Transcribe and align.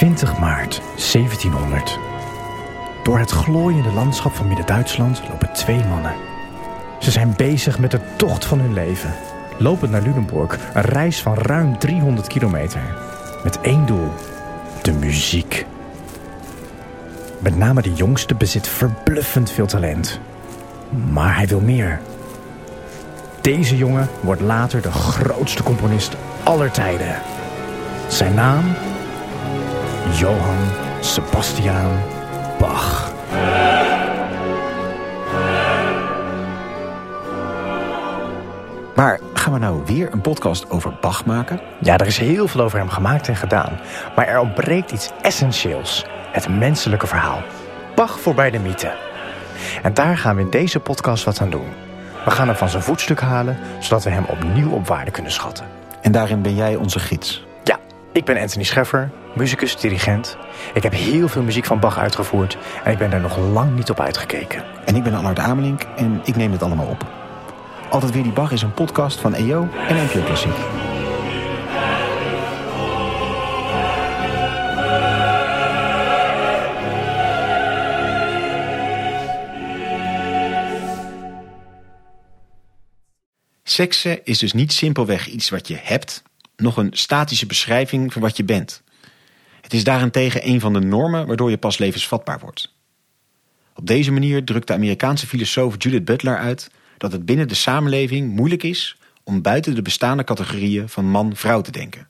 20 0.00 0.38
maart 0.38 0.80
1700. 1.12 1.98
Door 3.02 3.18
het 3.18 3.30
glooiende 3.30 3.92
landschap 3.92 4.34
van 4.34 4.46
Midden-Duitsland 4.46 5.22
lopen 5.28 5.52
twee 5.52 5.84
mannen. 5.84 6.14
Ze 6.98 7.10
zijn 7.10 7.34
bezig 7.36 7.78
met 7.78 7.90
de 7.90 8.00
tocht 8.16 8.44
van 8.44 8.60
hun 8.60 8.72
leven. 8.72 9.14
Lopend 9.58 9.90
naar 9.90 10.02
Lunenburg, 10.02 10.58
een 10.74 10.82
reis 10.82 11.22
van 11.22 11.34
ruim 11.34 11.78
300 11.78 12.26
kilometer. 12.26 12.80
Met 13.44 13.60
één 13.60 13.86
doel, 13.86 14.12
de 14.82 14.92
muziek. 14.92 15.66
Met 17.38 17.56
name 17.56 17.82
de 17.82 17.92
jongste 17.92 18.34
bezit 18.34 18.68
verbluffend 18.68 19.50
veel 19.50 19.66
talent. 19.66 20.20
Maar 21.10 21.36
hij 21.36 21.46
wil 21.46 21.60
meer. 21.60 22.00
Deze 23.40 23.76
jongen 23.76 24.08
wordt 24.20 24.40
later 24.40 24.82
de 24.82 24.92
grootste 24.92 25.62
componist 25.62 26.16
aller 26.42 26.70
tijden. 26.70 27.22
Zijn 28.08 28.34
naam? 28.34 28.64
Johann 30.12 30.70
Sebastian 31.00 31.98
Bach. 32.58 33.12
Maar 38.94 39.20
gaan 39.34 39.52
we 39.52 39.58
nou 39.58 39.82
weer 39.86 40.12
een 40.12 40.20
podcast 40.20 40.70
over 40.70 40.96
Bach 41.00 41.24
maken? 41.24 41.60
Ja, 41.80 41.98
er 41.98 42.06
is 42.06 42.18
heel 42.18 42.48
veel 42.48 42.60
over 42.60 42.78
hem 42.78 42.88
gemaakt 42.88 43.28
en 43.28 43.36
gedaan. 43.36 43.80
Maar 44.16 44.26
er 44.26 44.40
ontbreekt 44.40 44.90
iets 44.90 45.10
essentieels. 45.22 46.04
Het 46.32 46.48
menselijke 46.48 47.06
verhaal. 47.06 47.42
Bach 47.94 48.20
voorbij 48.20 48.50
de 48.50 48.58
mythe. 48.58 48.92
En 49.82 49.94
daar 49.94 50.18
gaan 50.18 50.36
we 50.36 50.42
in 50.42 50.50
deze 50.50 50.80
podcast 50.80 51.24
wat 51.24 51.40
aan 51.40 51.50
doen. 51.50 51.68
We 52.24 52.30
gaan 52.30 52.46
hem 52.46 52.56
van 52.56 52.68
zijn 52.68 52.82
voetstuk 52.82 53.20
halen, 53.20 53.58
zodat 53.78 54.04
we 54.04 54.10
hem 54.10 54.24
opnieuw 54.24 54.70
op 54.70 54.86
waarde 54.86 55.10
kunnen 55.10 55.32
schatten. 55.32 55.66
En 56.02 56.12
daarin 56.12 56.42
ben 56.42 56.54
jij 56.54 56.76
onze 56.76 56.98
gids. 56.98 57.48
Ik 58.12 58.24
ben 58.24 58.38
Anthony 58.38 58.64
Scheffer, 58.64 59.10
muzikus, 59.34 59.76
dirigent. 59.76 60.36
Ik 60.74 60.82
heb 60.82 60.92
heel 60.92 61.28
veel 61.28 61.42
muziek 61.42 61.64
van 61.64 61.80
Bach 61.80 61.98
uitgevoerd 61.98 62.58
en 62.84 62.92
ik 62.92 62.98
ben 62.98 63.10
daar 63.10 63.20
nog 63.20 63.38
lang 63.38 63.76
niet 63.76 63.90
op 63.90 64.00
uitgekeken. 64.00 64.64
En 64.84 64.96
ik 64.96 65.02
ben 65.02 65.14
Allard 65.14 65.38
Amelink 65.38 65.82
en 65.96 66.20
ik 66.24 66.36
neem 66.36 66.52
het 66.52 66.62
allemaal 66.62 66.86
op. 66.86 67.06
Altijd 67.90 68.12
weer 68.12 68.22
die 68.22 68.32
Bach 68.32 68.52
is 68.52 68.62
een 68.62 68.74
podcast 68.74 69.20
van 69.20 69.34
EO 69.34 69.68
en 69.88 69.96
NPO 69.96 70.22
Klassiek. 70.22 70.54
Seksen 83.62 84.24
is 84.24 84.38
dus 84.38 84.52
niet 84.52 84.72
simpelweg 84.72 85.26
iets 85.26 85.50
wat 85.50 85.68
je 85.68 85.78
hebt, 85.82 86.22
nog 86.60 86.76
een 86.76 86.90
statische 86.92 87.46
beschrijving 87.46 88.12
van 88.12 88.22
wat 88.22 88.36
je 88.36 88.44
bent. 88.44 88.82
Het 89.60 89.74
is 89.74 89.84
daarentegen 89.84 90.48
een 90.48 90.60
van 90.60 90.72
de 90.72 90.80
normen 90.80 91.26
waardoor 91.26 91.50
je 91.50 91.58
pas 91.58 91.78
levensvatbaar 91.78 92.38
wordt. 92.38 92.74
Op 93.74 93.86
deze 93.86 94.12
manier 94.12 94.44
drukt 94.44 94.66
de 94.66 94.72
Amerikaanse 94.72 95.26
filosoof 95.26 95.74
Judith 95.78 96.04
Butler 96.04 96.38
uit 96.38 96.70
dat 96.96 97.12
het 97.12 97.24
binnen 97.24 97.48
de 97.48 97.54
samenleving 97.54 98.34
moeilijk 98.34 98.62
is 98.62 98.98
om 99.24 99.42
buiten 99.42 99.74
de 99.74 99.82
bestaande 99.82 100.24
categorieën 100.24 100.88
van 100.88 101.04
man-vrouw 101.04 101.60
te 101.60 101.70
denken. 101.70 102.08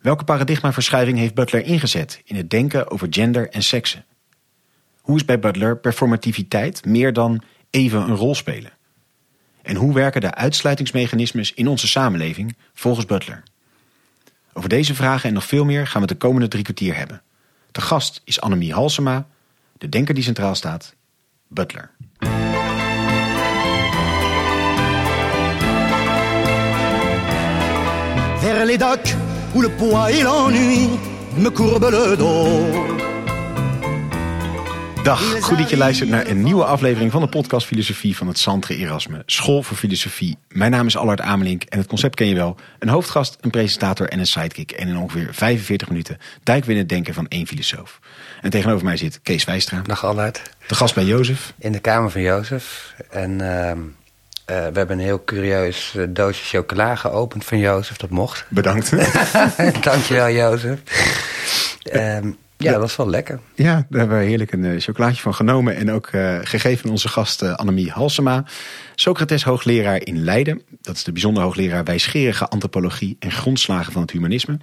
Welke 0.00 0.24
paradigmaverschuiving 0.24 1.18
heeft 1.18 1.34
Butler 1.34 1.64
ingezet 1.64 2.22
in 2.24 2.36
het 2.36 2.50
denken 2.50 2.90
over 2.90 3.06
gender 3.10 3.48
en 3.50 3.62
seksen? 3.62 4.04
Hoe 5.00 5.16
is 5.16 5.24
bij 5.24 5.38
Butler 5.38 5.78
performativiteit 5.78 6.84
meer 6.84 7.12
dan 7.12 7.42
even 7.70 8.00
een 8.00 8.14
rol 8.14 8.34
spelen? 8.34 8.72
En 9.62 9.76
hoe 9.76 9.94
werken 9.94 10.20
de 10.20 10.34
uitsluitingsmechanismes 10.34 11.54
in 11.54 11.68
onze 11.68 11.88
samenleving 11.88 12.56
volgens 12.74 13.06
Butler? 13.06 13.42
Over 14.52 14.68
deze 14.68 14.94
vragen 14.94 15.28
en 15.28 15.34
nog 15.34 15.46
veel 15.46 15.64
meer 15.64 15.86
gaan 15.86 16.00
we 16.00 16.06
de 16.06 16.14
komende 16.14 16.48
drie 16.48 16.64
kwartier 16.64 16.96
hebben. 16.96 17.22
De 17.72 17.80
gast 17.80 18.20
is 18.24 18.40
Annemie 18.40 18.72
Halsema, 18.72 19.26
de 19.78 19.88
denker 19.88 20.14
die 20.14 20.24
centraal 20.24 20.54
staat, 20.54 20.94
Butler. 21.48 21.90
Vers 28.38 28.64
les 28.66 28.78
où 29.54 29.60
le 29.60 29.70
poids 29.70 30.08
me 31.36 31.50
le 31.90 32.16
dos. 32.16 33.01
Dag, 35.02 35.40
goed 35.40 35.58
dat 35.58 35.70
je 35.70 35.76
luistert 35.76 36.08
naar 36.08 36.26
een 36.26 36.42
nieuwe 36.42 36.64
aflevering 36.64 37.12
van 37.12 37.20
de 37.20 37.28
podcast 37.28 37.66
Filosofie 37.66 38.16
van 38.16 38.26
het 38.26 38.38
Santre 38.38 38.76
Erasme, 38.76 39.22
School 39.26 39.62
voor 39.62 39.76
Filosofie. 39.76 40.38
Mijn 40.48 40.70
naam 40.70 40.86
is 40.86 40.96
Allard 40.96 41.20
Amelink 41.20 41.62
en 41.62 41.78
het 41.78 41.86
concept 41.86 42.14
ken 42.14 42.26
je 42.26 42.34
wel. 42.34 42.56
Een 42.78 42.88
hoofdgast, 42.88 43.36
een 43.40 43.50
presentator 43.50 44.08
en 44.08 44.18
een 44.18 44.26
sidekick. 44.26 44.70
En 44.70 44.88
in 44.88 44.96
ongeveer 44.96 45.28
45 45.32 45.88
minuten 45.88 46.18
duiken 46.42 46.68
we 46.68 46.74
in 46.74 46.80
het 46.80 46.88
denken 46.88 47.14
van 47.14 47.28
één 47.28 47.46
filosoof. 47.46 47.98
En 48.40 48.50
tegenover 48.50 48.84
mij 48.84 48.96
zit 48.96 49.20
Kees 49.22 49.44
Wijstra. 49.44 49.82
Dag 49.86 50.04
Allard. 50.04 50.42
De 50.66 50.74
gast 50.74 50.94
bij 50.94 51.04
Jozef. 51.04 51.54
In 51.58 51.72
de 51.72 51.80
kamer 51.80 52.10
van 52.10 52.22
Jozef. 52.22 52.94
En 53.10 53.30
uh, 53.30 53.46
uh, 53.46 53.74
we 54.46 54.52
hebben 54.54 54.90
een 54.90 55.04
heel 55.04 55.24
curieus 55.24 55.94
uh, 55.96 56.06
doosje 56.08 56.44
chocola 56.44 56.94
geopend 56.96 57.44
van 57.44 57.58
Jozef. 57.58 57.96
Dat 57.96 58.10
mocht. 58.10 58.44
Bedankt. 58.48 58.92
Dankjewel 59.82 60.30
Jozef. 60.30 60.80
Um, 61.92 62.38
ja, 62.62 62.72
dat 62.72 62.80
was 62.80 62.96
wel 62.96 63.08
lekker. 63.08 63.40
Ja, 63.54 63.86
daar 63.88 64.00
hebben 64.00 64.18
we 64.18 64.24
heerlijk 64.24 64.52
een 64.52 64.64
uh, 64.64 64.80
chocolaatje 64.80 65.22
van 65.22 65.34
genomen. 65.34 65.76
En 65.76 65.90
ook 65.90 66.12
uh, 66.12 66.38
gegeven 66.42 66.84
aan 66.84 66.90
onze 66.90 67.08
gast 67.08 67.42
uh, 67.42 67.54
Annemie 67.54 67.90
Halsema. 67.90 68.44
Socrates 68.94 69.44
hoogleraar 69.44 70.06
in 70.06 70.24
Leiden. 70.24 70.62
Dat 70.80 70.96
is 70.96 71.04
de 71.04 71.12
bijzonder 71.12 71.42
hoogleraar 71.42 71.84
wijsgerige 71.84 72.48
antropologie 72.48 73.16
en 73.18 73.30
grondslagen 73.30 73.92
van 73.92 74.02
het 74.02 74.10
humanisme. 74.10 74.58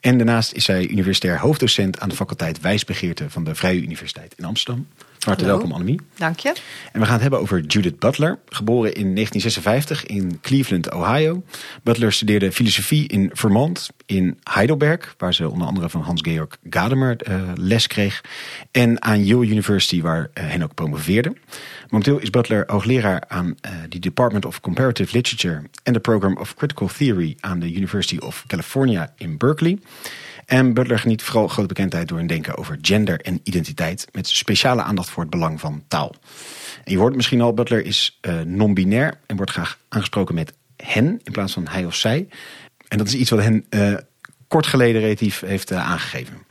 En 0.00 0.16
daarnaast 0.16 0.52
is 0.52 0.64
zij 0.64 0.88
universitair 0.88 1.38
hoofddocent 1.38 2.00
aan 2.00 2.08
de 2.08 2.14
faculteit 2.14 2.60
Wijsbegeerte 2.60 3.30
van 3.30 3.44
de 3.44 3.54
Vrije 3.54 3.82
Universiteit 3.82 4.34
in 4.36 4.44
Amsterdam. 4.44 4.86
Hartelijk 5.26 5.56
welkom 5.56 5.72
Annemie. 5.72 6.00
Dank 6.16 6.38
je. 6.38 6.54
En 6.92 7.00
we 7.00 7.04
gaan 7.04 7.12
het 7.12 7.22
hebben 7.22 7.40
over 7.40 7.60
Judith 7.60 7.98
Butler. 7.98 8.38
Geboren 8.48 8.94
in 8.94 9.14
1956 9.14 10.06
in 10.06 10.40
Cleveland, 10.40 10.92
Ohio. 10.92 11.42
Butler 11.82 12.12
studeerde 12.12 12.52
filosofie 12.52 13.08
in 13.08 13.30
Vermont, 13.32 13.90
in 14.06 14.38
Heidelberg, 14.42 15.14
waar 15.18 15.34
ze 15.34 15.50
onder 15.50 15.66
andere 15.66 15.88
van 15.88 16.00
Hans-Georg 16.00 16.58
Gadamer 16.70 17.28
uh, 17.28 17.42
les 17.54 17.86
kreeg. 17.86 18.20
En 18.70 19.02
aan 19.02 19.24
Yale 19.24 19.46
University, 19.46 20.02
waar 20.02 20.20
uh, 20.20 20.44
hen 20.50 20.62
ook 20.62 20.74
promoveerde. 20.74 21.32
Momenteel 21.88 22.18
is 22.18 22.30
Butler 22.30 22.64
hoogleraar 22.66 23.24
aan 23.28 23.46
uh, 23.46 23.72
de 23.88 23.98
Department 23.98 24.44
of 24.44 24.60
Comparative 24.60 25.16
Literature 25.16 25.62
en 25.82 25.92
de 25.92 26.00
Program 26.00 26.36
of 26.36 26.54
Critical 26.54 26.88
Theory 26.96 27.36
aan 27.40 27.58
de 27.58 27.72
University 27.72 28.16
of 28.16 28.44
California 28.46 29.12
in 29.16 29.36
Berkeley. 29.36 29.78
En 30.46 30.74
Butler 30.74 30.98
geniet 30.98 31.22
vooral 31.22 31.48
grote 31.48 31.68
bekendheid 31.68 32.08
door 32.08 32.18
een 32.18 32.26
denken 32.26 32.56
over 32.56 32.78
gender 32.80 33.20
en 33.20 33.40
identiteit, 33.42 34.06
met 34.12 34.28
speciale 34.28 34.82
aandacht 34.82 35.10
voor 35.10 35.22
het 35.22 35.30
belang 35.30 35.60
van 35.60 35.84
taal. 35.88 36.14
En 36.84 36.92
je 36.92 36.98
hoort 36.98 37.16
misschien 37.16 37.40
al, 37.40 37.54
Butler 37.54 37.84
is 37.84 38.18
uh, 38.20 38.40
non-binair 38.40 39.18
en 39.26 39.36
wordt 39.36 39.50
graag 39.50 39.78
aangesproken 39.88 40.34
met 40.34 40.52
hen 40.76 41.20
in 41.24 41.32
plaats 41.32 41.52
van 41.52 41.66
hij 41.68 41.84
of 41.84 41.94
zij. 41.94 42.28
En 42.88 42.98
dat 42.98 43.06
is 43.06 43.14
iets 43.14 43.30
wat 43.30 43.42
hen 43.42 43.66
uh, 43.70 43.94
kort 44.48 44.66
geleden 44.66 45.00
relatief 45.00 45.40
heeft 45.40 45.70
uh, 45.70 45.90
aangegeven. 45.90 46.45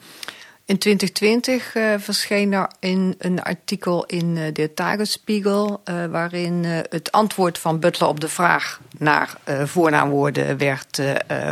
In 0.68 0.78
2020 0.78 1.76
uh, 1.76 1.94
verscheen 1.98 2.54
er 2.54 2.70
in 2.80 3.16
een 3.18 3.44
artikel 3.44 4.06
in 4.06 4.36
uh, 4.36 4.44
de 4.54 4.74
Tagesspiegel... 4.74 5.82
Uh, 5.90 6.06
waarin 6.06 6.64
het 6.90 7.12
antwoord 7.12 7.58
van 7.58 7.80
Butler 7.80 8.10
op 8.10 8.20
de 8.20 8.30
vraag 8.30 8.80
naar 8.98 9.38
voornaamwoorden 9.64 10.58
werd 10.58 11.02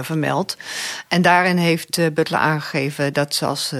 vermeld. 0.01 0.57
En 1.07 1.21
daarin 1.21 1.57
heeft 1.57 2.13
Butler 2.13 2.39
aangegeven 2.39 3.13
dat 3.13 3.35
ze 3.35 3.45
als... 3.45 3.73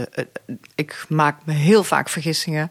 ik 0.75 1.05
maak 1.09 1.38
me 1.44 1.53
heel 1.53 1.83
vaak 1.83 2.09
vergissingen... 2.09 2.69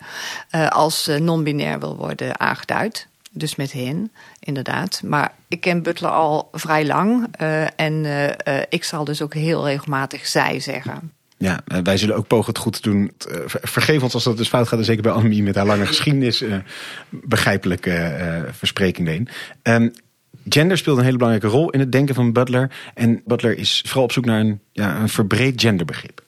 als 0.69 1.11
non-binair 1.19 1.79
wil 1.79 1.97
worden 1.97 2.41
aangeduid. 2.41 3.07
Dus 3.31 3.57
met 3.57 3.73
hen, 3.73 4.13
inderdaad. 4.39 5.03
Maar 5.05 5.35
ik 5.49 5.61
ken 5.61 5.83
Butler 5.83 6.11
al 6.11 6.49
vrij 6.53 6.87
lang. 6.87 7.37
en 7.77 8.07
ik 8.69 8.85
zal 8.85 9.05
dus 9.05 9.23
ook 9.23 9.35
heel 9.35 9.67
regelmatig 9.67 10.27
zij 10.27 10.61
zeggen. 10.61 11.13
Ja, 11.43 11.61
wij 11.83 11.97
zullen 11.97 12.17
ook 12.17 12.27
pogen 12.27 12.47
het 12.47 12.59
goed 12.59 12.73
te 12.73 12.91
doen. 12.91 13.13
Vergeef 13.47 14.03
ons 14.03 14.15
als 14.15 14.25
dat 14.25 14.37
dus 14.37 14.49
fout 14.49 14.69
gaat. 14.69 14.79
En 14.79 14.85
zeker 14.85 15.03
bij 15.03 15.13
Annemie 15.13 15.43
met 15.43 15.55
haar 15.55 15.67
lange 15.67 15.87
geschiedenis. 15.87 16.43
Uh, 16.43 16.57
begrijpelijke 17.11 18.49
verspreking 18.53 19.09
heen. 19.09 19.29
Um, 19.63 19.93
gender 20.49 20.79
speelt 20.79 20.99
een 20.99 21.05
hele 21.05 21.17
belangrijke 21.17 21.57
rol 21.57 21.71
in 21.71 21.81
het 21.81 21.93
denken 21.93 22.15
van 22.15 22.33
Butler. 22.33 22.71
En 22.95 23.23
Butler 23.25 23.59
is 23.59 23.83
vooral 23.87 24.05
op 24.05 24.13
zoek 24.13 24.25
naar 24.25 24.41
een, 24.41 24.61
ja, 24.73 24.97
een 25.01 25.09
verbreed 25.09 25.61
genderbegrip. 25.61 26.23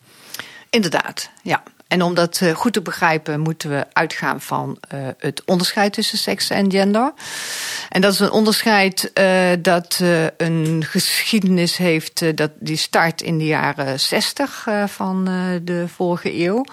Inderdaad, 0.70 1.31
ja. 1.43 1.62
En 1.88 2.02
om 2.02 2.14
dat 2.14 2.40
uh, 2.42 2.52
goed 2.52 2.72
te 2.72 2.82
begrijpen 2.82 3.40
moeten 3.40 3.70
we 3.70 3.86
uitgaan 3.92 4.40
van 4.40 4.78
uh, 4.94 5.08
het 5.19 5.42
onderscheid 5.44 5.92
tussen 5.92 6.19
seks 6.19 6.50
en 6.50 6.70
gender. 6.70 7.12
En 7.88 8.00
dat 8.00 8.12
is 8.12 8.19
een 8.19 8.31
onderscheid 8.31 9.10
uh, 9.14 9.50
dat 9.58 10.00
een 10.36 10.84
geschiedenis 10.86 11.76
heeft 11.76 12.36
dat 12.36 12.50
die 12.58 12.76
start 12.76 13.22
in 13.22 13.38
de 13.38 13.46
jaren 13.46 14.00
60 14.00 14.69
van 14.86 15.25
de 15.62 15.84
vorige 15.88 16.40
eeuw. 16.42 16.64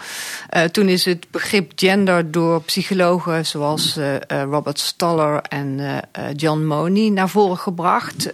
toen 0.72 0.90
is 0.90 1.06
het 1.06 1.26
begrip 1.32 1.72
gender 1.76 2.32
door 2.32 2.62
psychologen 2.62 3.46
zoals 3.46 3.98
Robert 4.28 4.80
Stoller 4.80 5.42
en 5.42 5.80
John 6.36 6.64
Money 6.64 7.10
naar 7.10 7.30
voren 7.30 7.58
gebracht. 7.58 8.34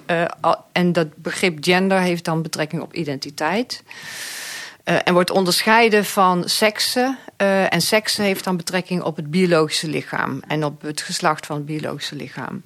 en 0.72 0.94
dat 0.94 1.08
begrip 1.16 1.58
gender 1.62 2.00
heeft 2.00 2.26
dan 2.26 2.42
betrekking 2.42 2.82
op 2.82 2.94
identiteit. 2.94 3.84
Eh, 4.88 4.96
en 5.04 5.14
wordt 5.14 5.30
onderscheiden 5.30 6.06
van 6.06 6.50
seksen. 6.50 7.18
Uh, 7.42 7.74
en 7.74 7.82
seksen 7.82 8.24
heeft 8.24 8.44
dan 8.44 8.58
betrekking 8.58 9.02
op 9.02 9.16
het 9.16 9.32
biologische 9.32 9.88
lichaam 9.88 10.42
en 10.48 10.64
op 10.64 10.82
het 10.82 11.02
geslacht 11.02 11.46
van 11.46 11.56
het 11.56 11.66
biologische 11.66 12.16
lichaam. 12.16 12.64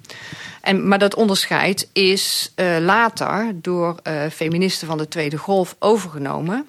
En, 0.60 0.88
maar 0.88 0.98
dat 0.98 1.14
onderscheid 1.14 1.88
is 1.92 2.52
uh, 2.56 2.76
later 2.80 3.52
door 3.54 3.94
feministen 4.32 4.86
van 4.86 4.98
de 4.98 5.08
Tweede 5.08 5.36
Golf 5.36 5.76
overgenomen. 5.78 6.64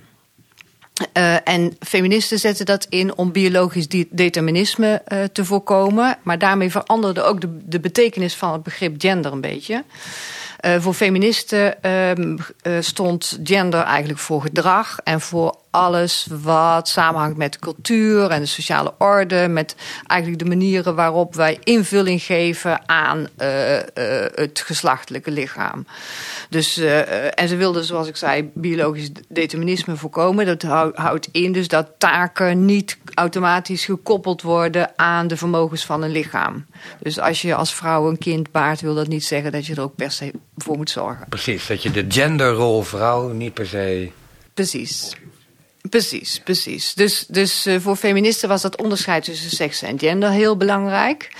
en 1.43 1.75
feministen 1.79 2.39
zetten 2.39 2.65
dat 2.65 2.85
in 2.89 3.15
om 3.15 3.31
biologisch 3.31 3.87
determinisme 4.09 5.01
te 5.31 5.45
voorkomen. 5.45 6.17
Maar 6.23 6.37
daarmee 6.37 6.71
veranderde 6.71 7.21
ook 7.21 7.41
de, 7.41 7.57
de 7.65 7.79
betekenis 7.79 8.35
van 8.35 8.53
het 8.53 8.63
begrip 8.63 9.01
gender 9.01 9.31
een 9.31 9.41
beetje. 9.41 9.83
Uh, 10.65 10.75
voor 10.79 10.93
feministen 10.93 11.75
uh, 11.85 12.77
stond 12.79 13.39
gender 13.43 13.81
eigenlijk 13.81 14.19
voor 14.19 14.41
gedrag 14.41 14.99
en 15.03 15.21
voor 15.21 15.57
alles 15.73 16.27
wat 16.41 16.87
samenhangt 16.87 17.37
met 17.37 17.59
cultuur 17.59 18.29
en 18.29 18.39
de 18.39 18.45
sociale 18.45 18.93
orde, 18.97 19.47
met 19.47 19.75
eigenlijk 20.07 20.41
de 20.41 20.49
manieren 20.49 20.95
waarop 20.95 21.35
wij 21.35 21.59
invulling 21.63 22.21
geven 22.21 22.89
aan 22.89 23.19
uh, 23.19 23.27
het 24.35 24.63
geslachtelijke 24.65 25.31
lichaam. 25.31 25.85
Dus, 26.49 26.77
en 26.77 27.47
ze 27.47 27.55
wilden, 27.55 27.83
zoals 27.83 28.07
ik 28.07 28.15
zei, 28.15 28.51
biologisch 28.53 29.09
determinisme 29.27 29.95
voorkomen. 29.95 30.45
Dat 30.45 30.61
houdt 30.93 31.29
in 31.31 31.51
dus 31.51 31.67
dat 31.67 31.87
taken 31.97 32.65
niet 32.65 32.97
automatisch 33.13 33.85
gekoppeld 33.85 34.41
worden 34.41 34.91
aan 34.95 35.27
de 35.27 35.37
vermogens 35.37 35.85
van 35.85 36.03
een 36.03 36.11
lichaam. 36.11 36.65
Dus 36.99 37.19
als 37.19 37.41
je 37.41 37.55
als 37.55 37.73
vrouw 37.73 38.09
een 38.09 38.17
kind 38.17 38.51
baart, 38.51 38.81
wil 38.81 38.95
dat 38.95 39.07
niet 39.07 39.25
zeggen 39.25 39.51
dat 39.51 39.65
je 39.65 39.75
er 39.75 39.81
ook 39.81 39.95
per 39.95 40.11
se 40.11 40.31
voor 40.57 40.77
moet 40.77 40.89
zorgen. 40.89 41.25
Precies, 41.29 41.67
dat 41.67 41.83
je 41.83 41.91
de 41.91 42.05
genderrol 42.07 42.81
vrouw 42.81 43.31
niet 43.31 43.53
per 43.53 43.67
se. 43.67 44.11
Precies. 44.53 45.15
Precies, 45.89 46.39
precies. 46.39 46.93
Dus, 46.93 47.25
dus 47.27 47.67
uh, 47.67 47.79
voor 47.79 47.95
feministen 47.95 48.49
was 48.49 48.61
dat 48.61 48.81
onderscheid 48.81 49.23
tussen 49.23 49.49
seks 49.49 49.81
en 49.81 49.99
gender 49.99 50.29
heel 50.29 50.57
belangrijk. 50.57 51.31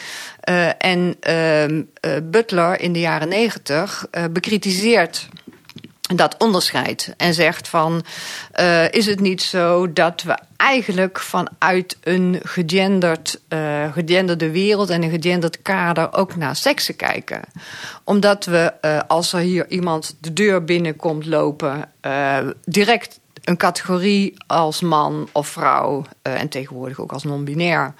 Uh, 0.49 0.69
en 0.77 1.17
uh, 1.27 2.19
Butler 2.23 2.79
in 2.79 2.93
de 2.93 2.99
jaren 2.99 3.27
negentig 3.27 4.05
bekritiseert 4.31 5.27
dat 6.15 6.35
onderscheid. 6.37 7.13
En 7.17 7.33
zegt 7.33 7.67
van, 7.67 8.05
is 8.91 9.05
het 9.05 9.19
niet 9.19 9.41
zo 9.41 9.93
dat 9.93 10.21
we 10.21 10.37
eigenlijk 10.57 11.19
vanuit 11.19 11.97
een 12.01 12.39
gegenderd, 12.43 13.41
gegenderde 13.93 14.51
wereld 14.51 14.89
en 14.89 15.03
een 15.03 15.09
gegenderd 15.09 15.61
kader 15.61 16.13
ook 16.13 16.35
naar 16.35 16.55
seksen 16.55 16.95
kijken? 16.95 17.41
Omdat 18.03 18.45
we, 18.45 18.73
als 19.07 19.33
er 19.33 19.39
hier 19.39 19.69
iemand 19.69 20.15
de 20.19 20.33
deur 20.33 20.63
binnenkomt 20.63 21.25
lopen, 21.25 21.89
direct 22.65 23.19
een 23.43 23.57
categorie 23.57 24.33
als 24.47 24.81
man 24.81 25.29
of 25.31 25.47
vrouw, 25.47 26.05
en 26.21 26.49
tegenwoordig 26.49 26.99
ook 26.99 27.11
als 27.11 27.23
non-binair, 27.23 27.93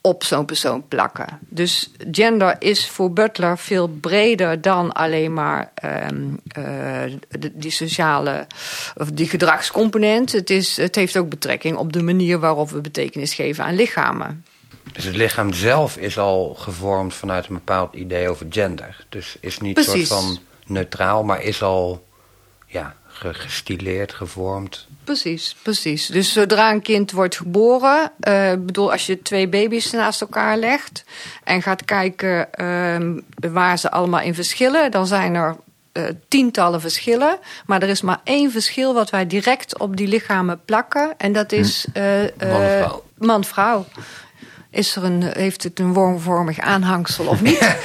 op 0.00 0.24
zo'n 0.24 0.44
persoon 0.44 0.88
plakken. 0.88 1.38
Dus 1.40 1.90
gender 2.10 2.56
is 2.58 2.88
voor 2.88 3.12
Butler 3.12 3.58
veel 3.58 3.88
breder 3.88 4.60
dan 4.60 4.92
alleen 4.92 5.32
maar 5.32 5.72
um, 5.84 6.40
uh, 6.58 7.02
die 7.52 7.70
sociale 7.70 8.46
of 8.96 9.10
die 9.10 9.28
gedragscomponent. 9.28 10.32
Het, 10.32 10.50
is, 10.50 10.76
het 10.76 10.94
heeft 10.94 11.16
ook 11.16 11.28
betrekking 11.28 11.76
op 11.76 11.92
de 11.92 12.02
manier 12.02 12.38
waarop 12.38 12.70
we 12.70 12.80
betekenis 12.80 13.34
geven 13.34 13.64
aan 13.64 13.74
lichamen. 13.74 14.44
Dus 14.92 15.04
het 15.04 15.16
lichaam 15.16 15.52
zelf 15.52 15.96
is 15.96 16.18
al 16.18 16.54
gevormd 16.54 17.14
vanuit 17.14 17.46
een 17.46 17.54
bepaald 17.54 17.94
idee 17.94 18.28
over 18.28 18.46
gender. 18.50 19.06
Dus 19.08 19.36
is 19.40 19.58
niet 19.58 19.78
soort 19.84 20.06
van 20.06 20.38
neutraal, 20.66 21.24
maar 21.24 21.42
is 21.42 21.62
al 21.62 22.06
ja, 22.66 22.94
gestileerd, 23.14 24.12
gevormd. 24.12 24.86
Precies, 25.04 25.56
precies. 25.62 26.06
Dus 26.06 26.32
zodra 26.32 26.70
een 26.72 26.82
kind 26.82 27.10
wordt 27.10 27.36
geboren, 27.36 28.12
uh, 28.28 28.52
bedoel, 28.58 28.92
als 28.92 29.06
je 29.06 29.22
twee 29.22 29.48
baby's 29.48 29.90
naast 29.90 30.20
elkaar 30.20 30.56
legt 30.56 31.04
en 31.44 31.62
gaat 31.62 31.84
kijken 31.84 32.48
uh, 32.60 33.50
waar 33.52 33.78
ze 33.78 33.90
allemaal 33.90 34.20
in 34.20 34.34
verschillen, 34.34 34.90
dan 34.90 35.06
zijn 35.06 35.34
er 35.34 35.56
uh, 35.92 36.04
tientallen 36.28 36.80
verschillen. 36.80 37.38
Maar 37.66 37.82
er 37.82 37.88
is 37.88 38.00
maar 38.00 38.20
één 38.24 38.50
verschil 38.50 38.94
wat 38.94 39.10
wij 39.10 39.26
direct 39.26 39.78
op 39.78 39.96
die 39.96 40.08
lichamen 40.08 40.60
plakken. 40.64 41.14
En 41.16 41.32
dat 41.32 41.52
is 41.52 41.86
hm. 41.92 42.28
man-vrouw. 43.18 43.86
Is 44.70 44.96
er 44.96 45.04
een, 45.04 45.22
heeft 45.22 45.62
het 45.62 45.78
een 45.78 45.92
wormvormig 45.92 46.58
aanhangsel 46.58 47.26
of 47.26 47.42
niet? 47.42 47.76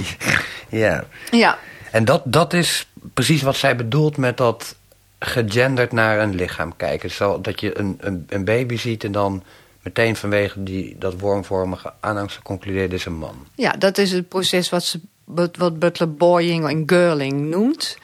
ja. 0.68 1.04
ja. 1.30 1.58
En 1.96 2.04
dat, 2.04 2.22
dat 2.24 2.52
is 2.52 2.86
precies 3.14 3.42
wat 3.42 3.56
zij 3.56 3.76
bedoelt 3.76 4.16
met 4.16 4.36
dat 4.36 4.76
gegenderd 5.18 5.92
naar 5.92 6.18
een 6.18 6.34
lichaam 6.34 6.76
kijken. 6.76 7.10
Zo 7.10 7.40
dat 7.40 7.60
je 7.60 7.78
een, 7.78 7.96
een, 8.00 8.26
een 8.28 8.44
baby 8.44 8.76
ziet 8.76 9.04
en 9.04 9.12
dan 9.12 9.44
meteen 9.82 10.16
vanwege 10.16 10.62
die, 10.62 10.96
dat 10.98 11.20
wormvormige 11.20 11.92
aanhangsel 12.00 12.42
concludeert 12.42 12.92
is 12.92 13.04
een 13.04 13.18
man. 13.18 13.46
Ja, 13.54 13.70
dat 13.70 13.98
is 13.98 14.12
het 14.12 14.28
proces 14.28 14.68
wat, 14.68 14.84
ze, 14.84 15.00
wat 15.24 15.78
Butler 15.78 16.14
boying 16.14 16.68
en 16.68 16.82
girling 16.86 17.50
noemt. 17.50 17.98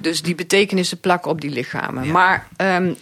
Dus 0.00 0.22
die 0.22 0.34
betekenissen 0.34 1.00
plakken 1.00 1.30
op 1.30 1.40
die 1.40 1.50
lichamen. 1.50 2.10
Maar 2.10 2.48
um, 2.56 2.96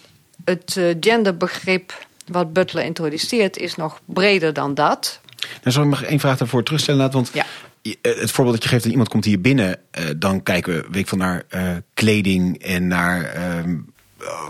het 0.45 0.77
uh, 0.79 0.95
genderbegrip 1.01 2.07
wat 2.27 2.53
Butler 2.53 2.85
introduceert 2.85 3.57
is 3.57 3.75
nog 3.75 4.01
breder 4.05 4.53
dan 4.53 4.75
dat. 4.75 5.21
Dan 5.63 5.73
zal 5.73 5.83
ik 5.83 5.89
nog 5.89 6.03
één 6.03 6.21
vraag 6.21 6.39
daarvoor 6.39 6.63
terugstellen. 6.63 7.11
Want 7.11 7.31
ja. 7.33 7.47
Eh, 7.85 7.93
het 8.03 8.31
voorbeeld 8.31 8.55
dat 8.55 8.63
je 8.63 8.69
geeft 8.69 8.83
dat 8.83 8.93
iemand 8.93 9.09
komt 9.09 9.25
hier 9.25 9.41
binnen, 9.41 9.79
uh, 9.99 10.05
dan 10.17 10.43
kijken 10.43 10.75
we 10.75 10.87
weet 10.91 10.97
ik 11.01 11.09
van 11.09 11.19
naar 11.19 11.43
uh, 11.55 11.71
kleding 11.95 12.63
en 12.63 12.87
naar 12.87 13.37
um, 13.59 13.93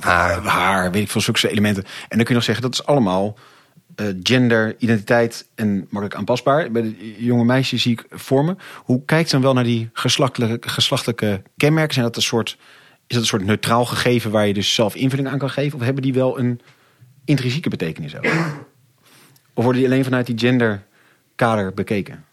haar. 0.00 0.42
haar, 0.42 0.90
weet 0.90 1.02
ik 1.02 1.10
veel, 1.10 1.20
zulke 1.20 1.50
elementen. 1.50 1.84
En 1.84 1.90
dan 2.08 2.18
kun 2.18 2.28
je 2.28 2.34
nog 2.34 2.44
zeggen 2.44 2.62
dat 2.62 2.72
is 2.72 2.86
allemaal 2.86 3.38
uh, 3.96 4.06
gender, 4.22 4.74
identiteit 4.78 5.48
en 5.54 5.76
makkelijk 5.76 6.14
aanpasbaar. 6.14 6.70
Bij 6.70 6.82
de 6.82 7.14
jonge 7.24 7.44
meisjes 7.44 7.82
zie 7.82 7.92
ik 7.92 8.06
vormen. 8.10 8.58
Hoe 8.76 9.04
kijkt 9.04 9.30
dan 9.30 9.42
wel 9.42 9.52
naar 9.52 9.64
die 9.64 9.90
geslachtelijke, 9.92 10.68
geslachtelijke 10.68 11.42
kenmerken? 11.56 11.94
Zijn 11.94 12.06
dat 12.06 12.16
een 12.16 12.22
soort, 12.22 12.50
is 13.06 13.14
dat 13.14 13.18
een 13.20 13.26
soort 13.26 13.44
neutraal 13.44 13.84
gegeven 13.84 14.30
waar 14.30 14.46
je 14.46 14.54
dus 14.54 14.74
zelf 14.74 14.94
invulling 14.94 15.28
aan 15.28 15.38
kan 15.38 15.50
geven? 15.50 15.78
Of 15.78 15.84
hebben 15.84 16.02
die 16.02 16.14
wel 16.14 16.38
een 16.38 16.60
intrinsieke 17.24 17.68
betekenis 17.68 18.16
ook? 18.16 18.24
Of 19.54 19.64
worden 19.64 19.82
die 19.82 19.90
alleen 19.90 20.04
vanuit 20.04 20.26
die 20.26 20.38
genderkader 20.38 21.74
bekeken? 21.74 22.24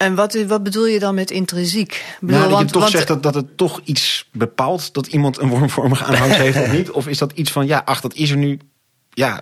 En 0.00 0.14
wat, 0.14 0.44
wat 0.46 0.62
bedoel 0.62 0.86
je 0.86 0.98
dan 0.98 1.14
met 1.14 1.30
intrinsiek? 1.30 2.04
Bedoel, 2.20 2.36
nou, 2.36 2.48
dat 2.48 2.58
want, 2.58 2.66
je 2.66 2.72
toch 2.72 2.82
want, 2.82 2.94
zegt 2.94 3.08
dat, 3.08 3.22
dat 3.22 3.34
het 3.34 3.56
toch 3.56 3.80
iets 3.84 4.28
bepaalt 4.32 4.94
dat 4.94 5.06
iemand 5.06 5.38
een 5.38 5.48
wormvormige 5.48 6.04
aanhang 6.04 6.32
heeft 6.32 6.58
of 6.60 6.72
niet? 6.78 6.90
Of 6.90 7.08
is 7.08 7.18
dat 7.18 7.32
iets 7.32 7.50
van, 7.50 7.66
ja, 7.66 7.82
ach, 7.84 8.00
dat 8.00 8.14
is 8.14 8.30
er 8.30 8.36
nu, 8.36 8.58
ja, 9.10 9.40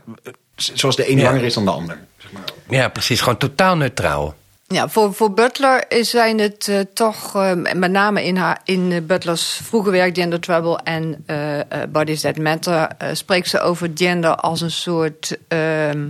zoals 0.57 0.97
de 0.97 1.07
ene 1.07 1.21
Ja. 1.21 1.27
langer 1.31 1.45
is 1.45 1.55
dan 1.55 1.65
de 1.65 1.71
ander? 1.71 1.99
Zeg 2.17 2.33
maar. 2.33 2.43
Ja, 2.69 2.89
precies. 2.89 3.21
Gewoon 3.21 3.39
totaal 3.39 3.77
neutraal. 3.77 4.35
Ja, 4.71 4.89
voor, 4.89 5.15
voor 5.15 5.33
Butler 5.33 5.85
zijn 5.89 6.39
het 6.39 6.69
eh, 6.69 6.81
toch, 6.95 7.35
eh, 7.35 7.53
met 7.55 7.91
name 7.91 8.25
in, 8.25 8.37
haar, 8.37 8.61
in 8.65 8.93
eh, 8.93 9.01
Butlers 9.03 9.61
vroege 9.63 9.91
werk 9.91 10.15
Gender 10.17 10.41
Trouble 10.41 10.81
en 10.85 11.25
eh, 11.27 11.61
Bodies 11.89 12.21
That 12.21 12.39
Matter, 12.39 12.89
spreekt 13.13 13.49
ze 13.49 13.61
over 13.61 13.91
gender 13.95 14.35
als 14.35 14.61
een 14.61 14.71
soort 14.71 15.39
ehm, 15.49 16.09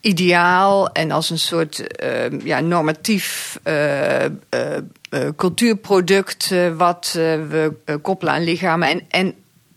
ideaal 0.00 0.92
en 0.92 1.10
als 1.10 1.30
een 1.30 1.38
soort 1.38 1.96
ehm, 1.96 2.40
ja, 2.44 2.60
normatief 2.60 3.58
cultuurproduct 5.36 6.54
wat 6.76 7.10
we 7.12 7.72
koppelen 8.02 8.34
aan 8.34 8.44
lichamen. 8.44 8.88
En, 8.88 9.02
en 9.08 9.34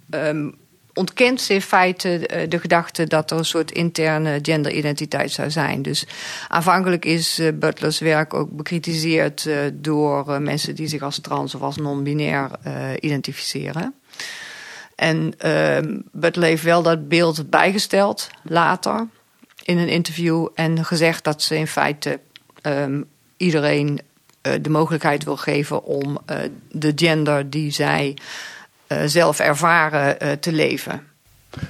ehm, 0.09 0.49
ontkent 0.95 1.41
ze 1.41 1.53
in 1.53 1.61
feite 1.61 2.27
eh, 2.27 2.49
de 2.49 2.59
gedachte 2.59 3.07
dat 3.07 3.31
er 3.31 3.37
een 3.37 3.45
soort 3.45 3.71
interne 3.71 4.39
genderidentiteit 4.41 5.31
zou 5.31 5.51
zijn. 5.51 5.81
Dus 5.81 6.05
aanvankelijk 6.47 7.05
is 7.05 7.39
eh, 7.39 7.47
Butlers 7.53 7.99
werk 7.99 8.33
ook 8.33 8.51
bekritiseerd 8.51 9.45
eh, 9.45 9.57
door 9.73 10.41
mensen 10.41 10.75
die 10.75 10.87
zich 10.87 11.01
als 11.01 11.19
trans 11.19 11.55
of 11.55 11.61
als 11.61 11.77
non-binair 11.77 12.49
identificeren. 12.99 13.93
En 14.95 15.33
ehm 15.37 15.99
Butler 16.11 16.47
heeft 16.47 16.63
wel 16.63 16.81
dat 16.81 17.07
beeld 17.07 17.49
bijgesteld 17.49 18.29
later 18.43 19.07
in 19.63 19.77
een 19.77 19.89
interview 19.89 20.47
en 20.53 20.85
gezegd 20.85 21.23
dat 21.23 21.41
ze 21.41 21.57
in 21.57 21.67
feite 21.67 22.19
ehm, 22.61 23.01
iedereen 23.37 23.99
de 24.61 24.69
mogelijkheid 24.69 25.23
wil 25.23 25.37
geven 25.37 25.83
om 25.83 26.17
de 26.71 26.91
gender 26.95 27.49
die 27.49 27.71
zij 27.71 28.17
eh, 28.87 29.01
zelf 29.05 29.39
ervaren 29.39 30.19
eh, 30.19 30.31
te 30.31 30.51
leven. 30.51 31.07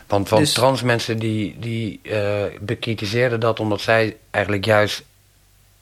Want, 0.08 0.30
want 0.30 0.42
Dus- 0.42 0.54
trans 0.54 0.82
mensen 0.82 1.20
die, 1.20 1.56
die 1.60 2.00
eh, 2.04 2.44
bekritiseerden 2.60 3.40
dat 3.40 3.60
omdat 3.60 3.82
zij 3.82 4.18
eigenlijk 4.32 4.66
juist 4.66 5.04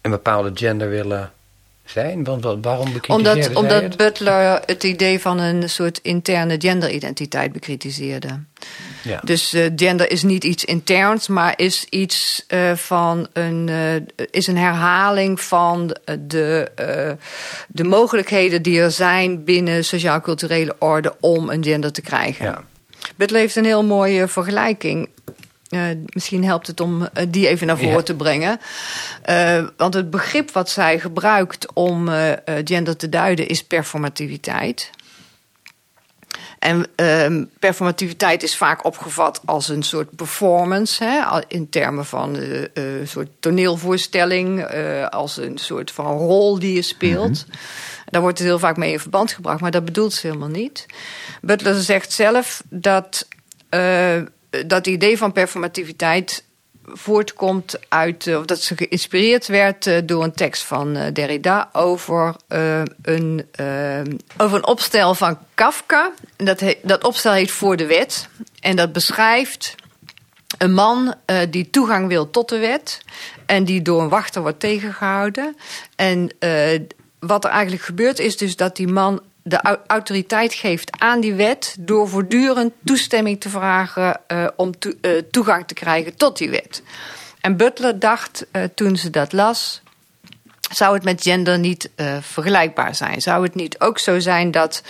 een 0.02 0.12
bepaalde 0.12 0.52
gender 0.54 0.90
willen 0.90 1.32
zijn. 1.86 2.24
Want 2.24 2.44
waarom 2.44 2.94
bekritiseerden 2.94 3.44
Omdat, 3.44 3.56
omdat 3.56 3.82
het? 3.82 3.98
Butler 3.98 4.62
het 4.66 4.84
idee 4.84 5.20
van 5.20 5.40
een 5.40 5.70
soort 5.70 6.00
interne 6.02 6.56
genderidentiteit 6.60 7.52
bekritiseerde. 7.52 8.40
Ja. 9.04 9.20
Dus 9.24 9.54
eh, 9.54 9.72
gender 9.75 10.12
is 10.12 10.24
niet 10.24 10.44
iets 10.44 10.66
interns, 10.66 11.28
maar 11.28 11.54
is 11.56 11.86
iets 11.90 12.44
eh, 12.48 12.75
van 12.75 13.28
een, 13.34 13.70
eh, 13.70 14.25
is 14.32 14.48
een 14.48 14.58
herhaling 14.58 15.42
van 15.42 15.96
de, 16.20 16.72
de 17.68 17.84
mogelijkheden 17.84 18.62
die 18.62 18.82
er 18.82 18.92
zijn 18.92 19.44
binnen 19.44 19.86
sociaal-culturele 19.86 20.75
orde 20.80 21.16
om 21.20 21.50
een 21.50 21.63
gender 21.63 21.92
te 21.92 22.02
krijgen. 22.02 22.46
ja. 22.46 22.63
Butler 23.16 23.40
heeft 23.40 23.56
een 23.56 23.66
heel 23.66 23.84
mooie 23.84 24.28
vergelijking. 24.28 25.10
Uh, 25.74 25.82
misschien 26.06 26.44
helpt 26.44 26.68
het 26.68 26.80
om 26.80 27.01
uh, 27.01 27.08
die 27.30 27.48
even 27.48 27.68
naar 27.68 27.77
voren 27.77 27.94
Ja. 27.94 28.01
te 28.01 28.15
brengen. 28.15 28.60
Uh, 29.30 29.65
want 29.77 29.94
het 29.94 30.10
begrip 30.10 30.51
wat 30.51 30.70
zij 30.70 31.00
gebruikt 31.00 31.74
om 31.74 32.10
gender 32.63 32.98
te 32.98 33.10
duiden 33.10 33.48
is 33.48 33.63
performativiteit. 33.63 34.89
En 36.60 36.88
um, 36.96 37.50
performativiteit 37.60 38.44
is 38.44 38.58
vaak 38.58 38.86
opgevat 38.86 39.42
als 39.46 39.70
een 39.70 39.84
soort 39.84 40.15
performance, 40.15 41.03
hè, 41.03 41.42
in 41.48 41.70
termen 41.70 42.06
van 42.06 42.36
een 42.74 43.08
soort 43.08 43.30
toneelvoorstelling, 43.39 44.65
als 45.10 45.38
een 45.38 45.58
soort 45.58 45.92
van 45.92 46.18
rol 46.18 46.60
die 46.60 46.74
je 46.75 46.82
speelt. 46.82 47.46
Mm 47.46 47.51
-hmm. 47.51 47.60
Daar 48.06 48.22
wordt 48.22 48.38
het 48.38 48.48
heel 48.48 48.60
vaak 48.60 48.77
mee 48.77 48.92
in 48.92 49.00
verband 49.00 49.32
gebracht, 49.32 49.62
maar 49.62 49.72
dat 49.72 49.86
bedoelt 49.86 50.13
ze 50.13 50.27
helemaal 50.27 50.50
niet. 50.50 50.86
Butler 51.42 51.82
zegt 51.82 52.12
zelf 52.12 52.63
dat 52.70 53.27
uh, 53.70 54.22
dat 54.65 54.88
idee 54.88 55.17
van 55.17 55.31
performativiteit 55.31 56.43
voortkomt 56.86 57.79
uit, 57.89 58.36
of 58.38 58.45
dat 58.45 58.62
ze 58.62 58.75
geïnspireerd 58.75 59.48
werd 59.48 59.86
uh, 59.86 59.98
door 60.05 60.24
een 60.24 60.33
tekst 60.33 60.63
van 60.63 61.12
Derrida 61.13 61.69
over, 61.72 62.36
een, 63.01 63.45
over 64.38 64.57
een 64.57 64.67
opstel 64.67 65.15
van 65.15 65.38
Kafka. 65.53 66.12
Dat, 66.36 66.75
dat 66.81 67.03
opstel 67.03 67.31
heet 67.31 67.51
Voor 67.51 67.75
de 67.75 67.86
Wet. 67.86 68.27
En 68.60 68.75
dat 68.75 68.93
beschrijft 68.93 69.75
een 70.57 70.74
man 70.74 71.15
die 71.50 71.69
toegang 71.69 72.07
wil 72.07 72.29
tot 72.29 72.50
de 72.50 72.57
wet 72.57 73.01
en 73.45 73.63
die 73.63 73.81
door 73.81 74.01
een 74.01 74.10
wachter 74.10 74.41
wordt 74.41 74.60
tegengehouden. 74.60 75.55
En 75.95 76.29
wat 77.19 77.43
er 77.43 77.50
eigenlijk 77.50 77.83
gebeurt 77.83 78.19
is 78.19 78.38
dus 78.38 78.55
dat 78.55 78.75
die 78.75 78.88
man 78.88 79.22
de 79.44 79.78
autoriteit 79.88 80.54
geeft 80.54 81.00
aan 81.00 81.20
die 81.20 81.34
wet 81.34 81.76
door 81.80 82.10
voortdurend 82.10 82.74
toestemming 82.84 83.42
te 83.42 83.50
vragen 83.50 84.20
uh, 84.28 84.48
om 84.56 84.72
uh, 85.02 85.22
toegang 85.32 85.68
te 85.68 85.74
krijgen 85.74 86.16
tot 86.16 86.38
die 86.38 86.50
wet. 86.50 86.84
En 87.42 87.58
Butler 87.58 88.00
dacht 88.00 88.46
uh, 88.52 88.64
toen 88.76 88.98
ze 88.98 89.10
dat 89.10 89.34
las. 89.34 89.83
Zou 90.75 90.94
het 90.94 91.03
met 91.03 91.22
gender 91.22 91.60
niet 91.60 91.89
vergelijkbaar 92.22 92.96
zijn? 92.96 93.22
Zou 93.22 93.44
het 93.44 93.56
niet 93.56 93.80
ook 93.80 94.00
zo 94.00 94.20
zijn 94.20 94.51
dat, 94.51 94.84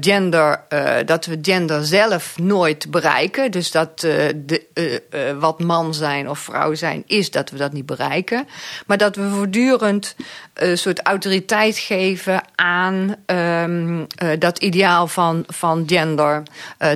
gender, 0.00 0.60
dat 1.04 1.26
we 1.26 1.38
gender 1.42 1.84
zelf 1.84 2.38
nooit 2.38 2.90
bereiken? 2.90 3.50
Dus 3.50 3.70
dat 3.70 4.00
de, 4.00 5.32
wat 5.38 5.60
man 5.60 5.94
zijn 5.94 6.30
of 6.30 6.38
vrouw 6.38 6.74
zijn 6.74 7.02
is, 7.06 7.30
dat 7.30 7.50
we 7.50 7.56
dat 7.56 7.72
niet 7.72 7.86
bereiken. 7.86 8.48
Maar 8.86 8.98
dat 8.98 9.16
we 9.16 9.28
voortdurend 9.28 10.16
een 10.54 10.78
soort 10.78 11.02
autoriteit 11.02 11.78
geven 11.78 12.42
aan 12.54 13.16
uh, 13.26 14.08
dat 14.38 14.58
ideaal 14.58 15.06
van, 15.06 15.44
van 15.46 15.82
gender 15.86 16.42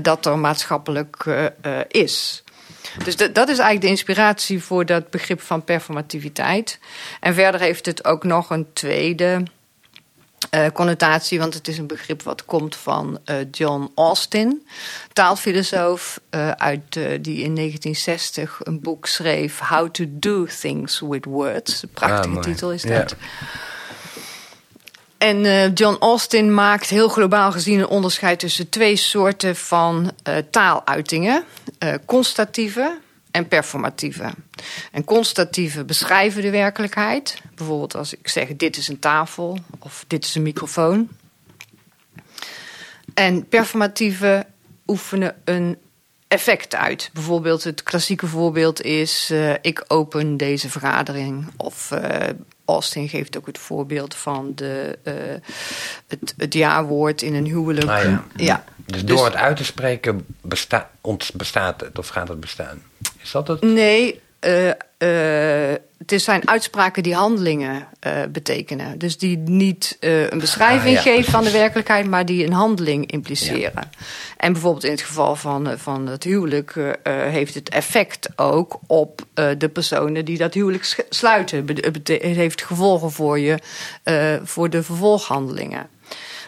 dat 0.03 0.27
er 0.27 0.39
maatschappelijk 0.39 1.25
is. 1.89 2.43
Dus 3.05 3.17
de, 3.17 3.33
dat 3.33 3.49
is 3.49 3.59
eigenlijk 3.59 3.81
de 3.81 3.89
inspiratie 3.89 4.63
voor 4.63 4.87
dat 4.87 5.11
begrip 5.11 5.41
van 5.41 5.65
performativiteit. 5.65 6.79
En 7.21 7.35
verder 7.35 7.61
heeft 7.61 7.87
het 7.87 8.05
ook 8.05 8.25
nog 8.25 8.51
een 8.51 8.67
tweede 8.73 9.43
uh, 10.55 10.67
connotatie, 10.73 11.39
want 11.39 11.55
het 11.55 11.69
is 11.69 11.79
een 11.79 11.87
begrip 11.87 12.23
wat 12.23 12.45
komt 12.45 12.77
van 12.77 13.19
uh, 13.25 13.37
John 13.51 13.91
Austin, 13.95 14.67
taalfilosoof 15.13 16.21
uh, 16.31 16.51
uit, 16.51 16.93
die 16.93 17.43
in 17.43 17.55
1960 17.55 18.61
een 18.63 18.81
boek 18.81 19.07
schreef, 19.07 19.59
How 19.59 19.91
to 19.91 20.05
Do 20.09 20.47
Things 20.61 21.01
with 21.01 21.25
Words. 21.25 21.83
Een 21.83 21.89
prachtige 21.89 22.37
ah, 22.37 22.43
titel 22.43 22.73
is 22.73 22.83
dat. 22.83 23.17
En 25.19 25.45
uh, 25.45 25.75
John 25.75 25.97
Austin 26.01 26.55
maakt 26.55 26.89
heel 26.89 27.09
globaal 27.09 27.53
gezien 27.53 27.79
een 27.79 27.87
onderscheid 27.87 28.39
tussen 28.39 28.69
twee 28.69 28.97
soorten 28.97 29.57
van 29.57 30.13
uh, 30.29 30.37
taaluitingen: 30.51 31.45
uh, 31.85 31.95
constatieve 32.05 32.99
en 33.31 33.49
performatieve. 33.49 34.31
En 34.93 35.05
constatieve 35.05 35.85
beschrijven 35.85 36.43
de 36.43 36.51
werkelijkheid. 36.51 37.43
Bijvoorbeeld 37.55 37.95
als 37.95 38.13
ik 38.13 38.29
zeg: 38.29 38.57
dit 38.57 38.77
is 38.77 38.89
een 38.89 38.99
tafel 38.99 39.59
of 39.79 40.05
dit 40.07 40.25
is 40.25 40.35
een 40.35 40.43
microfoon. 40.43 41.09
En 43.15 43.49
performatieve 43.49 44.47
oefenen 44.87 45.37
een 45.45 45.79
effect 46.29 46.75
uit. 46.75 47.11
Bijvoorbeeld 47.13 47.65
het 47.65 47.83
klassieke 47.83 48.27
voorbeeld 48.27 48.83
is: 48.83 49.33
ik 49.63 49.85
open 49.89 50.37
deze 50.37 50.71
vergadering 50.71 51.47
of 51.57 51.93
Austin 52.69 53.09
geeft 53.09 53.37
ook 53.37 53.47
het 53.47 53.59
voorbeeld 53.59 54.15
van 54.15 54.53
de, 54.55 54.99
uh, 55.05 55.15
het, 56.07 56.35
het 56.37 56.55
jaarwoord 56.55 57.23
in 57.23 57.35
een 57.35 57.45
huwelijk. 57.45 57.89
Ah, 57.89 58.03
ja. 58.03 58.25
ja. 58.37 58.65
Dus 58.87 59.05
door 59.05 59.17
dus, 59.17 59.27
het 59.27 59.35
uit 59.35 59.57
te 59.57 59.65
spreken 59.65 60.27
besta 60.41 60.91
bestaat 61.35 61.81
het 61.81 61.99
of 61.99 62.09
gaat 62.09 62.29
het 62.29 62.41
bestaan? 62.41 62.83
Is 63.23 63.31
dat 63.31 63.49
het? 63.49 63.61
Nee, 63.61 64.21
uh, 64.41 64.71
het 64.99 66.23
zijn 66.23 66.49
uitspraken 66.49 67.03
die 67.03 67.15
handelingen 67.15 67.87
betekenen. 68.33 68.99
Dus 68.99 69.19
die 69.19 69.39
niet 69.39 69.97
een 70.01 70.39
beschrijving 70.39 70.99
ah, 70.99 71.05
ja, 71.05 71.13
geven 71.13 71.33
van 71.33 71.45
de 71.45 71.51
werkelijkheid, 71.51 72.07
maar 72.07 72.27
die 72.27 72.45
een 72.45 72.53
handeling 72.53 73.11
impliceren. 73.11 73.73
Ja. 73.75 73.91
En 74.37 74.53
bijvoorbeeld 74.53 74.85
in 74.85 74.91
het 74.91 75.03
geval 75.03 75.37
van, 75.37 75.79
van 75.79 76.07
het 76.07 76.25
huwelijk 76.25 76.75
heeft 77.09 77.55
het 77.55 77.69
effect 77.69 78.29
ook 78.37 78.79
op 78.87 79.27
de 79.59 79.69
personen 79.73 80.25
die 80.25 80.39
dat 80.39 80.55
huwelijk 80.55 81.07
sluiten. 81.09 81.67
Het 81.83 82.09
heeft 82.09 82.63
gevolgen 82.63 83.11
voor 83.11 83.39
je, 83.39 83.59
voor 84.43 84.71
de 84.71 84.83
vervolghandelingen. 84.83 85.89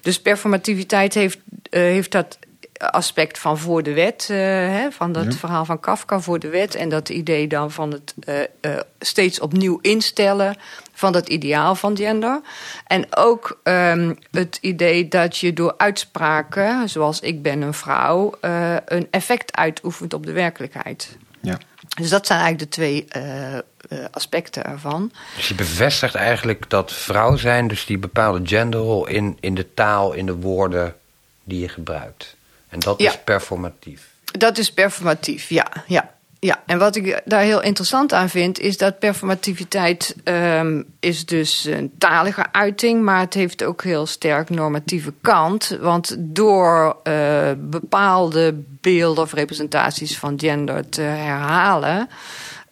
Dus 0.02 0.20
performativiteit 0.20 1.14
heeft, 1.14 1.38
heeft 1.70 2.10
dat 2.12 2.38
aspect 2.80 3.38
van 3.38 3.58
voor 3.58 3.82
de 3.82 3.92
wet, 3.92 4.26
hè, 4.28 4.90
van 4.90 5.12
dat 5.12 5.24
ja. 5.24 5.32
verhaal 5.32 5.64
van 5.64 5.80
Kafka 5.80 6.20
voor 6.20 6.38
de 6.38 6.48
wet. 6.48 6.74
En 6.74 6.88
dat 6.88 7.08
idee 7.08 7.46
dan 7.48 7.70
van 7.70 7.90
het 7.92 8.14
steeds 8.98 9.40
opnieuw 9.40 9.78
instellen 9.80 10.56
van 10.92 11.12
dat 11.12 11.28
ideaal 11.28 11.74
van 11.74 11.96
gender. 11.96 12.40
En 12.86 13.16
ook 13.16 13.60
um, 13.64 14.18
het 14.30 14.58
idee 14.60 15.08
dat 15.08 15.36
je 15.36 15.52
door 15.52 15.74
uitspraken, 15.76 16.88
zoals 16.88 17.20
ik 17.20 17.42
ben 17.42 17.62
een 17.62 17.74
vrouw, 17.74 18.34
uh, 18.42 18.76
een 18.84 19.08
effect 19.10 19.56
uitoefent 19.56 20.14
op 20.14 20.26
de 20.26 20.32
werkelijkheid. 20.32 21.16
Ja. 21.40 21.58
Dus 21.96 22.08
dat 22.10 22.26
zijn 22.26 22.40
eigenlijk 22.40 22.70
de 22.70 22.76
twee 22.76 23.06
aspecten 24.10 24.64
ervan. 24.64 25.12
Dus 25.36 25.48
je 25.48 25.54
bevestigt 25.54 26.14
eigenlijk 26.14 26.70
dat 26.70 26.92
vrouw 26.92 27.36
zijn, 27.36 27.68
dus 27.68 27.86
die 27.86 27.98
bepaalde 27.98 28.40
genderrol 28.46 29.06
in, 29.06 29.36
in 29.40 29.54
de 29.54 29.74
taal, 29.74 30.12
in 30.12 30.26
de 30.26 30.34
woorden 30.34 30.94
die 31.44 31.60
je 31.60 31.68
gebruikt. 31.68 32.36
En 32.70 32.78
dat 32.78 33.00
ja. 33.00 33.10
is 33.10 33.18
performatief. 33.24 34.08
Dat 34.24 34.58
is 34.58 34.72
performatief, 34.72 35.48
ja. 35.48 35.66
ja. 35.86 36.10
Ja, 36.42 36.62
en 36.66 36.78
wat 36.78 36.96
ik 36.96 37.22
daar 37.24 37.40
heel 37.40 37.62
interessant 37.62 38.12
aan 38.12 38.28
vind, 38.28 38.58
is 38.58 38.76
dat 38.76 38.98
performativiteit 38.98 40.16
um, 40.24 40.84
is 41.00 41.26
dus 41.26 41.64
een 41.64 41.92
talige 41.98 42.52
uiting, 42.52 43.02
maar 43.02 43.20
het 43.20 43.34
heeft 43.34 43.64
ook 43.64 43.82
heel 43.82 44.06
sterk 44.06 44.50
normatieve 44.50 45.12
kant. 45.20 45.78
Want 45.80 46.16
door 46.18 46.96
uh, 47.04 47.50
bepaalde 47.58 48.62
beelden 48.80 49.24
of 49.24 49.32
representaties 49.32 50.18
van 50.18 50.38
gender 50.38 50.88
te 50.88 51.00
herhalen, 51.00 52.08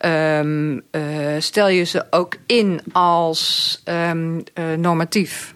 um, 0.01 0.83
uh, 0.91 1.03
stel 1.39 1.69
je 1.69 1.85
ze 1.85 2.07
ook 2.11 2.37
in 2.47 2.81
als 2.93 3.83
um, 3.85 4.37
uh, 4.55 4.73
normatief. 4.77 5.55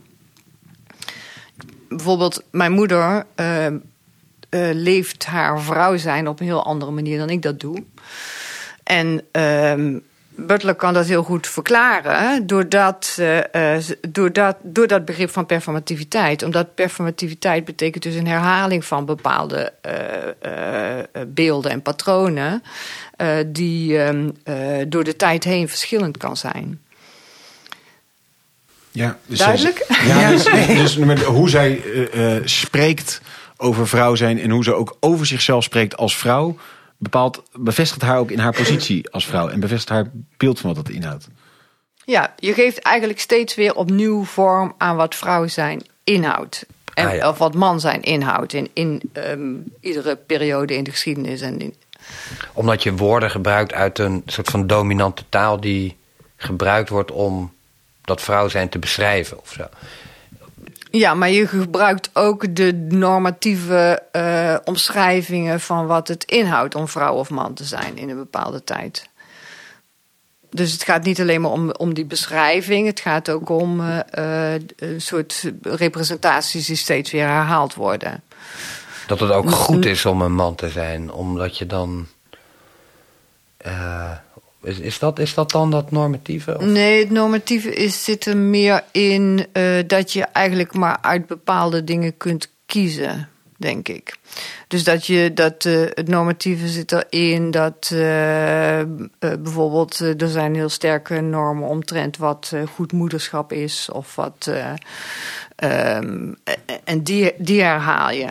Bijvoorbeeld, 1.88 2.42
mijn 2.50 2.72
moeder. 2.72 3.26
Uh, 3.37 3.66
leeft 4.73 5.26
haar 5.26 5.61
vrouw 5.61 5.97
zijn 5.97 6.28
op 6.28 6.40
een 6.40 6.47
heel 6.47 6.64
andere 6.64 6.90
manier 6.90 7.18
dan 7.18 7.30
ik 7.30 7.42
dat 7.42 7.61
doe. 7.61 7.85
En 8.82 9.23
uh, 9.32 10.00
Butler 10.35 10.75
kan 10.75 10.94
dat 10.94 11.06
heel 11.06 11.23
goed 11.23 11.47
verklaren 11.47 12.47
doordat, 12.47 13.16
uh, 13.21 13.37
uh, 13.37 13.76
door, 14.09 14.32
dat, 14.32 14.56
door 14.62 14.87
dat 14.87 15.04
begrip 15.04 15.30
van 15.30 15.47
performativiteit. 15.47 16.42
Omdat 16.42 16.75
performativiteit 16.75 17.64
betekent 17.64 18.02
dus 18.02 18.14
een 18.14 18.26
herhaling 18.26 18.85
van 18.85 19.04
bepaalde 19.04 19.73
uh, 19.87 21.23
beelden 21.26 21.71
en 21.71 21.82
patronen... 21.82 22.62
die 23.47 23.99
door 24.88 25.04
de 25.04 25.16
tijd 25.16 25.44
heen 25.44 25.68
verschillend 25.68 26.16
kan 26.16 26.37
zijn. 26.37 26.80
Ja, 28.90 29.18
dus 29.26 29.38
Duidelijk? 29.38 29.85
Zij, 29.88 30.06
ja, 30.06 30.30
dus, 30.30 30.44
dus, 30.94 30.94
dus 30.94 31.25
hoe 31.25 31.49
zij 31.49 31.82
spreekt 32.44 33.21
over 33.62 33.88
vrouw 33.88 34.14
zijn 34.14 34.38
en 34.38 34.50
hoe 34.50 34.64
ze 34.64 34.75
ook 34.75 34.97
over 35.00 35.26
zichzelf 35.26 35.64
spreekt 35.64 35.97
als 35.97 36.16
vrouw, 36.16 36.57
bepaalt, 36.97 37.42
bevestigt 37.52 38.02
haar 38.02 38.19
ook 38.19 38.31
in 38.31 38.38
haar 38.38 38.52
positie 38.52 39.11
als 39.11 39.26
vrouw 39.26 39.49
en 39.49 39.61
bevestigt 39.61 39.88
haar 39.88 40.11
beeld 40.37 40.61
van 40.61 40.75
wat 40.75 40.85
dat 40.85 40.95
inhoudt. 40.95 41.28
Ja, 42.04 42.35
je 42.37 42.52
geeft 42.52 42.78
eigenlijk 42.78 43.21
steeds 43.21 43.54
weer 43.54 43.75
opnieuw 43.75 44.25
vorm 44.25 44.75
aan 44.78 44.97
wat 44.97 45.14
vrouw 45.14 45.47
zijn 45.47 45.83
inhoudt. 46.04 46.66
En, 46.95 47.07
Ah, 47.07 47.14
ja. 47.14 47.28
Of 47.28 47.38
wat 47.38 47.54
man 47.54 47.81
zijn 47.81 48.02
inhoudt 48.02 48.52
in, 48.52 48.71
in 48.73 49.11
um, 49.12 49.64
iedere 49.81 50.16
periode 50.16 50.75
in 50.75 50.85
de 50.85 50.90
geschiedenis. 50.90 51.40
En 51.40 51.61
in, 51.61 51.75
Omdat 52.52 52.83
je 52.83 52.97
woorden 52.97 53.31
gebruikt 53.31 53.73
uit 53.73 53.99
een 53.99 54.23
soort 54.26 54.49
van 54.49 54.66
dominante 54.66 55.23
taal 55.28 55.61
die 55.61 55.97
gebruikt 56.37 56.88
wordt 56.88 57.11
om 57.11 57.52
dat 58.04 58.21
vrouw 58.21 58.49
zijn 58.49 58.69
te 58.69 58.78
beschrijven 58.78 59.40
of 59.40 59.52
zo. 59.52 59.64
Ja, 60.92 61.14
maar 61.14 61.30
je 61.30 61.46
gebruikt 61.46 62.11
ook 62.12 62.56
de 62.56 62.72
normatieve 62.88 64.02
eh, 64.12 64.56
omschrijvingen 64.64 65.61
van 65.61 65.87
wat 65.87 66.08
het 66.08 66.25
inhoudt 66.25 66.75
om 66.75 66.88
vrouw 66.88 67.14
of 67.14 67.30
man 67.30 67.54
te 67.54 67.64
zijn 67.64 67.96
in 67.96 68.08
een 68.08 68.16
bepaalde 68.16 68.64
tijd. 68.64 69.08
Dus 70.50 70.72
het 70.72 70.82
gaat 70.82 71.04
niet 71.04 71.20
alleen 71.20 71.40
maar 71.40 71.50
om, 71.50 71.70
om 71.70 71.94
die 71.94 72.04
beschrijving, 72.04 72.87
het 72.87 73.00
gaat 73.00 73.30
ook 73.30 73.49
om 73.49 73.80
eh, 73.80 74.54
eh, 74.54 74.62
een 74.76 75.00
soort 75.00 75.52
representaties 75.62 76.66
die 76.66 76.76
steeds 76.76 77.11
weer 77.11 77.26
herhaald 77.26 77.75
worden. 77.75 78.22
Dat 79.06 79.20
het 79.20 79.30
ook 79.30 79.50
goed 79.50 79.84
is 79.84 80.06
om 80.06 80.22
een 80.22 80.34
man 80.34 80.54
te 80.54 80.68
zijn, 80.68 81.12
omdat 81.12 81.58
je 81.58 81.66
dan. 81.66 82.06
Is, 84.62 84.78
is, 84.78 84.99
dat, 84.99 85.19
is 85.19 85.35
dat 85.35 85.50
dan 85.50 85.71
dat 85.71 85.90
normatieve? 85.90 86.57
Of? 86.59 86.64
Nee, 86.64 87.00
het 87.00 87.11
normatieve 87.11 87.75
is, 87.75 88.04
zit 88.04 88.26
er 88.26 88.37
meer 88.37 88.85
in 88.90 89.47
eh, 89.52 89.64
dat 89.87 90.12
je 90.12 90.23
eigenlijk 90.23 90.75
maar 90.75 90.99
uit 91.00 91.26
bepaalde 91.26 91.85
dingen 91.85 92.16
kunt 92.16 92.49
kiezen, 92.66 93.28
denk 93.57 93.88
ik. 93.88 94.16
Dus 94.69 94.85
dat 94.85 95.07
je 95.07 95.33
dat 95.35 95.64
eh, 95.64 95.81
het 95.88 96.09
normatieve 96.09 96.69
zit 96.69 96.92
erin 96.92 97.50
dat 97.50 97.90
eh, 97.92 98.81
bijvoorbeeld 99.19 99.99
er 99.99 100.28
zijn 100.28 100.54
heel 100.54 100.69
sterke 100.69 101.21
normen 101.21 101.69
omtrent 101.69 102.16
wat 102.16 102.52
goed 102.75 102.92
moederschap 102.92 103.52
is 103.52 103.88
of 103.92 104.14
wat. 104.14 104.50
eh, 104.50 104.73
ehm, 105.57 106.33
en 106.85 107.02
die, 107.02 107.33
die 107.38 107.62
herhaal 107.62 108.11
je. 108.11 108.28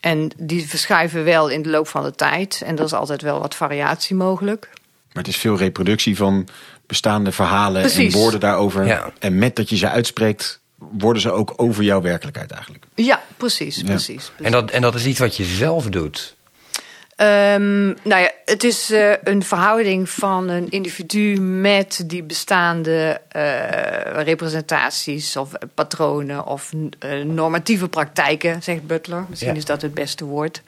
En 0.00 0.30
die 0.36 0.68
verschuiven 0.68 1.24
wel 1.24 1.48
in 1.48 1.62
de 1.62 1.68
loop 1.68 1.88
van 1.88 2.02
de 2.02 2.14
tijd. 2.14 2.62
En 2.64 2.78
er 2.78 2.84
is 2.84 2.92
altijd 2.92 3.22
wel 3.22 3.40
wat 3.40 3.54
variatie 3.54 4.16
mogelijk. 4.16 4.70
Maar 5.16 5.24
het 5.24 5.34
is 5.34 5.40
veel 5.40 5.56
reproductie 5.56 6.16
van 6.16 6.48
bestaande 6.86 7.32
verhalen 7.32 7.80
Precies. 7.80 8.14
en 8.14 8.20
woorden 8.20 8.40
daarover. 8.40 8.86
Ja. 8.86 9.12
En 9.18 9.38
met 9.38 9.56
dat 9.56 9.68
je 9.68 9.76
ze 9.76 9.88
uitspreekt, 9.88 10.60
worden 10.78 11.22
ze 11.22 11.30
ook 11.30 11.52
over 11.56 11.82
jouw 11.84 12.00
werkelijkheid 12.00 12.50
eigenlijk. 12.50 12.84
Ja, 12.94 13.22
precies, 13.36 13.76
Ja. 13.76 13.84
precies. 13.84 14.32
En, 14.42 14.52
dat, 14.52 14.70
en 14.70 14.82
dat 14.82 14.94
is 14.94 15.06
iets 15.06 15.18
wat 15.18 15.36
je 15.36 15.44
zelf 15.44 15.84
doet. 15.86 16.34
Ehm, 17.16 17.84
nou 17.86 18.22
ja, 18.22 18.30
het 18.44 18.64
is 18.64 18.90
eh, 18.90 19.12
een 19.24 19.42
verhouding 19.44 20.10
van 20.10 20.48
een 20.48 20.70
individu 20.70 21.40
met 21.40 22.02
die 22.06 22.22
bestaande 22.22 23.20
eh, 23.28 24.22
representaties 24.24 25.36
of 25.36 25.50
patronen 25.74 26.46
of 26.46 26.70
eh, 26.98 27.20
normatieve 27.22 27.88
praktijken, 27.88 28.62
zegt 28.62 28.86
Butler. 28.86 29.24
Misschien 29.28 29.50
Ja. 29.52 29.56
is 29.58 29.64
dat 29.64 29.82
het 29.82 29.94
beste 29.94 30.24
woord. 30.24 30.62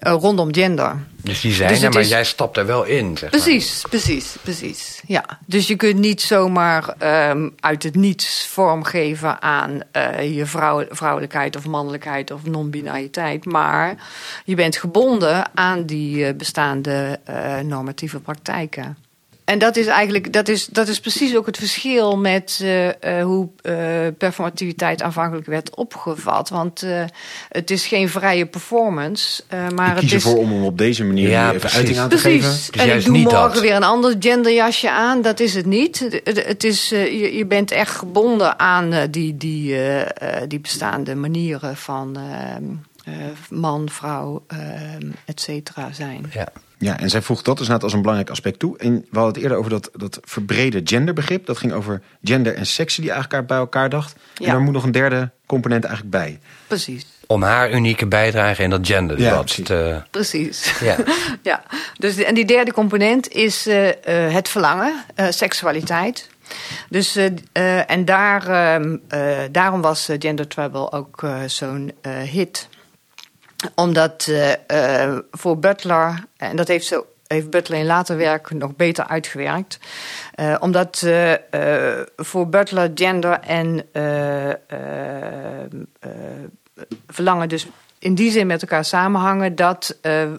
Eh, 0.00 0.12
rondom 0.12 0.54
gender. 0.54 0.96
Dus 1.22 1.40
die 1.40 1.52
zijn 1.52 1.68
Dus 1.68 1.82
er, 1.82 1.90
maar 1.92 2.02
is- 2.02 2.08
jij 2.08 2.24
stapt 2.24 2.56
er 2.56 2.66
wel 2.66 2.84
in, 2.84 3.16
zeg 3.18 3.30
maar. 3.32 3.40
Precies, 3.40 3.82
precies, 3.88 4.36
precies. 4.42 5.00
Ja. 5.06 5.24
Dus 5.46 5.66
je 5.66 5.76
kunt 5.76 5.98
niet 5.98 6.20
zomaar 6.20 6.88
ehm, 6.98 7.48
uit 7.60 7.82
het 7.82 7.94
niets 7.94 8.46
vormgeven 8.46 9.42
aan 9.42 9.80
eh, 9.92 10.36
je 10.36 10.46
vrouw, 10.46 10.84
vrouwelijkheid 10.90 11.56
of 11.56 11.66
mannelijkheid 11.66 12.30
of 12.30 12.44
non-binariteit. 12.44 13.44
Maar 13.44 13.94
je 14.44 14.54
bent 14.54 14.76
gebonden 14.76 15.50
aan 15.54 15.84
die 15.86 16.26
eh, 16.26 16.34
bestaande 16.34 17.20
normatieve 17.64 18.20
praktijken. 18.20 18.96
En 19.50 19.58
dat 19.58 19.76
is 19.76 19.86
eigenlijk, 19.86 20.32
dat 20.32 20.48
is, 20.48 20.66
dat 20.66 20.88
is 20.88 21.00
precies 21.00 21.36
ook 21.36 21.46
het 21.46 21.56
verschil 21.58 22.16
met 22.18 22.58
eh, 22.62 23.18
eh, 23.18 23.24
hoe 23.24 23.48
eh, 23.62 23.74
performativiteit 24.18 25.02
aanvankelijk 25.02 25.46
werd 25.46 25.76
opgevat. 25.76 26.48
Want 26.48 26.82
eh, 26.82 27.04
het 27.48 27.70
is 27.70 27.86
geen 27.86 28.08
vrije 28.08 28.46
performance, 28.46 29.42
eh, 29.48 29.68
maar 29.68 29.86
ik 29.88 29.92
het 29.94 30.00
kies 30.00 30.12
is. 30.12 30.24
ervoor 30.24 30.38
om 30.38 30.52
hem 30.52 30.64
op 30.64 30.78
deze 30.78 31.04
manier 31.04 31.28
Ja, 31.28 31.46
even 31.48 31.58
precies. 31.60 31.76
uiting 31.78 31.98
aan 31.98 32.08
te 32.08 32.18
geven. 32.18 32.48
Precies. 32.48 32.70
Dus 32.70 32.82
en 32.82 32.96
ik 32.98 33.04
doe 33.04 33.18
morgen 33.18 33.52
dat. 33.52 33.60
weer 33.60 33.74
een 33.74 33.82
ander 33.82 34.16
genderjasje 34.18 34.90
aan. 34.90 35.22
Dat 35.22 35.40
is 35.40 35.54
het 35.54 35.66
niet. 35.66 35.98
Het, 35.98 36.20
het- 36.24 36.46
het 36.46 36.64
is, 36.64 36.88
je, 36.88 37.36
je 37.36 37.46
bent 37.46 37.70
echt 37.70 37.94
gebonden 37.96 38.58
aan 38.58 38.92
eh, 38.92 39.02
die, 39.10 39.36
die, 39.36 39.74
eh, 39.74 40.00
eh, 40.42 40.48
die 40.48 40.60
bestaande 40.60 41.14
manieren 41.14 41.76
van 41.76 42.16
ehm, 42.16 42.64
eh, 43.16 43.24
man, 43.50 43.88
vrouw, 43.90 44.44
ehm 44.46 45.10
et 45.24 45.40
cetera 45.40 45.92
zijn. 45.92 46.30
Ja. 46.32 46.48
Ja, 46.82 46.98
en 46.98 47.10
zij 47.10 47.22
voegt 47.22 47.44
dat 47.44 47.56
dus 47.56 47.66
inderdaad 47.66 47.84
als 47.84 47.92
een 47.92 48.00
belangrijk 48.00 48.30
aspect 48.30 48.58
toe. 48.58 48.78
En 48.78 48.94
we 48.94 49.18
hadden 49.18 49.32
het 49.34 49.42
eerder 49.42 49.58
over 49.58 49.70
dat, 49.70 49.90
dat 49.92 50.20
verbrede 50.24 50.80
genderbegrip. 50.84 51.46
Dat 51.46 51.58
ging 51.58 51.72
over 51.72 52.02
gender 52.24 52.54
en 52.54 52.66
seksen 52.66 53.02
die 53.02 53.10
eigenlijk 53.12 53.46
bij 53.46 53.56
elkaar 53.58 53.88
dacht. 53.88 54.12
En 54.14 54.44
Ja. 54.44 54.50
daar 54.50 54.60
moet 54.60 54.72
nog 54.72 54.84
een 54.84 54.92
derde 54.92 55.30
component 55.46 55.84
eigenlijk 55.84 56.14
bij. 56.16 56.38
Precies. 56.66 57.06
Om 57.26 57.42
haar 57.42 57.72
unieke 57.72 58.06
bijdrage 58.06 58.62
in 58.62 58.70
dat 58.70 58.86
genderdebat 58.86 59.32
Ja, 59.32 59.40
precies. 59.40 59.64
te... 59.66 60.02
Precies. 60.10 60.74
Ja. 60.80 60.96
ja. 61.42 61.62
Dus, 61.98 62.16
en 62.16 62.34
die 62.34 62.44
derde 62.44 62.72
component 62.72 63.28
is 63.28 63.66
eh, 63.66 63.88
eh, 64.26 64.32
het 64.34 64.48
verlangen, 64.48 64.92
eh, 65.14 65.26
seksualiteit. 65.30 66.28
Dus, 66.88 67.16
eh, 67.16 67.26
eh, 67.52 67.90
en 67.90 68.04
daar, 68.04 68.46
ehm, 68.48 68.96
eh, 69.08 69.38
daarom 69.52 69.80
was 69.80 70.08
eh, 70.08 70.16
Gender 70.18 70.46
Trouble 70.48 70.92
ook 70.92 71.22
eh, 71.22 71.36
zo'n 71.46 71.92
eh, 72.00 72.12
hit. 72.12 72.68
Omdat 73.74 74.26
eh, 74.28 75.04
eh, 75.06 75.18
voor 75.30 75.58
Butler, 75.58 76.24
en 76.36 76.56
dat 76.56 76.68
heeft, 76.68 76.86
zo, 76.86 77.06
heeft 77.26 77.50
Butler 77.50 77.78
in 77.78 77.86
later 77.86 78.16
werk 78.16 78.50
nog 78.50 78.76
beter 78.76 79.06
uitgewerkt. 79.06 79.78
eh, 80.34 80.56
omdat 80.60 81.06
voor 82.16 82.48
Butler 82.48 82.90
gender 82.94 83.32
en 83.32 83.88
verlangen 87.06 87.48
dus 87.48 87.66
in 87.98 88.14
die 88.14 88.30
zin 88.30 88.46
met 88.46 88.62
elkaar 88.62 88.84
samenhangen 88.84 89.54
dat 89.54 89.96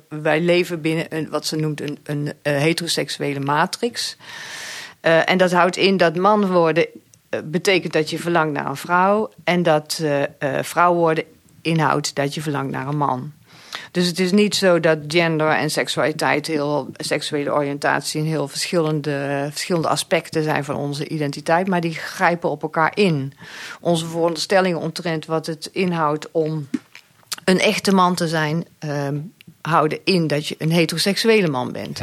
wij 0.10 0.42
leven 0.42 0.82
binnen 0.82 1.06
een, 1.10 1.30
wat 1.30 1.46
ze 1.46 1.56
noemt 1.56 1.82
een, 1.82 2.00
een 2.04 2.34
heteroseksuele 2.42 3.40
matrix. 3.40 4.18
En 5.02 5.38
dat 5.38 5.52
houdt 5.52 5.78
in 5.78 5.98
dat 5.98 6.16
man 6.16 6.48
worden 6.48 6.86
betekent 7.44 7.94
dat 7.94 8.10
je 8.10 8.20
verlangt 8.20 8.54
naar 8.54 8.66
een 8.66 8.76
vrouw. 8.76 9.30
En 9.44 9.64
dat 9.64 10.04
vrouw 10.62 10.94
worden 10.94 11.24
inhoudt 11.62 12.16
dat 12.16 12.34
je 12.34 12.42
verlangt 12.42 12.72
naar 12.72 12.88
een 12.88 12.98
man. 12.98 13.32
Dus 13.92 14.08
het 14.08 14.20
is 14.20 14.32
niet 14.32 14.56
zo 14.56 14.80
dat 14.80 14.98
gender 15.08 15.50
en 15.50 15.70
seksualiteit, 15.70 16.48
heel, 16.48 16.90
seksuele 16.98 17.54
oriëntatie, 17.54 18.22
een 18.22 18.28
heel 18.28 18.48
verschillende, 18.48 19.48
verschillende 19.52 19.88
aspecten 19.88 20.44
zijn 20.44 20.64
van 20.64 20.76
onze 20.76 21.08
identiteit, 21.08 21.68
maar 21.68 21.82
die 21.82 21.94
grijpen 21.94 22.50
op 22.50 22.62
elkaar 22.62 22.92
in. 22.96 23.34
Onze 23.80 24.08
veronderstellingen 24.08 24.80
omtrent 24.80 25.26
wat 25.26 25.46
het 25.46 25.70
inhoudt 25.72 26.32
om 26.32 26.68
een 27.44 27.60
echte 27.60 27.94
man 27.94 28.16
te 28.16 28.28
zijn, 28.28 28.66
ehm, 28.80 29.18
houden 29.62 30.00
in 30.04 30.28
dat 30.28 30.48
je 30.48 30.56
een 30.58 30.72
heteroseksuele 30.72 31.48
man 31.48 31.72
bent. 31.72 32.02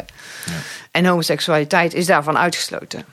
En 0.90 1.06
homoseksualiteit 1.06 1.94
is 1.94 2.06
daarvan 2.06 2.38
uitgesloten. 2.38 3.04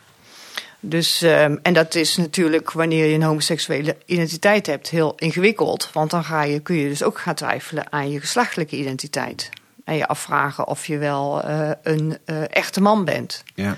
Dus, 0.89 1.21
ehm, 1.21 1.55
en 1.61 1.73
dat 1.73 1.95
is 1.95 2.17
natuurlijk 2.17 2.71
wanneer 2.71 3.05
je 3.05 3.13
een 3.13 3.23
homoseksuele 3.23 3.97
identiteit 4.05 4.67
hebt 4.67 4.89
heel 4.89 5.13
ingewikkeld. 5.17 5.89
Want 5.93 6.11
dan 6.11 6.23
ga 6.23 6.43
je, 6.43 6.59
kun 6.59 6.75
je 6.75 6.87
dus 6.87 7.03
ook 7.03 7.19
gaan 7.19 7.35
twijfelen 7.35 7.91
aan 7.91 8.11
je 8.11 8.19
geslachtelijke 8.19 8.77
identiteit. 8.77 9.49
En 9.83 9.95
je 9.95 10.07
afvragen 10.07 10.67
of 10.67 10.85
je 10.85 10.97
wel 10.97 11.43
eh, 11.43 11.69
een 11.83 12.17
eh, 12.25 12.41
echte 12.49 12.81
man 12.81 13.05
bent. 13.05 13.43
Ja. 13.55 13.77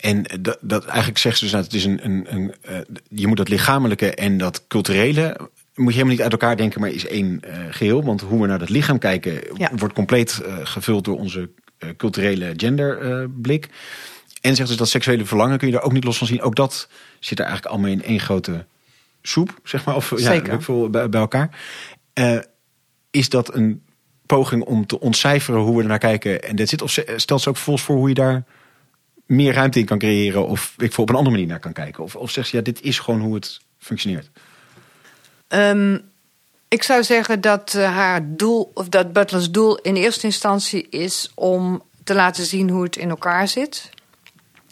En 0.00 0.22
dat, 0.40 0.58
dat 0.60 0.84
eigenlijk 0.84 1.18
zegt 1.18 1.38
ze 1.38 1.44
dus 1.44 1.52
dat 1.52 1.64
het 1.64 1.74
is 1.74 1.84
een, 1.84 2.04
een, 2.04 2.26
een 2.28 2.54
eh, 2.62 2.76
je 3.08 3.26
moet 3.26 3.36
dat 3.36 3.48
lichamelijke 3.48 4.14
en 4.14 4.38
dat 4.38 4.66
culturele 4.68 5.36
moet 5.78 5.92
je 5.92 5.98
helemaal 5.98 6.12
niet 6.12 6.22
uit 6.22 6.32
elkaar 6.32 6.56
denken, 6.56 6.80
maar 6.80 6.90
is 6.90 7.06
één 7.06 7.40
eh, 7.40 7.58
geheel. 7.70 8.04
Want 8.04 8.20
hoe 8.20 8.40
we 8.40 8.46
naar 8.46 8.58
dat 8.58 8.68
lichaam 8.68 8.98
kijken 8.98 9.40
Ja. 9.56 9.70
wordt 9.76 9.94
compleet 9.94 10.40
eh, 10.44 10.56
gevuld 10.62 11.04
door 11.04 11.18
onze 11.18 11.48
eh, 11.78 11.88
culturele 11.96 12.52
genderblik. 12.56 13.68
En 14.40 14.56
zegt 14.56 14.68
dus 14.68 14.78
dat 14.78 14.88
seksuele 14.88 15.24
verlangen 15.24 15.58
kun 15.58 15.66
je 15.66 15.72
daar 15.72 15.82
ook 15.82 15.92
niet 15.92 16.04
los 16.04 16.18
van 16.18 16.26
zien. 16.26 16.42
Ook 16.42 16.56
dat 16.56 16.88
zit 17.20 17.38
er 17.38 17.44
eigenlijk 17.44 17.74
allemaal 17.74 17.92
in 17.92 18.04
één 18.04 18.20
grote 18.20 18.66
soep, 19.22 19.58
zeg 19.64 19.84
maar, 19.84 19.96
of 19.96 20.10
ja, 20.10 20.16
Zeker. 20.16 20.62
veel, 20.62 20.90
bij, 20.90 21.08
bij 21.08 21.20
elkaar. 21.20 21.58
Eh, 22.12 22.38
is 23.10 23.28
dat 23.28 23.54
een 23.54 23.82
poging 24.26 24.62
om 24.64 24.86
te 24.86 25.00
ontcijferen 25.00 25.60
hoe 25.60 25.76
we 25.76 25.82
er 25.82 25.88
naar 25.88 25.98
kijken 25.98 26.42
en 26.42 26.56
dit 26.56 26.68
zit? 26.68 26.82
Of 26.82 26.90
ze- 26.90 27.12
stelt 27.16 27.40
ze 27.40 27.48
ook 27.48 27.56
volgens 27.56 27.84
voor 27.86 27.96
hoe 27.96 28.08
je 28.08 28.14
daar 28.14 28.44
meer 29.26 29.52
ruimte 29.52 29.78
in 29.78 29.84
kan 29.84 29.98
creëren 29.98 30.46
of 30.46 30.74
ik 30.76 30.92
veel 30.92 31.02
op 31.02 31.08
een 31.10 31.16
andere 31.16 31.34
manier 31.34 31.50
naar 31.50 31.60
kan 31.60 31.72
kijken? 31.72 32.02
Of, 32.04 32.16
of 32.16 32.30
zegt 32.30 32.48
ze 32.48 32.56
ja, 32.56 32.62
dit 32.62 32.82
is 32.82 32.98
gewoon 32.98 33.20
hoe 33.20 33.34
het 33.34 33.60
functioneert? 33.78 34.30
Ehm, 35.48 35.98
ik 36.68 36.82
zou 36.82 37.04
zeggen 37.04 37.40
dat 37.40 37.74
eh, 37.74 37.94
haar 37.94 38.36
doel, 38.36 38.70
of 38.74 38.88
dat 38.88 39.12
Butlers 39.12 39.50
doel 39.50 39.76
in 39.76 39.94
eerste 39.96 40.26
instantie 40.26 40.86
is 40.88 41.30
om 41.34 41.82
te 42.04 42.14
laten 42.14 42.44
zien 42.44 42.70
hoe 42.70 42.82
het 42.82 42.96
in 42.96 43.08
elkaar 43.10 43.48
zit. 43.48 43.90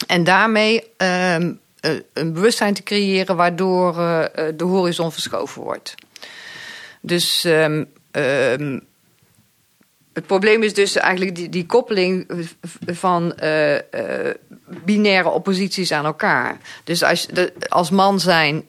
En 0.05 0.23
daarmee 0.23 0.83
ehm, 0.97 1.51
eh, 1.79 1.91
een 2.13 2.33
bewustzijn 2.33 2.73
te 2.73 2.83
creëren 2.83 3.35
waardoor 3.35 3.97
eh, 3.97 4.23
eh, 4.23 4.57
de 4.57 4.63
horizon 4.63 5.11
verschoven 5.11 5.61
wordt. 5.61 5.95
Dus 7.01 7.43
ehm, 7.43 7.83
ehm, 8.11 8.79
het 10.13 10.25
probleem 10.25 10.63
is 10.63 10.73
dus 10.73 10.95
eigenlijk 10.95 11.35
die, 11.35 11.49
die 11.49 11.65
koppeling 11.65 12.45
van 12.85 13.35
binaire 14.85 15.29
opposities 15.29 15.91
aan 15.91 16.05
elkaar. 16.05 16.57
Dus 16.83 17.03
als, 17.03 17.27
als 17.67 17.89
man 17.89 18.19
zijn 18.19 18.65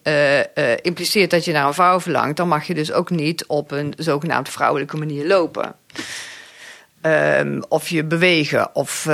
impliceert 0.82 1.30
dat 1.30 1.44
je 1.44 1.52
naar 1.52 1.66
een 1.66 1.74
vrouw 1.74 2.00
verlangt, 2.00 2.36
dan 2.36 2.48
mag 2.48 2.66
je 2.66 2.74
dus 2.74 2.92
ook 2.92 3.10
niet 3.10 3.46
op 3.46 3.70
een 3.70 3.94
zogenaamd 3.96 4.48
vrouwelijke 4.48 4.96
manier 4.96 5.26
lopen. 5.26 5.74
Of 7.68 7.88
je 7.88 8.04
bewegen. 8.04 8.74
Of, 8.74 9.08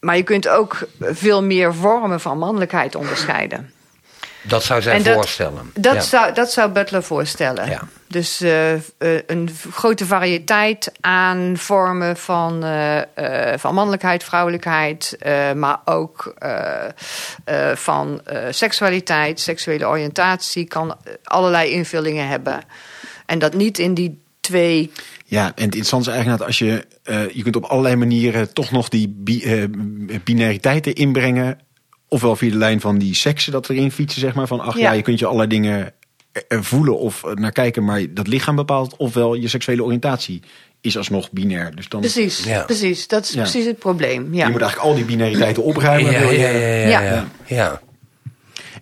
maar 0.00 0.16
je 0.16 0.22
kunt 0.22 0.48
ook 0.48 0.78
veel 1.00 1.42
meer 1.42 1.74
vormen 1.74 2.20
van 2.20 2.38
mannelijkheid 2.38 2.94
onderscheiden. 2.94 3.72
Dat 4.42 4.62
zou 4.62 4.82
zij 4.82 5.02
dat- 5.02 5.14
voorstellen. 5.14 5.70
Dat, 5.74 5.94
Ja. 5.94 6.00
zou, 6.00 6.32
dat 6.34 6.52
zou 6.52 6.70
Butler 6.70 7.02
voorstellen. 7.02 7.70
Ja. 7.70 7.80
Dus 8.06 8.40
eh, 8.40 8.72
eh, 8.74 8.80
een 9.26 9.50
grote 9.72 10.06
variëteit 10.06 10.92
aan 11.00 11.52
vormen 11.56 12.16
van, 12.16 12.64
eh, 12.64 13.52
van 13.56 13.74
mannelijkheid, 13.74 14.24
vrouwelijkheid, 14.24 15.18
maar 15.54 15.80
ook 15.84 16.34
van 17.74 18.20
seksualiteit, 18.50 19.40
seksuele 19.40 19.86
oriëntatie, 19.86 20.64
kan 20.64 20.96
allerlei 21.24 21.70
invullingen 21.70 22.28
hebben. 22.28 22.60
En 23.26 23.38
dat 23.38 23.54
niet 23.54 23.78
in 23.78 23.94
die 23.94 24.22
twee. 24.40 24.90
Ja, 25.24 25.44
en 25.44 25.50
het 25.50 25.62
interessante 25.64 26.08
is 26.08 26.14
eigenlijk 26.14 26.38
dat 26.38 26.46
als 26.46 26.58
je... 26.58 26.86
eh, 27.02 27.28
je 27.28 27.42
kunt 27.42 27.56
op 27.56 27.64
allerlei 27.64 27.96
manieren 27.96 28.52
toch 28.52 28.70
nog 28.70 28.88
die 28.88 29.08
bi 29.16 29.42
eh, 29.42 29.64
binariteiten 30.24 30.94
inbrengen. 30.94 31.58
Ofwel 32.08 32.36
via 32.36 32.50
de 32.50 32.56
lijn 32.56 32.80
van 32.80 32.98
die 32.98 33.14
seksen 33.14 33.52
dat 33.52 33.68
erin 33.68 33.90
fietsen, 33.92 34.20
zeg 34.20 34.34
maar. 34.34 34.46
Van 34.46 34.60
ach 34.60 34.74
ja, 34.76 34.80
Ja. 34.80 34.92
je 34.92 35.02
kunt 35.02 35.18
je 35.18 35.24
allerlei 35.26 35.48
dingen 35.48 35.92
eh, 36.48 36.58
voelen 36.60 36.98
of 36.98 37.22
naar 37.34 37.52
kijken, 37.52 37.84
maar 37.84 38.02
dat 38.10 38.26
lichaam 38.26 38.56
bepaalt. 38.56 38.96
Ofwel 38.96 39.34
je 39.34 39.48
seksuele 39.48 39.84
oriëntatie 39.84 40.42
is 40.80 40.96
alsnog 40.96 41.30
binair. 41.30 41.74
Dus 41.74 41.88
dan 41.88 42.00
Precies, 42.00 42.44
Ja. 42.44 42.62
precies. 42.64 43.08
Dat 43.08 43.24
is 43.24 43.30
Ja. 43.32 43.40
precies 43.42 43.64
het 43.64 43.78
probleem. 43.78 44.34
Ja. 44.34 44.46
je 44.46 44.50
moet 44.52 44.60
eigenlijk 44.60 44.90
al 44.90 44.94
die 44.96 45.04
binariteiten 45.04 45.62
opruimen. 45.62 46.12
ja, 46.12 46.18
wil 46.20 46.30
je- 46.30 46.38
ja, 46.38 46.48
ja, 46.50 47.00
ja, 47.00 47.28
Ja. 47.46 47.80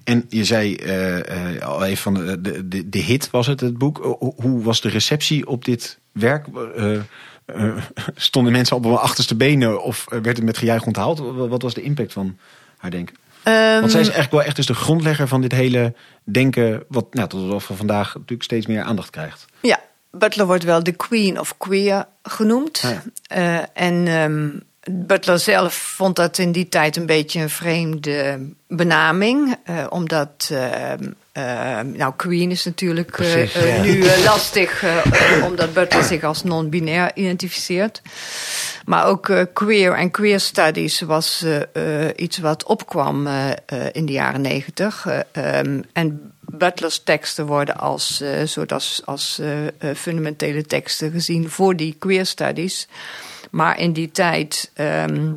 En 0.08 0.24
je 0.28 0.44
zei 0.44 0.74
eh, 0.74 1.56
eh, 1.56 1.62
al 1.62 1.84
even 1.84 2.02
van 2.02 2.14
de, 2.14 2.40
de, 2.68 2.88
de, 2.88 2.98
hit 2.98 3.30
was 3.30 3.46
het, 3.46 3.60
het 3.60 3.78
boek. 3.78 3.98
Hoe, 4.18 4.34
hoe 4.36 4.62
was 4.62 4.80
de 4.80 4.88
receptie 4.88 5.46
op 5.46 5.64
dit 5.64 5.98
werk? 6.12 6.46
Eh, 6.76 6.94
eh, 6.94 7.76
stonden 8.14 8.52
mensen 8.52 8.76
op 8.76 8.84
hun 8.84 8.96
achterste 8.96 9.34
benen 9.34 9.82
of 9.82 10.06
eh, 10.08 10.18
werd 10.22 10.36
het 10.36 10.46
met 10.46 10.58
gejuich 10.58 10.86
onthaald? 10.86 11.18
Wat 11.48 11.62
was 11.62 11.74
de 11.74 11.82
impact 11.82 12.12
van 12.12 12.38
haar 12.76 12.90
denken? 12.90 13.16
Ehm, 13.42 13.80
Want 13.80 13.90
zij 13.90 14.00
is 14.00 14.06
eigenlijk 14.06 14.30
wel 14.30 14.42
echt 14.42 14.56
dus 14.56 14.66
de 14.66 14.74
grondlegger 14.74 15.28
van 15.28 15.40
dit 15.40 15.52
hele 15.52 15.94
denken... 16.24 16.84
wat 16.88 17.14
nou, 17.14 17.28
tot 17.28 17.62
van 17.62 17.76
vandaag 17.76 18.14
natuurlijk 18.14 18.42
steeds 18.42 18.66
meer 18.66 18.82
aandacht 18.82 19.10
krijgt. 19.10 19.44
Ja, 19.60 19.80
Butler 20.10 20.46
wordt 20.46 20.64
wel 20.64 20.82
de 20.82 20.92
Queen 20.92 21.40
of 21.40 21.56
Queer 21.56 22.06
genoemd. 22.22 22.82
Ah, 22.84 22.90
ja. 22.90 23.02
Eh, 23.26 23.84
en 23.84 24.06
ehm, 24.06 24.48
Butler 24.90 25.38
zelf 25.38 25.74
vond 25.74 26.16
dat 26.16 26.38
in 26.38 26.52
die 26.52 26.68
tijd 26.68 26.96
een 26.96 27.06
beetje 27.06 27.40
een 27.40 27.50
vreemde 27.50 28.38
benaming. 28.68 29.56
eh, 29.64 29.86
omdat, 29.88 30.48
ehm, 30.52 31.04
ehm, 31.32 31.92
nou, 31.92 32.12
Queen 32.16 32.50
is 32.50 32.64
natuurlijk 32.64 33.18
eh, 33.18 33.32
Precies, 33.32 33.54
eh, 33.54 33.76
ja. 33.76 33.82
nu 33.82 34.02
eh, 34.02 34.24
lastig, 34.24 34.82
eh, 34.82 34.96
eh, 35.38 35.44
omdat 35.44 35.72
Butler 35.72 36.02
zich 36.04 36.24
als 36.24 36.42
non-binair 36.44 37.10
identificeert. 37.14 38.02
Maar 38.84 39.06
ook 39.06 39.28
eh, 39.28 39.42
queer 39.52 39.92
en 39.94 40.10
queer 40.10 40.40
studies 40.40 41.00
was 41.00 41.42
eh, 41.42 42.06
eh, 42.06 42.10
iets 42.16 42.38
wat 42.38 42.64
opkwam 42.64 43.26
eh, 43.26 43.50
eh, 43.50 43.56
in 43.92 44.06
de 44.06 44.12
jaren 44.12 44.40
negentig. 44.40 45.06
Eh, 45.06 45.58
ehm, 45.58 45.80
en 45.92 46.32
Butler's 46.40 47.02
teksten 47.04 47.46
worden 47.46 47.76
als, 47.78 48.20
eh, 48.20 48.30
soort 48.44 48.72
als, 48.72 49.02
als 49.04 49.38
eh, 49.38 49.66
eh, 49.66 49.96
fundamentele 49.96 50.62
teksten 50.66 51.10
gezien 51.10 51.50
voor 51.50 51.76
die 51.76 51.96
queer 51.98 52.26
studies. 52.26 52.88
Maar 53.50 53.78
in 53.78 53.92
die 53.92 54.10
tijd 54.10 54.70
ehm, 54.74 55.32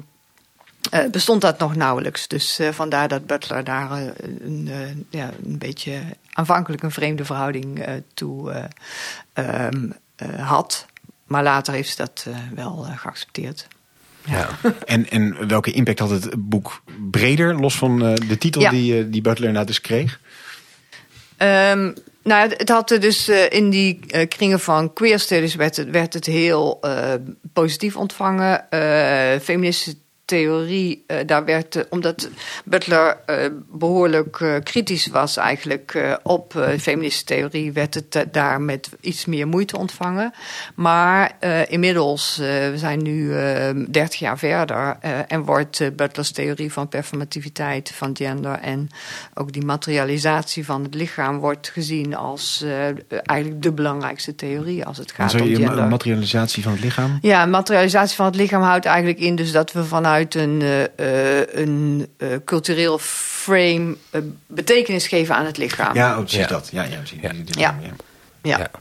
eh, 0.89 1.09
bestond 1.11 1.41
dat 1.41 1.59
nog 1.59 1.75
nauwelijks. 1.75 2.27
Dus 2.27 2.59
eh, 2.59 2.69
vandaar 2.69 3.07
dat 3.07 3.25
Butler 3.25 3.63
daar 3.63 3.91
eh, 3.91 4.07
een, 4.39 4.69
ja, 5.09 5.29
een 5.43 5.57
beetje 5.57 6.01
aanvankelijk 6.33 6.83
een 6.83 6.91
vreemde 6.91 7.25
verhouding 7.25 7.85
toe 8.13 8.51
eh, 8.51 8.63
ehm, 9.33 9.89
eh, 10.15 10.49
had. 10.49 10.85
Maar 11.25 11.43
later 11.43 11.73
heeft 11.73 11.89
ze 11.89 11.95
dat 11.95 12.25
wel 12.55 12.87
geaccepteerd. 12.95 13.67
Ja. 14.25 14.49
En, 14.85 15.09
en 15.09 15.47
welke 15.47 15.71
impact 15.71 15.99
had 15.99 16.09
het 16.09 16.29
boek 16.37 16.81
breder, 17.11 17.59
los 17.59 17.77
van 17.77 17.99
de 17.99 18.37
titel 18.37 18.61
Ja. 18.61 18.69
die, 18.69 19.09
die 19.09 19.21
Butler 19.21 19.51
nou 19.51 19.65
dus 19.65 19.81
kreeg? 19.81 20.19
Ehm, 21.37 21.91
nou, 22.23 22.49
het- 22.49 22.69
had 22.69 22.87
dus 22.87 23.27
eh, 23.27 23.49
in 23.49 23.69
die 23.69 23.99
eh, 24.07 24.27
kringen 24.27 24.59
van 24.59 24.93
queer 24.93 25.19
studies 25.19 25.55
werd 25.55 25.75
het, 25.75 25.89
werd 25.89 26.13
het 26.13 26.25
heel 26.25 26.77
eh, 26.81 27.13
positief 27.53 27.95
ontvangen. 27.95 28.65
Feministische 29.41 29.99
theorie, 30.31 31.03
eh, 31.07 31.17
daar 31.25 31.45
werd, 31.45 31.75
eh, 31.75 31.83
omdat 31.89 32.29
Butler 32.65 33.17
eh, 33.25 33.35
behoorlijk 33.71 34.39
eh, 34.39 34.55
kritisch 34.63 35.07
was 35.07 35.37
eigenlijk 35.37 36.17
op 36.23 36.73
feministische 36.79 37.25
theorie, 37.25 37.71
werd 37.71 37.93
het 37.93 38.25
daar 38.31 38.61
met 38.61 38.89
iets 38.99 39.25
meer 39.25 39.47
moeite 39.47 39.77
ontvangen. 39.77 40.33
Maar 40.75 41.31
inmiddels, 41.67 42.37
we 42.37 42.73
zijn 42.75 43.03
nu 43.03 43.33
30 43.91 44.19
jaar 44.19 44.37
verder 44.37 44.97
en 45.27 45.43
wordt 45.43 45.95
Butler's 45.95 46.31
theorie 46.31 46.71
van 46.71 46.87
performativiteit, 46.87 47.91
van 47.95 48.15
gender 48.15 48.59
en 48.59 48.89
ook 49.33 49.51
die 49.51 49.65
materialisatie 49.65 50.65
van 50.65 50.83
het 50.83 50.93
lichaam 50.93 51.39
wordt 51.39 51.69
gezien 51.69 52.15
als 52.15 52.65
eigenlijk 53.07 53.61
de 53.61 53.71
belangrijkste 53.71 54.35
theorie 54.35 54.85
als 54.85 54.97
het 54.97 55.11
gaat 55.11 55.41
om 55.41 55.55
gender. 55.55 55.87
materialisatie 55.87 56.63
van 56.63 56.71
het 56.71 56.81
lichaam? 56.81 57.17
Ja, 57.21 57.45
materialisatie 57.45 58.15
van 58.15 58.25
het 58.25 58.35
lichaam 58.35 58.61
houdt 58.61 58.85
eigenlijk 58.85 59.19
in 59.19 59.35
dus 59.35 59.51
dat 59.51 59.71
we 59.71 59.83
vanuit 59.83 60.20
een, 60.29 60.61
eh, 60.61 61.39
eh, 61.39 61.47
een 61.51 62.07
eh, 62.17 62.27
cultureel 62.45 62.97
frame 62.99 63.95
betekenis 64.47 65.07
geven 65.07 65.35
aan 65.35 65.45
het 65.45 65.57
lichaam. 65.57 65.95
Ja, 65.95 66.11
oh, 66.11 66.17
precies 66.19 66.39
Ja. 66.39 66.47
dat. 66.47 66.69
Ja, 66.71 66.83
ja, 66.83 66.97
precies. 66.97 67.21
Ja. 67.21 67.31
Ja. 67.59 67.75
Ja. 68.41 68.57
Ja. 68.57 68.71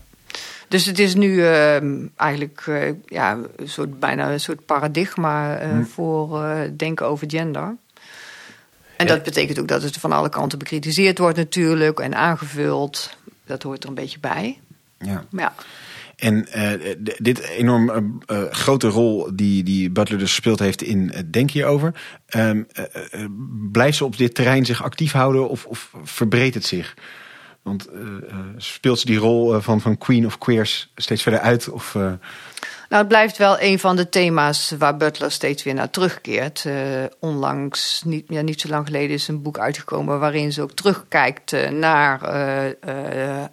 Dus 0.68 0.84
het 0.86 0.98
is 0.98 1.14
nu 1.14 1.44
eh, 1.46 1.76
eigenlijk 2.16 2.62
eh, 2.66 2.92
ja, 3.06 3.38
een 3.56 3.68
soort, 3.68 4.00
bijna 4.00 4.30
een 4.30 4.40
soort 4.40 4.66
paradigma 4.66 5.56
eh, 5.56 5.68
Hm. 5.70 5.84
voor 5.84 6.44
eh, 6.44 6.60
denken 6.76 7.06
over 7.06 7.30
gender. 7.30 7.76
En 8.96 9.06
Ja. 9.06 9.14
dat 9.14 9.22
betekent 9.22 9.58
ook 9.60 9.68
dat 9.68 9.82
het 9.82 9.96
van 9.96 10.12
alle 10.12 10.28
kanten 10.28 10.58
bekritiseerd 10.58 11.18
wordt 11.18 11.36
natuurlijk 11.36 12.00
en 12.00 12.14
aangevuld. 12.14 13.16
Dat 13.44 13.62
hoort 13.62 13.82
er 13.82 13.88
een 13.88 13.94
beetje 13.94 14.18
bij. 14.18 14.58
ja. 14.98 15.24
Maar 15.30 15.42
ja. 15.44 15.52
En 16.20 16.44
d- 17.04 17.16
dit 17.18 17.38
enorm 17.38 18.20
eh, 18.26 18.42
grote 18.50 18.88
rol 18.88 19.30
die, 19.34 19.62
die 19.62 19.90
Butler 19.90 20.18
dus 20.18 20.28
gespeeld 20.30 20.58
heeft 20.58 20.82
in 20.82 21.12
Denk 21.30 21.50
hierover. 21.50 21.94
eh, 22.26 22.50
blijft 23.72 23.96
ze 23.96 24.04
op 24.04 24.16
dit 24.16 24.34
terrein 24.34 24.64
zich 24.66 24.82
actief 24.82 25.12
houden 25.12 25.48
of, 25.48 25.66
of 25.66 25.90
verbreedt 26.02 26.54
het 26.54 26.64
zich? 26.64 26.94
Want 27.62 27.88
speelt 28.56 28.98
ze 28.98 29.06
die 29.06 29.18
rol 29.18 29.60
van, 29.60 29.80
van 29.80 29.98
Queen 29.98 30.26
of 30.26 30.38
Queers 30.38 30.92
steeds 30.94 31.22
verder 31.22 31.40
uit? 31.40 31.68
Of, 31.68 31.94
Nou, 31.94 32.18
het 32.88 33.08
blijft 33.08 33.36
wel 33.36 33.60
een 33.60 33.78
van 33.78 33.96
de 33.96 34.08
thema's 34.08 34.74
waar 34.78 34.96
Butler 34.96 35.30
steeds 35.30 35.62
weer 35.62 35.74
naar 35.74 35.90
terugkeert. 35.90 36.64
Onlangs, 37.18 38.02
niet, 38.04 38.24
ja, 38.28 38.40
niet 38.40 38.60
zo 38.60 38.68
lang 38.68 38.86
geleden, 38.86 39.10
is 39.10 39.28
een 39.28 39.42
boek 39.42 39.58
uitgekomen 39.58 40.18
waarin 40.20 40.52
ze 40.52 40.62
ook 40.62 40.72
terugkijkt 40.72 41.52
eh, 41.52 41.70
naar 41.70 42.22
eh, 42.22 43.44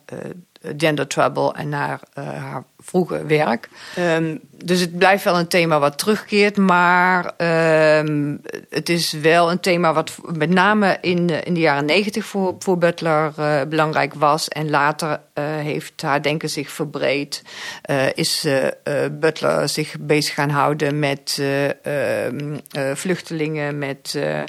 gender 0.78 1.08
trouble 1.08 1.54
en 1.54 1.70
naar 1.70 2.00
eh, 2.14 2.24
haar 2.28 2.64
vroege 2.80 3.26
werk. 3.26 3.70
Ehm, 3.96 4.36
dus 4.64 4.80
het 4.80 4.98
blijft 4.98 5.24
wel 5.24 5.40
een 5.40 5.48
thema 5.48 5.80
wat 5.80 5.98
terugkeert, 5.98 6.58
maar 6.58 7.34
ehm, 7.38 8.36
het 8.70 8.90
is 8.90 9.12
wel 9.12 9.52
een 9.52 9.60
thema 9.60 9.94
wat 9.94 10.12
met 10.34 10.50
name 10.50 10.98
in, 11.02 11.28
de- 11.28 11.42
in 11.44 11.54
de 11.54 11.60
jaren 11.60 11.86
negentig 11.86 12.26
voor, 12.26 12.56
voor 12.60 12.78
Butler 12.78 13.34
eh, 13.38 13.62
belangrijk 13.70 14.14
was. 14.14 14.48
En 14.48 14.70
later 14.70 15.20
eh, 15.34 15.44
heeft 15.46 16.02
haar 16.02 16.22
denken 16.22 16.50
zich 16.50 16.70
verbreed. 16.70 17.42
Eh, 17.82 18.06
is 18.14 18.46
eh, 18.46 18.66
eh, 18.68 18.72
Butler 19.12 19.70
zich 19.70 19.96
bezig 20.00 20.34
gaan 20.34 20.50
houden 20.50 21.00
met 21.00 21.38
eh, 21.40 22.26
ehm, 22.26 22.58
eh, 22.72 22.92
vluchtelingen, 22.94 23.78
met, 23.78 24.14
eh, 24.18 24.40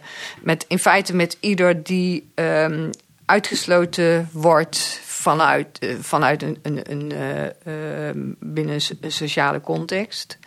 met 0.43 0.65
in 0.69 0.79
feite 0.79 1.15
met 1.15 1.37
ieder 1.41 1.83
die 1.83 2.31
uitgesloten 3.25 4.29
wordt 4.33 5.01
vanuit, 5.19 5.79
eh, 5.79 5.95
vanuit 6.01 6.43
een, 6.43 6.59
een, 6.63 6.91
een, 6.91 7.13
eh, 7.13 8.07
ehm, 8.09 8.19
binnen 8.41 8.75
een 8.75 8.81
so- 8.81 8.95
een 9.01 9.13
sociale 9.13 9.61
context. 9.61 10.39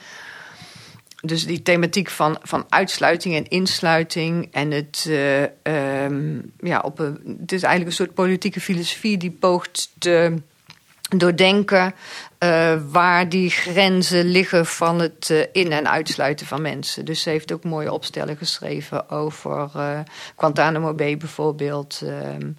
Dus 1.21 1.45
die 1.45 1.61
thematiek 1.61 2.09
van, 2.09 2.37
van 2.41 2.65
uitsluiting 2.69 3.35
en 3.35 3.47
insluiting. 3.47 4.47
En 4.51 4.71
het, 4.71 5.05
eh, 5.07 5.43
ehm, 6.03 6.39
ja, 6.59 6.79
op 6.79 6.99
een, 6.99 7.37
het 7.41 7.51
is 7.51 7.63
eigenlijk 7.63 7.85
een 7.85 8.05
soort 8.05 8.13
politieke 8.15 8.61
filosofie 8.61 9.17
die 9.17 9.31
poogt 9.31 9.89
te 9.97 10.33
doordenken 11.17 11.93
waar 12.91 13.29
die 13.29 13.49
grenzen 13.49 14.25
liggen 14.25 14.65
van 14.65 14.99
het 14.99 15.49
in- 15.51 15.71
en 15.71 15.89
uitsluiten 15.89 16.45
van 16.45 16.61
mensen. 16.61 17.05
Dus 17.05 17.21
ze 17.21 17.29
heeft 17.29 17.51
ook 17.51 17.63
mooie 17.63 17.91
opstellen 17.93 18.37
geschreven 18.37 19.09
over 19.09 19.69
eh 19.75 19.99
Guantanamo 20.35 20.93
Bay 20.93 21.17
bijvoorbeeld. 21.17 22.01
ehm, 22.05 22.51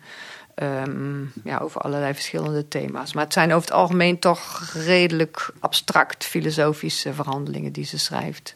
ehm, 0.55 1.21
ja, 1.45 1.59
over 1.59 1.81
allerlei 1.81 2.15
verschillende 2.15 2.69
thema's. 2.69 3.13
Maar 3.13 3.25
het 3.25 3.33
zijn 3.33 3.53
over 3.53 3.69
het 3.69 3.79
algemeen 3.79 4.19
toch 4.19 4.71
redelijk 4.75 5.51
abstract 5.59 6.25
filosofische 6.25 7.13
verhandelingen 7.15 7.73
die 7.73 7.85
ze 7.85 7.99
schrijft. 7.99 8.55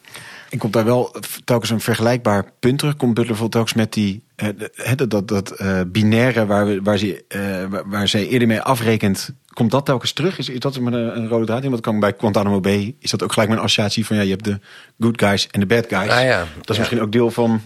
En 0.50 0.58
komt 0.58 0.72
daar 0.72 0.84
wel 0.84 1.14
telkens 1.44 1.70
een 1.70 1.80
vergelijkbaar 1.80 2.50
punt 2.60 2.78
terug? 2.78 2.96
Komt 2.96 3.14
Butler 3.14 3.48
telkens 3.48 3.74
met 3.74 3.92
die, 3.92 4.22
eh, 4.36 4.48
dat, 4.96 5.10
dat, 5.10 5.28
dat 5.28 5.50
eh, 5.50 5.80
binaire 5.86 6.46
waar, 6.46 6.66
we, 6.66 6.82
waar, 6.82 6.98
ze, 6.98 7.24
eh, 7.28 7.40
waar, 7.70 7.88
waar 7.88 8.08
zij 8.08 8.26
eerder 8.28 8.48
mee 8.48 8.60
afrekent, 8.60 9.30
komt 9.52 9.70
dat 9.70 9.84
telkens 9.86 10.12
terug? 10.12 10.38
Is, 10.38 10.48
is 10.48 10.58
dat 10.58 10.80
maar 10.80 10.92
een, 10.92 11.16
een 11.16 11.28
rode 11.28 11.46
draad 11.46 11.64
in? 11.64 11.70
Want 11.70 11.82
kan 11.82 12.00
bij 12.00 12.14
Guantanamo 12.18 12.60
Bay 12.60 12.94
is 13.00 13.10
dat 13.10 13.22
ook 13.22 13.32
gelijk 13.32 13.50
mijn 13.50 13.62
associatie 13.62 14.06
van 14.06 14.16
ja, 14.16 14.22
je 14.22 14.30
hebt 14.30 14.44
de 14.44 14.60
good 15.00 15.20
guys 15.20 15.48
en 15.50 15.60
de 15.60 15.66
bad 15.66 15.86
guys. 15.88 16.10
Ah, 16.10 16.22
ja. 16.24 16.38
Dat 16.38 16.70
is 16.70 16.74
Ja. 16.74 16.78
misschien 16.78 17.00
ook 17.00 17.12
deel 17.12 17.30
van 17.30 17.60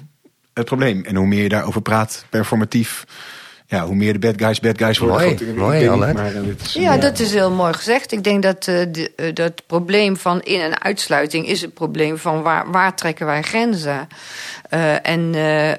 het 0.54 0.64
probleem. 0.64 1.04
En 1.04 1.16
hoe 1.16 1.26
meer 1.26 1.42
je 1.42 1.48
daarover 1.48 1.82
praat, 1.82 2.24
performatief, 2.28 3.04
ja, 3.70 3.84
hoe 3.86 3.94
meer 3.94 4.12
de 4.12 4.18
bad 4.18 4.34
guys 4.42 4.60
bad 4.60 4.78
guys 4.78 4.98
worden. 4.98 5.16
Mooi, 5.56 5.78
goed, 5.88 6.12
maar, 6.14 6.34
eh, 6.34 6.42
is- 6.64 6.72
Ja, 6.72 6.96
dat 6.96 7.18
is 7.18 7.32
heel 7.32 7.50
mooi 7.50 7.72
gezegd. 7.72 8.12
Ik 8.12 8.24
denk 8.24 8.42
dat 8.42 8.66
eh, 8.68 8.74
de, 8.92 9.12
eh, 9.16 9.34
dat 9.34 9.62
probleem 9.66 10.16
van 10.16 10.40
in- 10.40 10.60
en 10.60 10.82
uitsluiting 10.82 11.46
is 11.46 11.60
het 11.60 11.74
probleem 11.74 12.18
van 12.18 12.42
waar, 12.42 12.70
waar 12.70 12.94
trekken 12.96 13.26
wij 13.26 13.42
grenzen. 13.42 14.08
Eh, 14.68 15.06
en 15.08 15.34
eh, 15.34 15.70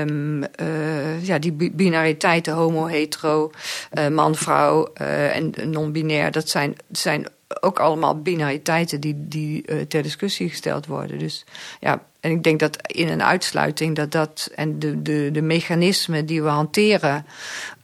ehm, 0.00 0.42
eh, 0.42 1.24
ja, 1.26 1.38
die 1.38 1.52
bi- 1.52 1.72
binariteiten, 1.72 2.52
homo, 2.52 2.86
hetero, 2.86 3.50
eh, 3.90 4.08
man, 4.08 4.34
vrouw 4.34 4.88
eh, 4.94 5.36
en 5.36 5.52
non-binair, 5.64 6.30
dat 6.30 6.48
zijn, 6.48 6.74
zijn 6.90 7.26
ook 7.60 7.78
allemaal 7.78 8.22
binariteiten 8.22 9.00
die, 9.00 9.14
die 9.18 9.62
eh, 9.66 9.76
ter 9.80 10.02
discussie 10.02 10.48
gesteld 10.48 10.86
worden. 10.86 11.18
Dus 11.18 11.44
ja, 11.80 12.02
en 12.26 12.32
ik 12.32 12.42
denk 12.42 12.60
dat 12.60 12.76
in- 12.86 13.08
en 13.08 13.24
uitsluiting 13.24 13.96
dat 13.96 14.12
dat 14.12 14.50
en 14.54 14.78
de, 14.78 15.02
de, 15.02 15.28
de 15.32 15.42
mechanismen 15.42 16.26
die 16.26 16.42
we 16.42 16.48
hanteren 16.48 17.26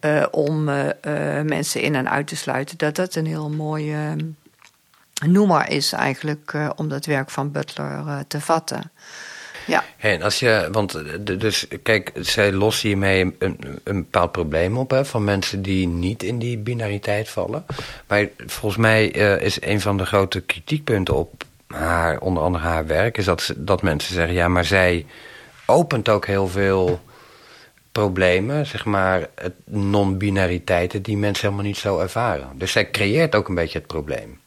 eh, 0.01 0.27
om 0.31 0.69
eh, 0.69 0.89
eh, 1.39 1.45
mensen 1.45 1.81
in 1.81 1.95
en 1.95 2.11
uit 2.11 2.27
te 2.27 2.37
sluiten, 2.37 2.79
dat 2.79 2.95
dat 2.95 3.15
een 3.15 3.27
heel 3.27 3.51
mooie 3.51 4.17
noemer 5.27 5.71
is 5.71 5.93
eigenlijk 5.93 6.55
om 6.77 6.89
dat 6.89 7.07
werk 7.07 7.31
van 7.31 7.51
Butler 7.51 8.25
te 8.27 8.41
vatten. 8.41 8.91
Ja. 9.67 9.85
En 9.99 10.23
als 10.23 10.39
je, 10.39 10.69
want 10.73 11.03
dus 11.41 11.67
kijk, 11.83 12.13
zij 12.15 12.53
lossen 12.53 12.89
hiermee 12.89 13.21
een, 13.21 13.35
een, 13.39 13.81
een 13.85 13.97
bepaald 13.97 14.33
probleem 14.33 14.77
op 14.77 14.91
hè, 14.91 15.05
van 15.05 15.25
mensen 15.25 15.63
die 15.63 15.89
niet 15.89 16.23
in 16.23 16.39
die 16.39 16.59
binariteit 16.59 17.29
vallen. 17.29 17.65
Maar 18.07 18.29
volgens 18.47 18.81
mij 18.81 19.07
is 19.41 19.63
een 19.63 19.81
van 19.81 19.97
de 19.97 20.07
grote 20.07 20.41
kritiekpunten 20.41 21.15
op 21.15 21.45
haar, 21.73 22.21
onder 22.21 22.43
andere 22.43 22.65
haar 22.65 22.87
werk, 22.87 23.19
is 23.19 23.25
dat, 23.25 23.55
dat 23.57 23.83
mensen 23.83 24.15
zeggen: 24.15 24.35
ja, 24.35 24.49
maar 24.49 24.65
zij 24.65 25.07
opent 25.67 26.09
ook 26.09 26.27
heel 26.27 26.49
veel 26.49 27.01
problemen, 27.93 28.67
zeg 28.67 28.85
maar, 28.85 29.29
non-binariteiten 29.65 31.03
die 31.03 31.17
mensen 31.17 31.45
helemaal 31.45 31.67
niet 31.67 31.77
zo 31.77 31.99
ervaren. 31.99 32.49
Dus 32.55 32.73
zij 32.73 32.91
creëert 32.91 33.35
ook 33.35 33.49
een 33.49 33.55
beetje 33.55 33.79
het 33.79 33.87
probleem. 33.87 34.41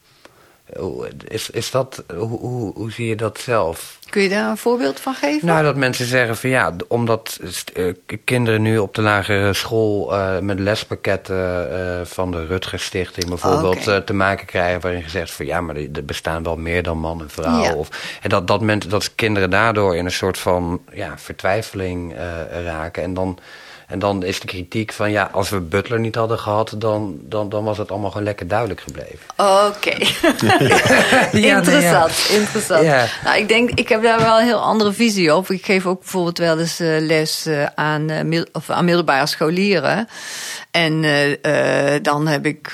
Hoe- 0.77 1.07
Is, 1.27 1.49
is 1.49 1.71
dat, 1.71 2.03
hoe, 2.15 2.39
hoe, 2.39 2.73
hoe 2.73 2.91
zie 2.91 3.07
je 3.07 3.15
dat 3.15 3.39
zelf? 3.39 3.99
Kun 4.09 4.21
je 4.21 4.29
daar 4.29 4.49
een 4.49 4.57
voorbeeld 4.57 4.99
van 4.99 5.13
geven? 5.13 5.47
Nou, 5.47 5.63
dat 5.63 5.75
mensen 5.75 6.05
zeggen 6.05 6.37
van 6.37 6.49
ja, 6.49 6.75
omdat 6.87 7.39
eh, 7.73 7.93
kinderen 8.23 8.61
nu 8.61 8.77
op 8.77 8.95
de 8.95 9.01
lagere 9.01 9.53
school 9.53 10.13
eh, 10.15 10.39
met 10.39 10.59
lespakketten 10.59 11.71
eh, 11.99 12.05
van 12.05 12.31
de 12.31 12.45
Rutger 12.45 12.79
Stichting 12.79 13.27
bijvoorbeeld 13.29 13.87
eh, 13.87 13.97
te 13.97 14.13
maken 14.13 14.45
krijgen, 14.45 14.81
waarin 14.81 15.03
gezegd 15.03 15.31
van 15.31 15.45
ja, 15.45 15.61
maar 15.61 15.75
er 15.75 16.05
bestaan 16.05 16.43
wel 16.43 16.57
meer 16.57 16.83
dan 16.83 16.97
man 16.97 17.21
en 17.21 17.29
vrouw. 17.29 17.63
Ja. 17.63 17.73
Of, 17.73 18.17
en 18.21 18.29
dat, 18.29 18.47
dat, 18.47 18.61
mensen, 18.61 18.89
dat 18.89 19.15
kinderen 19.15 19.49
daardoor 19.49 19.95
in 19.95 20.05
een 20.05 20.11
soort 20.11 20.37
van 20.37 20.81
ja, 20.93 21.17
vertwijfeling 21.17 22.15
raken. 22.63 23.03
En 23.03 23.13
dan, 23.13 23.37
en 23.87 23.99
dan 23.99 24.23
is 24.23 24.39
de 24.39 24.47
kritiek 24.47 24.93
van 24.93 25.11
ja, 25.11 25.29
als 25.31 25.49
we 25.49 25.59
Butler 25.59 25.99
niet 25.99 26.15
hadden 26.15 26.39
gehad, 26.39 26.73
dan, 26.77 27.17
dan, 27.21 27.49
dan 27.49 27.63
was 27.63 27.77
het 27.77 27.91
allemaal 27.91 28.09
gewoon 28.11 28.25
lekker 28.25 28.47
duidelijk 28.47 28.81
gebleven. 28.81 29.19
Oké. 29.37 29.89
interessant, 31.37 32.27
interessant. 32.31 32.83
Ja. 32.85 33.05
Nou, 33.23 33.37
ik 33.37 33.47
denk, 33.47 33.69
ik 33.71 33.89
heb 33.89 34.03
daar 34.03 34.19
wel 34.19 34.39
een 34.39 34.45
heel 34.45 34.61
andere 34.61 34.93
visie 34.93 35.35
op. 35.35 35.49
Ik 35.49 35.65
geef 35.65 35.85
ook 35.85 35.99
bijvoorbeeld 35.99 36.37
wel 36.37 36.59
eens 36.59 36.79
eh, 36.79 36.87
les 36.99 37.45
eh, 37.45 37.65
aan, 37.75 38.09
eh, 38.09 38.23
mid- 38.23 38.49
of 38.53 38.69
aan 38.69 38.85
middelbare 38.85 39.25
scholieren. 39.27 40.07
En 40.71 41.03
eh, 41.03 41.93
eh, 41.95 42.03
dan 42.03 42.27
heb 42.27 42.45
ik 42.45 42.73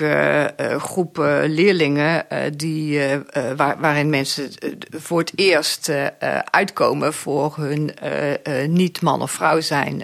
groepen 0.78 1.50
leerlingen 1.50 2.30
eh, 2.30 2.38
die, 2.56 3.00
waar, 3.56 3.76
waarin 3.80 4.10
mensen 4.10 4.50
voor 4.89 5.19
het 5.19 5.32
eerst 5.36 5.89
eh, 5.89 6.06
eh, 6.06 6.39
uitkomen 6.50 7.13
voor 7.13 7.54
hun 7.58 7.95
eh, 7.95 8.32
eh, 8.63 8.69
niet 8.69 9.02
man 9.02 9.21
of 9.21 9.32
vrouw 9.32 9.60
zijn. 9.62 10.04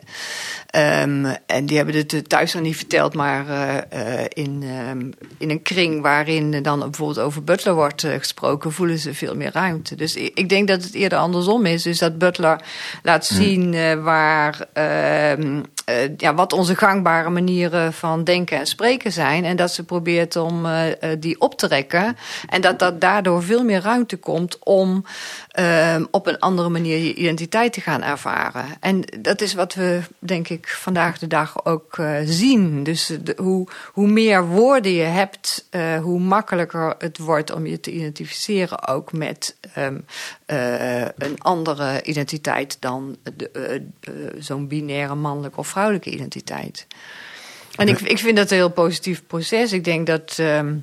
Ehm, 0.78 1.26
en 1.46 1.66
die 1.66 1.78
hebben 1.78 1.96
het 1.96 2.13
eh, 2.13 2.20
thuis 2.20 2.54
nog 2.54 2.63
niet 2.63 2.76
verteld, 2.76 3.13
maar 3.13 3.50
eh, 3.50 3.78
eh, 4.22 4.26
in, 4.30 4.63
ehm, 4.63 5.12
in 5.38 5.50
een 5.50 5.62
kring 5.62 6.02
waarin 6.02 6.63
dan 6.63 6.80
bijvoorbeeld 6.80 7.20
over 7.20 7.44
Butler 7.44 7.74
wordt 7.74 8.02
gesproken, 8.08 8.72
voelen 8.72 8.98
ze 8.98 9.13
veel 9.13 9.36
meer 9.36 9.52
ruimte. 9.54 9.96
Dus 9.96 10.16
ik, 10.16 10.32
ik 10.34 10.50
denk 10.50 10.68
dat 10.68 10.84
het 10.84 10.94
eerder 10.94 11.18
andersom 11.18 11.66
is. 11.66 11.84
Dus 11.84 12.00
dat 12.00 12.18
Butler 12.18 12.62
laat 13.04 13.26
zien 13.26 13.74
eh, 13.74 14.04
waar, 14.04 14.66
ehm, 14.74 15.62
eh, 15.86 15.96
ja, 16.18 16.34
wat 16.34 16.54
onze 16.54 16.76
gangbare 16.76 17.30
manieren 17.30 17.94
van 17.94 18.24
denken 18.24 18.58
en 18.58 18.68
spreken 18.68 19.12
zijn. 19.12 19.46
En 19.46 19.56
dat 19.56 19.72
ze 19.72 19.84
probeert 19.84 20.36
om 20.36 20.68
die 21.20 21.40
op 21.40 21.58
te 21.58 21.68
rekken. 21.68 22.18
En 22.50 22.62
dat, 22.62 22.80
dat 22.80 23.02
daardoor 23.02 23.44
veel 23.44 23.63
meer 23.63 23.82
ruimte 23.82 24.18
komt 24.18 24.58
om 24.63 25.06
op 26.12 26.28
een 26.28 26.40
andere 26.40 26.70
manier 26.70 26.98
je 26.98 27.13
identiteit 27.13 27.74
te 27.74 27.82
gaan 27.82 28.04
ervaren. 28.04 28.66
En 28.80 29.04
dat 29.20 29.42
is 29.42 29.54
wat 29.54 29.74
we, 29.74 30.02
denk 30.20 30.50
ik, 30.50 30.67
vandaag 30.76 31.20
de 31.20 31.28
dag 31.28 31.66
ook 31.66 31.98
eh, 31.98 32.16
zien. 32.24 32.84
Dus 32.84 33.12
hoe, 33.38 33.68
hoe 33.94 34.08
meer 34.08 34.48
woorden 34.48 34.92
je 34.92 35.04
hebt, 35.04 35.68
eh, 35.70 36.00
hoe 36.02 36.20
makkelijker 36.20 36.96
het 36.98 37.18
wordt 37.18 37.52
om 37.52 37.66
je 37.66 37.80
te 37.80 37.92
identificeren 37.92 38.88
ook 38.88 39.12
met 39.12 39.56
ehm, 39.74 39.98
eh, 40.46 41.02
een 41.02 41.36
andere 41.38 42.04
identiteit 42.04 42.78
dan 42.80 43.18
zo'n 44.40 44.68
binaire 44.68 45.16
mannelijke 45.16 45.58
of 45.58 45.68
vrouwelijke 45.68 46.10
identiteit. 46.10 46.88
En 47.76 47.88
ik, 47.88 48.00
ik 48.00 48.18
vind 48.18 48.38
dat 48.38 48.52
een 48.52 48.58
heel 48.58 48.70
positief 48.70 49.24
proces. 49.28 49.74
Ik 49.74 49.84
denk 49.84 50.08
dat 50.08 50.36
ehm, 50.38 50.76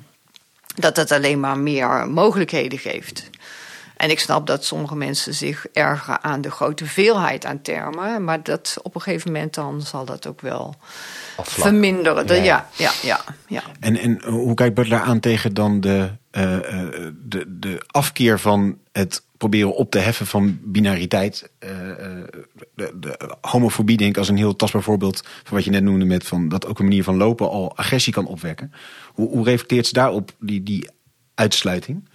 dat 0.75 0.95
het 0.95 1.11
alleen 1.11 1.39
maar 1.39 1.57
meer 1.57 2.07
mogelijkheden 2.09 2.79
geeft. 2.79 3.29
En 3.97 4.09
ik 4.09 4.19
snap 4.19 4.47
dat 4.47 4.65
sommige 4.65 4.95
mensen 4.95 5.33
zich 5.33 5.67
ergeren 5.73 6.23
aan 6.23 6.41
de 6.41 6.51
grote 6.51 6.85
veelheid 6.85 7.45
aan 7.45 7.61
termen. 7.61 8.23
Maar 8.23 8.43
dat 8.43 8.77
op 8.83 8.95
een 8.95 9.01
gegeven 9.01 9.31
moment 9.31 9.53
dan 9.53 9.81
zal 9.81 10.05
dat 10.05 10.27
ook 10.27 10.41
wel 10.41 10.75
Afvlakken. 11.37 11.61
verminderen. 11.63 12.27
De- 12.27 12.33
Ja. 12.33 12.41
ja, 12.43 12.65
ja, 12.75 12.91
ja, 13.01 13.21
ja. 13.47 13.61
En, 13.79 13.97
en 13.97 14.23
hoe 14.25 14.53
kijkt 14.53 14.75
Butler 14.75 14.99
aan 15.01 15.19
tegen 15.19 15.53
dan 15.53 15.79
de, 15.81 16.09
eh, 16.31 16.55
eh, 16.81 16.87
de, 17.23 17.45
de 17.59 17.81
afkeer 17.87 18.39
van 18.39 18.77
het 18.91 19.23
proberen 19.37 19.75
op 19.75 19.91
te 19.91 19.99
heffen 19.99 20.27
van 20.27 20.59
binariteit? 20.63 21.49
Eh, 21.59 21.69
de, 22.75 22.91
de 22.99 23.35
homofobie 23.41 23.97
denk 23.97 24.09
ik 24.09 24.17
als 24.17 24.29
een 24.29 24.37
heel 24.37 24.55
tastbaar 24.55 24.81
voorbeeld 24.83 25.21
van 25.43 25.55
wat 25.55 25.63
je 25.65 25.71
net 25.71 25.83
noemde 25.83 26.05
met 26.05 26.27
van 26.27 26.49
dat 26.49 26.67
ook 26.67 26.79
een 26.79 26.85
manier 26.85 27.03
van 27.03 27.17
lopen 27.17 27.49
al 27.49 27.77
agressie 27.77 28.13
kan 28.13 28.25
opwekken. 28.27 28.71
Hoe, 29.13 29.29
hoe 29.29 29.43
reflecteert 29.45 29.87
ze 29.87 29.93
daarop 29.93 30.31
die, 30.39 30.63
die 30.63 30.89
uitsluiting? 31.35 32.09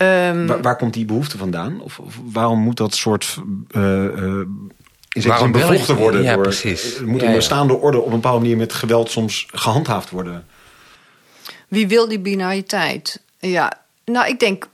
Ehm, 0.00 0.46
Waar, 0.46 0.62
waar 0.62 0.76
komt 0.76 0.94
die 0.94 1.04
behoefte 1.04 1.38
vandaan? 1.38 1.80
Of, 1.80 1.98
of 1.98 2.18
waarom 2.32 2.58
moet 2.58 2.76
dat 2.76 2.94
soort 2.94 3.36
eh, 3.70 4.04
eh, 4.04 4.46
Waarom 5.26 5.52
wil 5.52 5.60
je- 5.62 5.68
bevochten 5.68 5.96
worden? 5.96 6.22
Ja, 6.22 6.34
door, 6.34 6.42
precies. 6.42 6.96
eh, 6.96 7.02
Moet 7.02 7.22
een 7.22 7.28
ja. 7.28 7.34
bestaande 7.34 7.74
orde 7.74 7.98
op 7.98 8.04
een 8.06 8.10
bepaalde 8.12 8.40
manier 8.40 8.56
met 8.56 8.72
geweld 8.72 9.10
soms 9.10 9.46
gehandhaafd 9.52 10.10
worden? 10.10 10.46
Wie 11.68 11.88
wil 11.88 12.08
die 12.08 12.18
binariteit? 12.20 13.22
Ja, 13.38 13.72
nou, 14.04 14.28
ik 14.28 14.40
denk, 14.40 14.68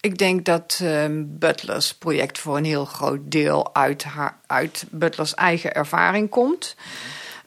ik 0.00 0.18
denk 0.18 0.44
dat 0.44 0.78
ehm, 0.82 1.22
Butlers 1.26 1.94
project 1.94 2.38
voor 2.38 2.56
een 2.56 2.64
heel 2.64 2.84
groot 2.84 3.20
deel 3.22 3.74
uit, 3.74 4.04
haar, 4.04 4.38
uit 4.46 4.84
Butlers 4.90 5.34
eigen 5.34 5.74
ervaring 5.74 6.28
komt. 6.28 6.76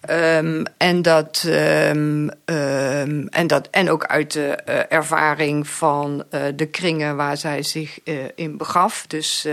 Ehm, 0.06 0.64
en, 0.78 1.02
dat, 1.02 1.44
ehm, 1.48 2.28
ehm, 2.46 3.28
en, 3.28 3.48
dat, 3.48 3.68
en 3.72 3.90
ook 3.90 4.06
uit 4.06 4.32
de 4.34 4.48
eh, 4.48 4.98
ervaring 4.98 5.68
van 5.68 6.24
eh, 6.30 6.42
de 6.56 6.66
kringen 6.66 7.16
waar 7.16 7.38
zij 7.38 7.64
zich 7.64 8.00
eh, 8.04 8.16
in 8.36 8.58
begaf. 8.58 9.06
Dus 9.08 9.48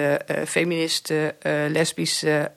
feministen, 0.47 1.35
lesbische 1.69 2.51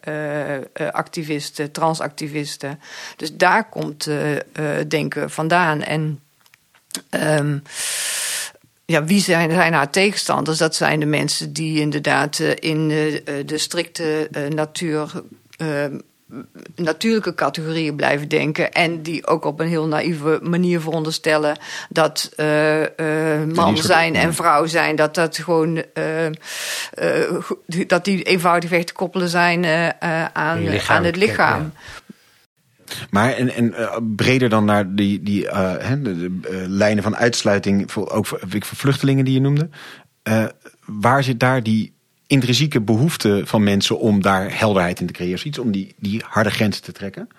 activisten, 0.92 1.72
transactivisten. 1.72 2.80
Dus 3.16 3.36
daar 3.36 3.70
komt 3.70 4.10
denken 4.88 5.32
vandaan. 5.32 5.82
En 5.82 6.20
ja, 8.86 9.04
wie 9.04 9.22
zijn, 9.22 9.52
zijn 9.52 9.74
haar 9.74 9.90
tegenstanders? 9.90 10.58
Dat 10.58 10.76
zijn 10.76 11.00
de 11.00 11.06
mensen 11.06 11.54
die 11.54 11.80
inderdaad 11.80 12.40
in 12.40 12.88
de 13.46 13.58
strikte 13.58 14.30
natuur. 14.50 15.12
Natuurlijke 16.76 17.36
categorieën 17.36 17.96
blijven 17.96 18.28
denken. 18.28 18.72
En 18.72 19.02
die 19.02 19.28
ook 19.28 19.46
op 19.46 19.60
een 19.60 19.68
heel 19.68 19.88
naïeve 19.88 20.40
manier 20.44 20.82
veronderstellen 20.82 21.58
dat 21.90 22.32
eh, 22.36 22.84
man 23.54 23.78
zijn 23.78 24.16
en 24.16 24.34
vrouw 24.34 24.66
zijn, 24.66 24.96
dat 24.96 25.16
dat 25.16 25.38
gewoon 25.38 25.84
go- 27.40 27.60
dat 27.88 28.06
die 28.06 28.24
eenvoudig 28.24 28.70
weg 28.70 28.84
te 28.84 28.94
koppelen 28.94 29.30
zijn 29.30 29.66
aan, 30.34 30.70
lichaam, 30.70 30.98
aan 30.98 31.04
het 31.04 31.16
lichaam. 31.16 31.72
ja. 31.74 32.04
Maar 33.10 33.32
en, 33.32 33.50
en 33.50 33.74
breder 34.16 34.50
dan 34.50 34.66
naar 34.66 34.96
die, 34.96 35.24
die 35.24 35.48
hè, 35.48 36.02
de, 36.02 36.40
de, 36.40 36.66
lijnen 36.68 37.04
van 37.04 37.16
uitsluiting, 37.16 37.92
voor, 37.92 38.10
ook 38.10 38.26
voor, 38.26 38.40
voor 38.50 38.78
vluchtelingen 38.78 39.26
die 39.26 39.34
je 39.34 39.42
noemde. 39.42 39.70
Waar 40.86 41.24
zit 41.24 41.40
daar 41.40 41.64
die 41.64 41.95
intrinsieke 42.28 42.82
behoefte 42.82 43.42
van 43.46 43.64
mensen 43.64 44.00
om 44.00 44.22
daar 44.22 44.58
helderheid 44.60 45.00
in 45.00 45.08
te 45.08 45.14
creëren? 45.14 45.40
Zoiets 45.40 45.60
om 45.60 45.72
die, 45.72 45.96
die 45.98 46.24
harde 46.28 46.50
grenzen 46.50 46.84
te 46.84 46.92
trekken? 46.92 47.30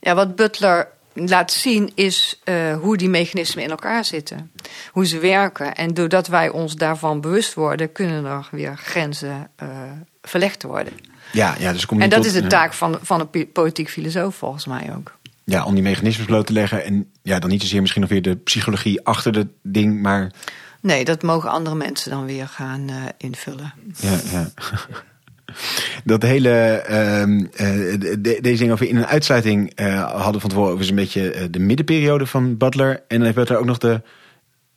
Ja, 0.00 0.14
wat 0.14 0.36
Butler 0.36 0.88
laat 1.14 1.52
zien 1.52 1.90
is 1.94 2.40
eh, 2.44 2.76
hoe 2.76 2.96
die 2.96 3.08
mechanismen 3.08 3.64
in 3.64 3.70
elkaar 3.70 4.04
zitten. 4.04 4.50
Hoe 4.90 5.06
ze 5.06 5.18
werken. 5.18 5.74
En 5.74 5.94
doordat 5.94 6.26
wij 6.26 6.48
ons 6.48 6.74
daarvan 6.74 7.20
bewust 7.20 7.54
worden, 7.54 7.92
kunnen 7.92 8.24
er 8.24 8.48
weer 8.50 8.76
grenzen 8.76 9.50
eh, 9.56 9.68
verlegd 10.22 10.62
worden. 10.62 10.92
Ja, 11.32 11.54
ja 11.58 11.72
dus 11.72 11.86
kom 11.86 12.00
En 12.00 12.10
dat 12.10 12.22
tot- 12.22 12.34
is 12.34 12.40
de 12.40 12.46
taak 12.46 12.72
van, 12.72 12.98
van 13.02 13.28
een 13.32 13.52
politiek 13.52 13.88
filosoof 13.90 14.34
volgens 14.34 14.66
mij 14.66 14.94
ook. 14.96 15.18
Ja, 15.44 15.64
om 15.64 15.74
die 15.74 15.82
mechanismes 15.82 16.26
bloot 16.26 16.46
te 16.46 16.52
leggen. 16.52 16.84
En 16.84 17.10
ja, 17.22 17.38
dan 17.38 17.50
niet 17.50 17.62
zozeer 17.62 17.80
misschien 17.80 18.00
nog 18.02 18.10
weer 18.10 18.22
de 18.22 18.36
psychologie 18.36 19.04
achter 19.04 19.34
het 19.34 19.48
ding, 19.62 20.02
maar 20.02 20.32
Nee, 20.80 21.04
dat 21.04 21.22
mogen 21.22 21.50
andere 21.50 21.76
mensen 21.76 22.10
dan 22.10 22.24
weer 22.26 22.48
gaan 22.48 22.88
eh, 22.88 22.96
invullen. 23.18 23.72
ja, 23.96 24.18
ja. 24.30 24.50
Dat 26.04 26.22
hele, 26.22 26.50
ehm, 26.86 27.44
eh, 27.52 27.98
de- 28.00 28.20
de- 28.20 28.38
deze 28.40 28.58
ding 28.58 28.72
over 28.72 28.88
in 28.88 28.96
een 28.96 29.06
uitsluiting 29.06 29.72
eh, 29.74 30.12
hadden 30.22 30.40
van 30.40 30.50
tevoren 30.50 30.72
over 30.72 30.88
een 30.88 30.94
beetje 30.94 31.48
de 31.50 31.58
middenperiode 31.58 32.26
van 32.26 32.56
Butler. 32.56 32.90
En 32.94 33.02
dan 33.16 33.22
heeft 33.22 33.34
Butler 33.34 33.58
ook 33.58 33.64
nog 33.64 33.78
de 33.78 34.02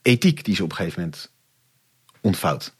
ethiek 0.01 0.43
die 0.45 0.55
ze 0.55 0.63
op 0.63 0.69
een 0.69 0.75
gegeven 0.75 1.01
moment 1.01 1.31
ontvouwt. 2.21 2.73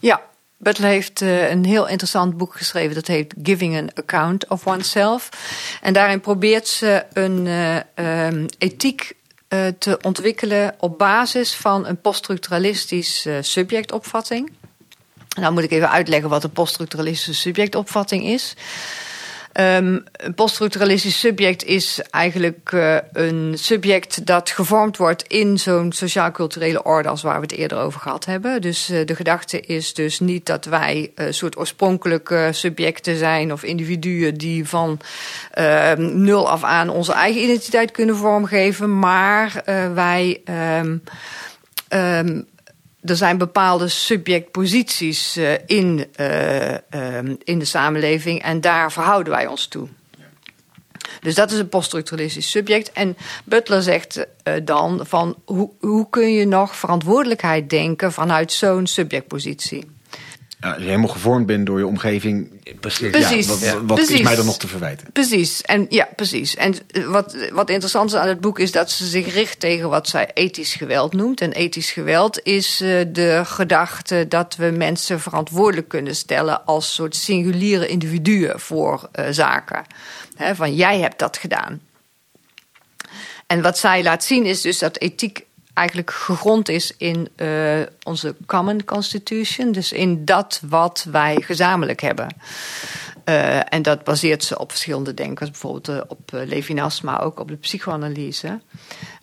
Ja, 0.00 0.20
Butler 0.58 0.88
heeft 0.90 1.20
een 1.20 1.64
heel 1.64 1.88
interessant 1.88 2.36
boek 2.36 2.54
geschreven. 2.56 2.94
Dat 2.94 3.06
heet 3.06 3.34
Giving 3.42 3.76
an 3.76 3.90
Account 3.94 4.48
of 4.48 4.66
Oneself. 4.66 5.28
En 5.82 5.92
daarin 5.92 6.20
probeert 6.20 6.68
ze 6.68 7.04
een 7.12 7.46
eh, 7.46 7.76
ehm, 8.26 8.46
ethiek 8.58 9.15
eh, 9.48 9.66
te 9.78 9.98
ontwikkelen 10.02 10.74
op 10.78 10.98
basis 10.98 11.54
van 11.54 11.86
een 11.86 12.00
poststructuralistisch 12.00 13.26
eh, 13.26 13.36
subjectopvatting. 13.40 14.52
Nou 15.38 15.52
moet 15.52 15.62
ik 15.62 15.70
even 15.70 15.90
uitleggen 15.90 16.28
wat 16.28 16.44
een 16.44 16.50
poststructuralistische 16.50 17.34
subjectopvatting 17.34 18.24
is. 18.24 18.54
Ehm, 19.56 19.98
een 20.12 20.34
poststructuralistisch 20.34 21.18
subject 21.18 21.64
is 21.64 22.00
eigenlijk 22.10 22.72
eh, 22.72 22.96
een 23.12 23.54
subject 23.58 24.26
dat 24.26 24.50
gevormd 24.50 24.96
wordt 24.96 25.22
in 25.22 25.58
zo'n 25.58 25.92
sociaal-culturele 25.92 26.82
orde 26.82 27.08
als 27.08 27.22
waar 27.22 27.34
we 27.34 27.46
het 27.46 27.52
eerder 27.52 27.78
over 27.78 28.00
gehad 28.00 28.24
hebben. 28.24 28.60
Dus 28.60 28.90
eh, 28.90 29.06
de 29.06 29.14
gedachte 29.14 29.60
is 29.60 29.94
dus 29.94 30.20
niet 30.20 30.46
dat 30.46 30.64
wij 30.64 31.12
een 31.14 31.34
soort 31.34 31.56
oorspronkelijke 31.56 32.48
subjecten 32.52 33.16
zijn 33.16 33.52
of 33.52 33.62
individuen 33.62 34.34
die 34.34 34.68
van 34.68 35.00
ehm, 35.50 36.22
nul 36.22 36.50
af 36.50 36.62
aan 36.62 36.88
onze 36.88 37.12
eigen 37.12 37.42
identiteit 37.42 37.90
kunnen 37.90 38.16
vormgeven, 38.16 38.98
maar 38.98 39.62
eh, 39.64 39.92
wij. 39.92 40.40
ehm, 41.88 42.40
er 43.06 43.16
zijn 43.16 43.38
bepaalde 43.38 43.88
subjectposities 43.88 45.36
eh, 45.36 45.52
in, 45.66 46.06
eh, 46.14 46.74
ehm, 46.74 47.34
in 47.44 47.58
de 47.58 47.64
samenleving 47.64 48.42
en 48.42 48.60
daar 48.60 48.92
verhouden 48.92 49.32
wij 49.32 49.46
ons 49.46 49.66
toe. 49.66 49.88
Dus 51.20 51.34
dat 51.34 51.50
is 51.50 51.58
een 51.58 51.68
poststructuralistisch 51.68 52.50
subject. 52.50 52.92
En 52.92 53.16
Butler 53.44 53.82
zegt 53.82 54.26
eh, 54.42 54.54
dan 54.64 55.00
van 55.06 55.36
hoe, 55.44 55.70
hoe 55.80 56.10
kun 56.10 56.32
je 56.32 56.46
nog 56.46 56.76
verantwoordelijkheid 56.76 57.70
denken 57.70 58.12
vanuit 58.12 58.52
zo'n 58.52 58.86
subjectpositie? 58.86 59.95
Ja, 60.60 60.68
als 60.72 60.82
je 60.82 60.88
helemaal 60.88 61.08
gevormd 61.08 61.46
bent 61.46 61.66
door 61.66 61.78
je 61.78 61.86
omgeving, 61.86 62.50
Precies. 62.80 63.10
Precies. 63.10 63.60
ja, 63.60 63.72
wat, 63.72 63.82
wat 63.98 63.98
is 63.98 64.22
mij 64.22 64.36
dan 64.36 64.46
nog 64.46 64.58
te 64.58 64.68
verwijten? 64.68 65.12
Precies, 65.12 65.62
en 65.62 65.86
ja, 65.88 66.08
precies. 66.16 66.54
En 66.54 66.74
eh, 66.90 67.04
wat, 67.04 67.36
wat 67.52 67.70
interessant 67.70 68.10
is 68.10 68.16
aan 68.16 68.28
het 68.28 68.40
boek 68.40 68.58
is 68.58 68.72
dat 68.72 68.90
ze 68.90 69.06
zich 69.06 69.34
richt 69.34 69.60
tegen 69.60 69.88
wat 69.88 70.08
zij 70.08 70.30
ethisch 70.34 70.74
geweld 70.74 71.12
noemt. 71.12 71.40
En 71.40 71.52
ethisch 71.52 71.90
geweld 71.90 72.40
is 72.42 72.80
eh, 72.80 73.04
de 73.08 73.42
gedachte 73.44 74.26
dat 74.28 74.56
we 74.56 74.70
mensen 74.70 75.20
verantwoordelijk 75.20 75.88
kunnen 75.88 76.16
stellen 76.16 76.64
als 76.64 76.94
soort 76.94 77.16
singuliere 77.16 77.86
individuen 77.86 78.60
voor 78.60 79.08
eh, 79.12 79.26
zaken. 79.30 79.84
Hè, 80.36 80.54
van 80.54 80.74
jij 80.74 81.00
hebt 81.00 81.18
dat 81.18 81.36
gedaan. 81.36 81.80
En 83.46 83.62
wat 83.62 83.78
zij 83.78 84.02
laat 84.02 84.24
zien 84.24 84.44
is 84.44 84.60
dus 84.60 84.78
dat 84.78 84.98
ethiek 84.98 85.44
eigenlijk 85.76 86.10
gegrond 86.10 86.68
is 86.68 86.96
in 86.96 87.28
eh, 87.36 87.80
onze 88.02 88.36
Common 88.46 88.84
Constitution. 88.84 89.72
Dus 89.72 89.92
in 89.92 90.24
dat 90.24 90.62
wat 90.68 91.06
wij 91.10 91.40
gezamenlijk 91.40 92.00
hebben. 92.00 92.36
Eh, 93.24 93.74
en 93.74 93.82
dat 93.82 94.04
baseert 94.04 94.44
ze 94.44 94.58
op 94.58 94.70
verschillende 94.70 95.14
denkers, 95.14 95.50
bijvoorbeeld 95.50 95.88
eh, 95.88 96.00
op 96.08 96.30
Levinas, 96.30 97.00
maar 97.00 97.22
ook 97.22 97.40
op 97.40 97.48
de 97.48 97.56
psychoanalyse. 97.56 98.60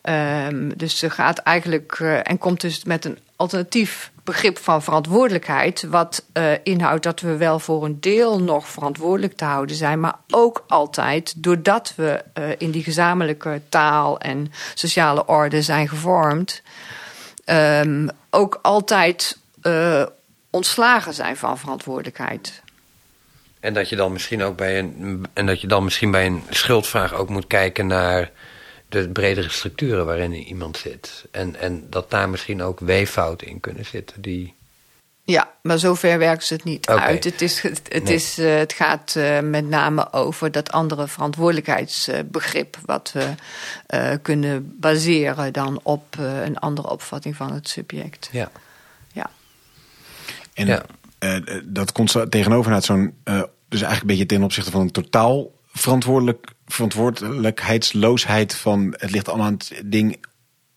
Ehm, 0.01 0.69
dus 0.75 0.97
ze 0.97 1.09
gaat 1.09 1.37
eigenlijk 1.37 1.99
en 2.23 2.37
komt 2.37 2.61
dus 2.61 2.83
met 2.83 3.05
een 3.05 3.17
alternatief 3.43 4.11
begrip 4.23 4.59
van 4.59 4.83
verantwoordelijkheid, 4.83 5.83
wat 5.83 6.25
eh, 6.33 6.51
inhoudt 6.63 7.03
dat 7.03 7.19
we 7.19 7.37
wel 7.37 7.59
voor 7.59 7.85
een 7.85 7.99
deel 7.99 8.41
nog 8.41 8.67
verantwoordelijk 8.67 9.37
te 9.37 9.45
houden 9.45 9.75
zijn, 9.75 9.99
maar 9.99 10.15
ook 10.29 10.63
altijd 10.67 11.43
doordat 11.43 11.93
we 11.95 12.23
eh, 12.33 12.43
in 12.57 12.71
die 12.71 12.83
gezamenlijke 12.83 13.61
taal 13.69 14.19
en 14.19 14.51
sociale 14.73 15.25
orde 15.25 15.61
zijn 15.61 15.89
gevormd, 15.89 16.61
ehm, 17.45 18.07
ook 18.29 18.59
altijd 18.61 19.37
eh, 19.61 20.05
ontslagen 20.49 21.13
zijn 21.13 21.37
van 21.37 21.57
verantwoordelijkheid. 21.57 22.61
En 23.59 23.73
dat 23.73 23.89
je 23.89 23.95
dan 23.95 24.11
misschien 24.11 24.43
ook 24.43 24.57
bij 24.57 24.79
een. 24.79 25.25
En 25.33 25.45
dat 25.45 25.61
je 25.61 25.67
dan 25.67 25.83
misschien 25.83 26.11
bij 26.11 26.25
een 26.25 26.43
schuldvraag 26.49 27.13
ook 27.13 27.29
moet 27.29 27.47
kijken 27.47 27.87
naar 27.87 28.31
de 29.01 29.09
bredere 29.09 29.49
structuren 29.49 30.05
waarin 30.05 30.33
iemand 30.33 30.77
zit. 30.77 31.25
En, 31.31 31.55
en 31.55 31.87
dat 31.89 32.09
daar 32.11 32.29
misschien 32.29 32.61
ook 32.61 32.79
weeffouten 32.79 33.47
in 33.47 33.59
kunnen 33.59 33.85
zitten. 33.85 34.21
Die. 34.21 34.53
Ja, 35.25 35.51
maar 35.61 35.79
zover 35.79 36.17
werkt 36.17 36.43
ze 36.45 36.53
het 36.53 36.63
niet 36.63 36.87
uit. 36.87 37.23
Het, 37.23 37.41
is, 37.41 37.61
het, 37.61 37.81
het 37.89 38.03
Nee. 38.03 38.13
is, 38.13 38.37
eh, 38.37 38.55
het 38.57 38.73
gaat 38.73 39.15
eh, 39.15 39.39
met 39.39 39.67
name 39.69 40.13
over 40.13 40.51
dat 40.51 40.71
andere 40.71 41.07
verantwoordelijkheidsbegrip... 41.07 42.77
wat 42.85 43.11
we 43.13 43.27
eh, 43.85 44.11
kunnen 44.21 44.75
baseren 44.79 45.53
dan 45.53 45.79
op 45.83 46.15
een 46.17 46.57
andere 46.57 46.89
opvatting 46.89 47.35
van 47.35 47.53
het 47.53 47.69
subject. 47.69 48.29
Ja. 48.31 48.51
Ja, 49.13 49.29
En 50.53 50.65
Ja. 50.67 50.83
dat 51.63 51.91
komt 51.91 52.15
tegenover 52.29 52.71
naar 52.71 52.83
zo'n, 52.83 53.13
dus 53.23 53.81
eigenlijk 53.81 54.01
een 54.01 54.07
beetje 54.07 54.25
ten 54.25 54.43
opzichte 54.43 54.71
van 54.71 54.81
een 54.81 54.91
totaal 54.91 55.51
verantwoordelijk, 55.73 56.47
verantwoordelijkheidsloosheid 56.65 58.55
van 58.55 58.93
het 58.97 59.11
ligt 59.11 59.27
allemaal 59.27 59.47
aan 59.47 59.53
het 59.53 59.81
ding, 59.85 60.25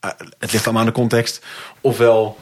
eh, 0.00 0.10
het 0.38 0.52
ligt 0.52 0.64
allemaal 0.64 0.82
aan 0.82 0.88
de 0.88 0.94
context, 0.94 1.44
ofwel 1.80 2.38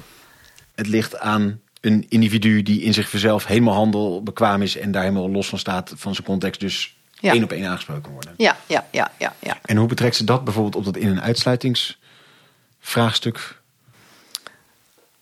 het 0.74 0.86
ligt 0.86 1.18
aan 1.18 1.60
een 1.80 2.06
individu 2.08 2.62
die 2.62 2.80
in 2.82 2.94
zich 2.94 3.10
zelf 3.14 3.46
helemaal 3.46 3.74
handelbekwaam 3.74 4.62
is 4.62 4.76
en 4.76 4.92
daar 4.92 5.02
helemaal 5.02 5.30
los 5.30 5.48
van 5.48 5.58
staat 5.58 5.92
van 5.96 6.14
zijn 6.14 6.26
context, 6.26 6.60
dus 6.60 6.96
Ja. 7.20 7.32
één 7.32 7.42
op 7.42 7.52
één 7.52 7.66
aangesproken 7.66 8.12
worden. 8.12 8.34
ja, 8.36 8.56
ja, 8.66 8.86
ja, 8.90 9.10
ja. 9.18 9.34
ja. 9.40 9.58
En 9.62 9.76
hoe 9.76 9.88
betrekt 9.88 10.16
ze 10.16 10.24
dat 10.24 10.44
bijvoorbeeld 10.44 10.76
op 10.76 10.84
dat 10.84 10.96
in 10.96 11.08
een 11.08 11.20
uitsluitingsvraagstuk? 11.20 13.62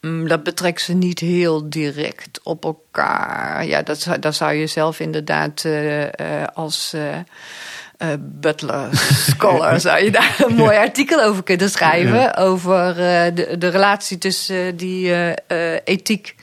Mm, 0.03 0.27
Dat 0.27 0.43
betrekt 0.43 0.81
ze 0.81 0.93
niet 0.93 1.19
heel 1.19 1.69
direct 1.69 2.39
op 2.43 2.63
elkaar. 2.63 3.65
Ja, 3.65 3.81
dat, 3.81 3.99
zou- 4.01 4.19
daar 4.19 4.33
zou 4.33 4.53
je 4.53 4.67
zelf 4.67 4.99
inderdaad 4.99 5.63
eh, 5.65 6.03
eh, 6.03 6.47
als 6.53 6.93
eh, 6.93 8.07
Butler 8.19 8.87
scholar... 9.29 9.79
zou 9.79 10.03
je 10.03 10.11
daar 10.11 10.35
een 10.47 10.55
mooi 10.55 10.77
artikel 10.77 11.21
over 11.21 11.43
kunnen 11.43 11.69
schrijven... 11.69 12.35
over 12.35 12.95
de, 13.35 13.55
de 13.57 13.67
relatie 13.67 14.17
tussen 14.17 14.77
die 14.77 15.13
ethiek... 15.83 16.35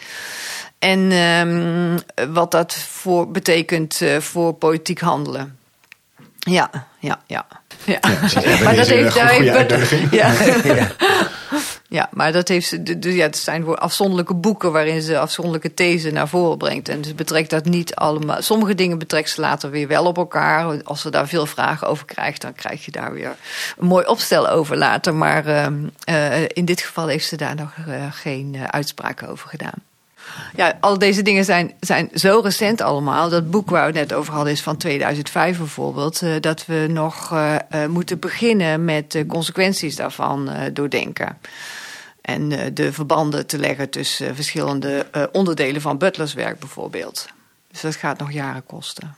en 0.79 1.11
ehm, 1.11 1.99
wat 2.33 2.51
dat 2.51 2.75
voor, 2.75 3.31
betekent 3.31 4.01
voor 4.19 4.53
politiek 4.55 5.01
handelen. 5.01 5.59
Ja, 6.39 6.71
ja, 6.99 7.21
ja. 7.27 7.47
maar 8.65 8.77
dat 8.77 8.87
heeft, 8.87 9.15
daar 9.15 9.29
heeft 9.29 9.91
ja. 10.11 10.33
Ja, 11.91 12.09
maar 12.13 12.33
dat 12.33 12.49
heeft 12.49 12.87
de- 13.03 13.15
Ja, 13.15 13.23
het 13.23 13.37
zijn 13.37 13.77
afzonderlijke 13.77 14.35
boeken 14.35 14.73
waarin 14.73 15.03
ze 15.03 15.19
afzonderlijke 15.19 15.75
thesen 15.75 16.15
naar 16.15 16.29
voren 16.29 16.59
brengt. 16.59 16.89
En 16.89 17.05
ze 17.05 17.15
betrekt 17.15 17.51
dat 17.51 17.65
niet 17.65 17.95
allemaal. 17.95 18.43
Sommige 18.43 18.75
dingen 18.75 18.99
betrekt 18.99 19.31
ze 19.31 19.41
later 19.41 19.71
weer 19.71 19.89
wel 19.89 20.05
op 20.05 20.17
elkaar. 20.17 20.83
Als 20.83 21.01
ze 21.01 21.11
daar 21.11 21.29
veel 21.29 21.47
vragen 21.47 21.87
over 21.89 22.05
krijgt, 22.07 22.41
dan 22.41 22.55
krijg 22.55 22.85
je 22.85 22.91
daar 22.91 23.13
weer 23.13 23.37
een 23.79 23.87
mooi 23.87 24.07
opstel 24.07 24.49
over 24.49 24.77
later. 24.77 25.15
Maar 25.15 25.47
ehm, 25.47 25.75
eh, 26.05 26.43
in 26.43 26.65
dit 26.65 26.81
geval 26.81 27.07
heeft 27.07 27.27
ze 27.27 27.37
daar 27.37 27.55
nog 27.55 27.73
eh, 27.87 28.05
geen 28.11 28.55
eh, 28.55 28.65
uitspraken 28.65 29.29
over 29.29 29.49
gedaan. 29.49 29.89
Ja, 30.57 30.77
al 30.81 30.99
deze 30.99 31.23
dingen 31.23 31.45
zijn, 31.45 31.73
zijn 31.81 32.09
zo 32.15 32.41
recent 32.45 32.81
allemaal. 32.81 33.29
Dat 33.29 33.51
boek 33.51 33.71
waar 33.71 33.93
we 33.93 33.99
het 33.99 34.09
net 34.09 34.19
over 34.19 34.33
hadden 34.35 34.53
is 34.53 34.63
van 34.63 34.77
2005 34.77 35.59
bijvoorbeeld. 35.59 36.23
dat 36.41 36.67
we 36.67 36.87
nog 36.91 37.35
moeten 37.89 38.19
beginnen 38.19 38.85
met 38.85 39.13
de 39.13 39.27
consequenties 39.27 39.97
daarvan 39.97 40.51
doordenken. 40.73 41.39
En 42.23 42.53
eh, 42.53 42.71
de 42.75 42.93
verbanden 42.93 43.47
te 43.47 43.59
leggen 43.59 43.91
tussen 43.91 44.29
eh, 44.29 44.35
verschillende 44.35 45.07
eh, 45.13 45.23
onderdelen 45.33 45.81
van 45.81 45.99
Butlers 45.99 46.35
werk 46.35 46.59
bijvoorbeeld. 46.59 47.29
Dus 47.71 47.81
dat 47.81 47.97
gaat 47.97 48.19
nog 48.19 48.33
jaren 48.33 48.67
kosten. 48.67 49.15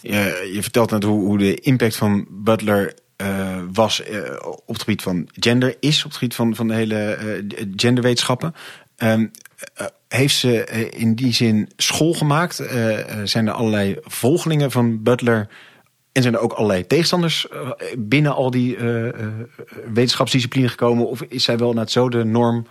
Je, 0.00 0.50
je 0.52 0.62
vertelt 0.62 0.90
net 0.90 1.02
hoe, 1.02 1.24
hoe 1.24 1.38
de 1.38 1.54
impact 1.54 1.96
van 1.96 2.26
Butler 2.30 2.94
was 3.72 4.02
op 4.44 4.74
het 4.74 4.78
gebied 4.78 5.02
van 5.02 5.28
gender, 5.32 5.76
is 5.80 5.98
op 5.98 6.10
het 6.10 6.18
gebied 6.18 6.34
van, 6.34 6.54
van 6.54 6.68
de 6.68 6.74
hele 6.74 6.96
eh, 6.96 7.66
genderwetenschappen. 7.76 8.54
Ehm, 8.96 9.26
eh, 9.74 9.86
heeft 10.08 10.36
ze 10.36 10.64
in 10.90 11.14
die 11.14 11.32
zin 11.32 11.68
school 11.76 12.14
gemaakt? 12.14 12.54
Zijn 13.24 13.46
er 13.46 13.52
allerlei 13.52 13.96
volgelingen 14.02 14.70
van 14.70 15.02
Butler? 15.02 15.48
En 16.18 16.24
zijn 16.24 16.34
er 16.34 16.40
ook 16.40 16.52
allerlei 16.52 16.86
tegenstanders 16.86 17.48
eh, 17.48 17.70
binnen 17.98 18.34
al 18.34 18.50
die 18.50 18.76
eh, 18.76 19.08
eh, 19.08 19.26
wetenschapsdisciplines 19.92 20.70
gekomen? 20.70 21.08
Of 21.08 21.22
is 21.22 21.44
zij 21.44 21.58
wel 21.58 21.72
net 21.72 21.90
zo 21.90 22.08
de 22.08 22.24
norm 22.24 22.66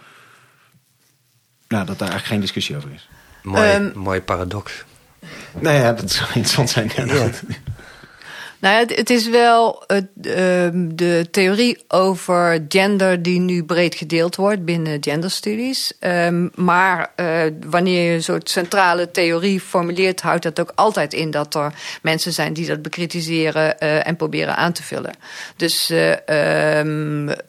nou, 1.68 1.86
dat 1.86 2.00
daar 2.00 2.10
eigenlijk 2.10 2.26
geen 2.26 2.40
discussie 2.40 2.76
over 2.76 2.90
is? 2.92 3.10
Mooi, 3.44 3.70
Ehm, 3.70 4.00
mooi 4.00 4.22
paradox. 4.22 4.84
Nou 5.60 5.76
ja, 5.76 5.94
dat 5.94 6.12
zou 6.12 6.26
interessant 6.34 6.70
zijn. 6.70 6.92
Ja, 6.96 7.04
Ja. 7.06 7.30
Nou 8.60 8.76
ja, 8.76 8.96
het, 8.96 9.10
is 9.10 9.30
wel 9.30 9.84
ehm, 9.88 10.90
de 10.96 11.28
theorie 11.32 11.84
over 11.88 12.66
gender 12.70 13.22
die 13.22 13.40
nu 13.40 13.64
breed 13.64 13.96
gedeeld 13.96 14.36
wordt 14.36 14.66
binnen 14.66 14.98
genderstudies. 15.04 15.94
Ehm, 16.00 16.48
maar 16.56 17.12
eh, 17.16 17.42
wanneer 17.66 18.10
je 18.10 18.16
een 18.16 18.24
soort 18.24 18.50
centrale 18.50 19.12
theorie 19.12 19.60
formuleert, 19.60 20.22
houdt 20.22 20.44
dat 20.44 20.60
ook 20.60 20.72
altijd 20.76 21.14
in 21.14 21.32
dat 21.32 21.56
er 21.56 21.74
mensen 22.02 22.34
zijn 22.34 22.54
die 22.54 22.68
dat 22.68 22.82
bekritiseren 22.82 23.80
eh, 23.80 24.08
en 24.08 24.16
proberen 24.16 24.56
aan 24.56 24.74
te 24.74 24.84
vullen. 24.84 25.14
Dus 25.56 25.90
eh, 25.90 26.80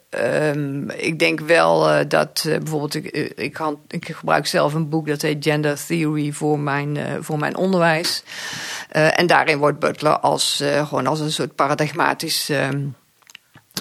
ehm, 0.08 0.90
ik 0.90 1.18
denk 1.18 1.40
wel 1.40 1.90
eh, 1.90 2.04
dat 2.08 2.44
eh, 2.46 2.58
bijvoorbeeld, 2.58 2.94
ik, 2.94 3.06
eh, 3.06 3.44
ik, 3.44 3.60
ik 3.88 4.08
gebruik 4.08 4.46
zelf 4.46 4.74
een 4.74 4.88
boek 4.88 5.06
dat 5.06 5.22
heet 5.22 5.44
Gender 5.44 5.86
Theory 5.86 6.32
voor 6.32 6.58
mijn, 6.58 6.98
voor 7.20 7.38
mijn 7.38 7.56
onderwijs. 7.56 8.22
En 8.88 9.26
daarin 9.26 9.58
wordt 9.58 9.78
Butler 9.78 10.18
als, 10.18 10.62
gewoon 10.64 11.06
als 11.06 11.20
een 11.20 11.32
soort 11.32 11.54
paradigmatisch 11.54 12.48
ehm, 12.48 12.86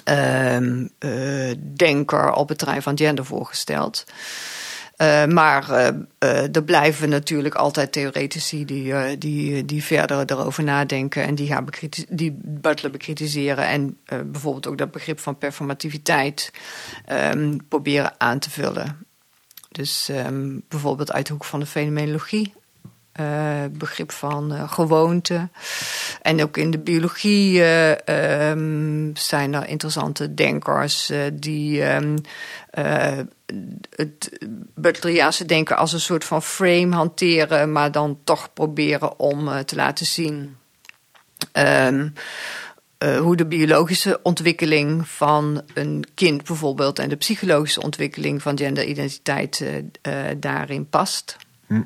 ehm, 0.04 0.86
eh, 0.98 1.54
denker 1.76 2.32
op 2.32 2.48
het 2.48 2.58
terrein 2.58 2.82
van 2.82 2.98
gender 2.98 3.24
voorgesteld. 3.24 4.04
Eh, 4.98 5.24
maar 5.24 5.70
eh, 5.70 6.56
er 6.56 6.64
blijven 6.64 7.08
natuurlijk 7.08 7.54
altijd 7.54 7.92
theoretici 7.92 8.64
die, 8.64 9.18
die, 9.18 9.64
die 9.64 9.84
verder 9.84 10.30
erover 10.30 10.64
nadenken 10.64 11.22
en 11.22 11.34
die, 11.34 11.46
gaan 11.46 11.66
die 12.08 12.38
Butler 12.42 12.90
bekritiseren. 12.90 13.66
En 13.66 13.98
bijvoorbeeld 14.04 14.66
ook 14.66 14.78
dat 14.78 14.90
begrip 14.90 15.18
van 15.20 15.38
performativiteit 15.38 16.52
ehm, 17.04 17.56
proberen 17.68 18.12
aan 18.20 18.38
te 18.38 18.50
vullen. 18.50 19.06
Dus 19.68 20.08
ehm, 20.08 20.58
bijvoorbeeld 20.68 21.12
uit 21.12 21.26
de 21.26 21.32
hoek 21.32 21.44
van 21.44 21.60
de 21.60 21.66
fenomenologie. 21.66 22.52
Eh, 23.18 23.64
begrip 23.70 24.12
van 24.12 24.52
eh, 24.52 24.72
gewoonte. 24.72 25.48
En 26.22 26.42
ook 26.42 26.56
in 26.56 26.70
de 26.70 26.78
biologie 26.78 27.62
eh, 27.62 28.50
ehm, 28.50 29.10
zijn 29.14 29.54
er 29.54 29.66
interessante 29.66 30.34
denkers 30.34 31.12
die 31.32 31.82
ehm, 31.82 32.16
eh, 32.70 33.18
het 33.90 34.38
Butleriaanse 34.74 35.44
denken 35.44 35.76
als 35.76 35.92
een 35.92 36.00
soort 36.00 36.24
van 36.24 36.42
frame 36.42 36.94
hanteren, 36.94 37.72
maar 37.72 37.92
dan 37.92 38.18
toch 38.24 38.52
proberen 38.52 39.18
om 39.18 39.64
te 39.64 39.76
laten 39.76 40.06
zien 40.06 40.56
ehm, 41.52 42.08
eh, 42.98 43.18
hoe 43.18 43.36
de 43.36 43.46
biologische 43.46 44.20
ontwikkeling 44.22 45.08
van 45.08 45.62
een 45.74 46.04
kind 46.14 46.44
bijvoorbeeld 46.44 46.98
en 46.98 47.08
de 47.08 47.16
psychologische 47.16 47.82
ontwikkeling 47.82 48.42
van 48.42 48.58
genderidentiteit 48.58 49.64
daarin 50.38 50.88
past. 50.88 51.36
Hm. 51.66 51.82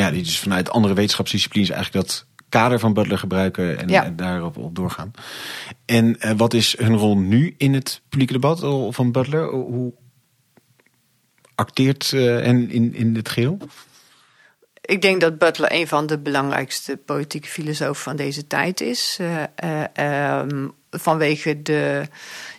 Ja. 0.00 0.10
Die 0.10 0.22
dus 0.22 0.38
vanuit 0.38 0.70
andere 0.70 0.94
wetenschapsdisciplines 0.94 1.70
eigenlijk 1.70 2.06
dat 2.06 2.26
kader 2.48 2.78
van 2.78 2.92
Butler 2.92 3.18
gebruiken 3.18 3.78
en, 3.78 3.88
Ja. 3.88 4.04
en 4.04 4.16
daarop 4.16 4.56
op 4.56 4.74
doorgaan. 4.74 5.10
En 5.84 6.20
eh, 6.20 6.32
wat 6.36 6.54
is 6.54 6.78
hun 6.78 6.96
rol 6.96 7.18
nu 7.18 7.54
in 7.58 7.74
het 7.74 8.00
publieke 8.08 8.32
debat 8.32 8.62
eh, 8.62 8.86
van 8.90 9.12
Butler? 9.12 9.48
Hoe 9.50 9.92
acteert 11.54 12.12
eh, 12.12 12.46
en 12.46 12.70
in, 12.70 12.94
in 12.94 13.16
het 13.16 13.28
geheel? 13.28 13.58
Ik 14.80 15.02
denk 15.02 15.20
dat 15.20 15.38
Butler 15.38 15.72
een 15.72 15.88
van 15.88 16.06
de 16.06 16.18
belangrijkste 16.18 16.96
politieke 16.96 17.48
filosofen 17.48 18.02
van 18.02 18.16
deze 18.16 18.46
tijd 18.46 18.80
is. 18.80 19.16
Eh, 19.20 19.42
eh, 19.54 19.84
ehm, 19.92 20.68
vanwege 20.90 21.62
de, 21.62 22.08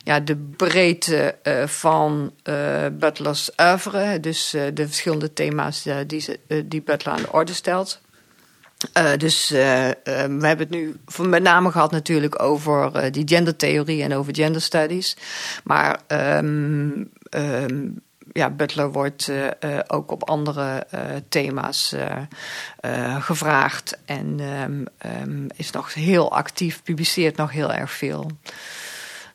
ja, 0.04 0.20
de 0.20 0.38
breedte 0.38 1.36
eh, 1.44 1.68
van 1.68 2.34
eh, 2.44 2.86
Butlers 2.92 3.52
oeuvre. 3.62 4.20
Dus 4.20 4.54
eh, 4.54 4.64
de 4.74 4.86
verschillende 4.88 5.34
thema's 5.34 5.88
die, 6.08 6.40
die 6.66 6.82
Butler 6.82 7.14
aan 7.14 7.22
de 7.22 7.32
orde 7.32 7.54
stelt. 7.54 8.00
Dus 9.18 9.50
we 9.50 9.96
hebben 10.42 10.58
het 10.58 10.70
nu 10.70 10.96
met 11.18 11.44
name 11.44 11.72
gehad 11.72 11.92
natuurlijk 11.92 12.42
over 12.42 13.12
die 13.12 13.28
gendertheorie 13.28 14.04
en 14.04 14.14
over 14.14 14.36
gender 14.36 14.62
studies. 14.62 15.18
Maar 15.64 16.00
ehm, 16.08 17.04
ehm, 17.30 17.88
ja, 18.34 18.50
Butler 18.50 18.92
wordt 18.92 19.28
eh, 19.28 19.48
eh, 19.48 19.80
ook 19.88 20.12
op 20.12 20.30
andere 20.30 20.86
eh, 20.90 21.02
thema's 21.30 21.96
gevraagd 23.20 23.98
en 24.06 24.40
ehm, 24.40 24.84
ehm, 24.98 25.48
is 25.56 25.72
nog 25.72 25.94
heel 25.94 26.32
actief, 26.32 26.84
publiceert 26.84 27.36
nog 27.36 27.52
heel 27.52 27.74
erg 27.74 27.92
veel. 27.92 28.32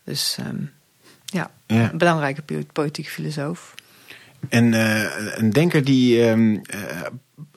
Dus 0.04 0.36
ehm, 0.38 0.56
ja, 1.24 1.50
Ja. 1.66 1.90
een 1.92 1.98
belangrijke 1.98 2.42
po- 2.42 2.62
politieke 2.72 3.10
filosoof. 3.10 3.74
En 4.48 4.72
een 5.38 5.50
denker 5.50 5.84
die 5.84 6.22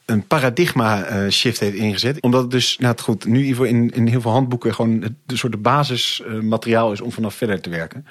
een 0.05 0.27
paradigma 0.27 1.05
shift 1.29 1.59
heeft 1.59 1.75
ingezet. 1.75 2.21
Omdat 2.21 2.41
het 2.41 2.51
dus, 2.51 2.77
nou 2.77 2.91
het 2.91 3.01
goed, 3.01 3.25
nu 3.25 3.55
in, 3.67 3.89
in, 3.89 4.07
heel 4.07 4.21
veel 4.21 4.31
handboeken 4.31 4.73
gewoon 4.75 5.01
het 5.01 5.13
de 5.25 5.37
soort 5.37 5.61
basismateriaal 5.61 6.91
is 6.91 7.01
om 7.01 7.11
vanaf 7.11 7.35
verder 7.35 7.61
te 7.61 7.69
werken. 7.69 8.05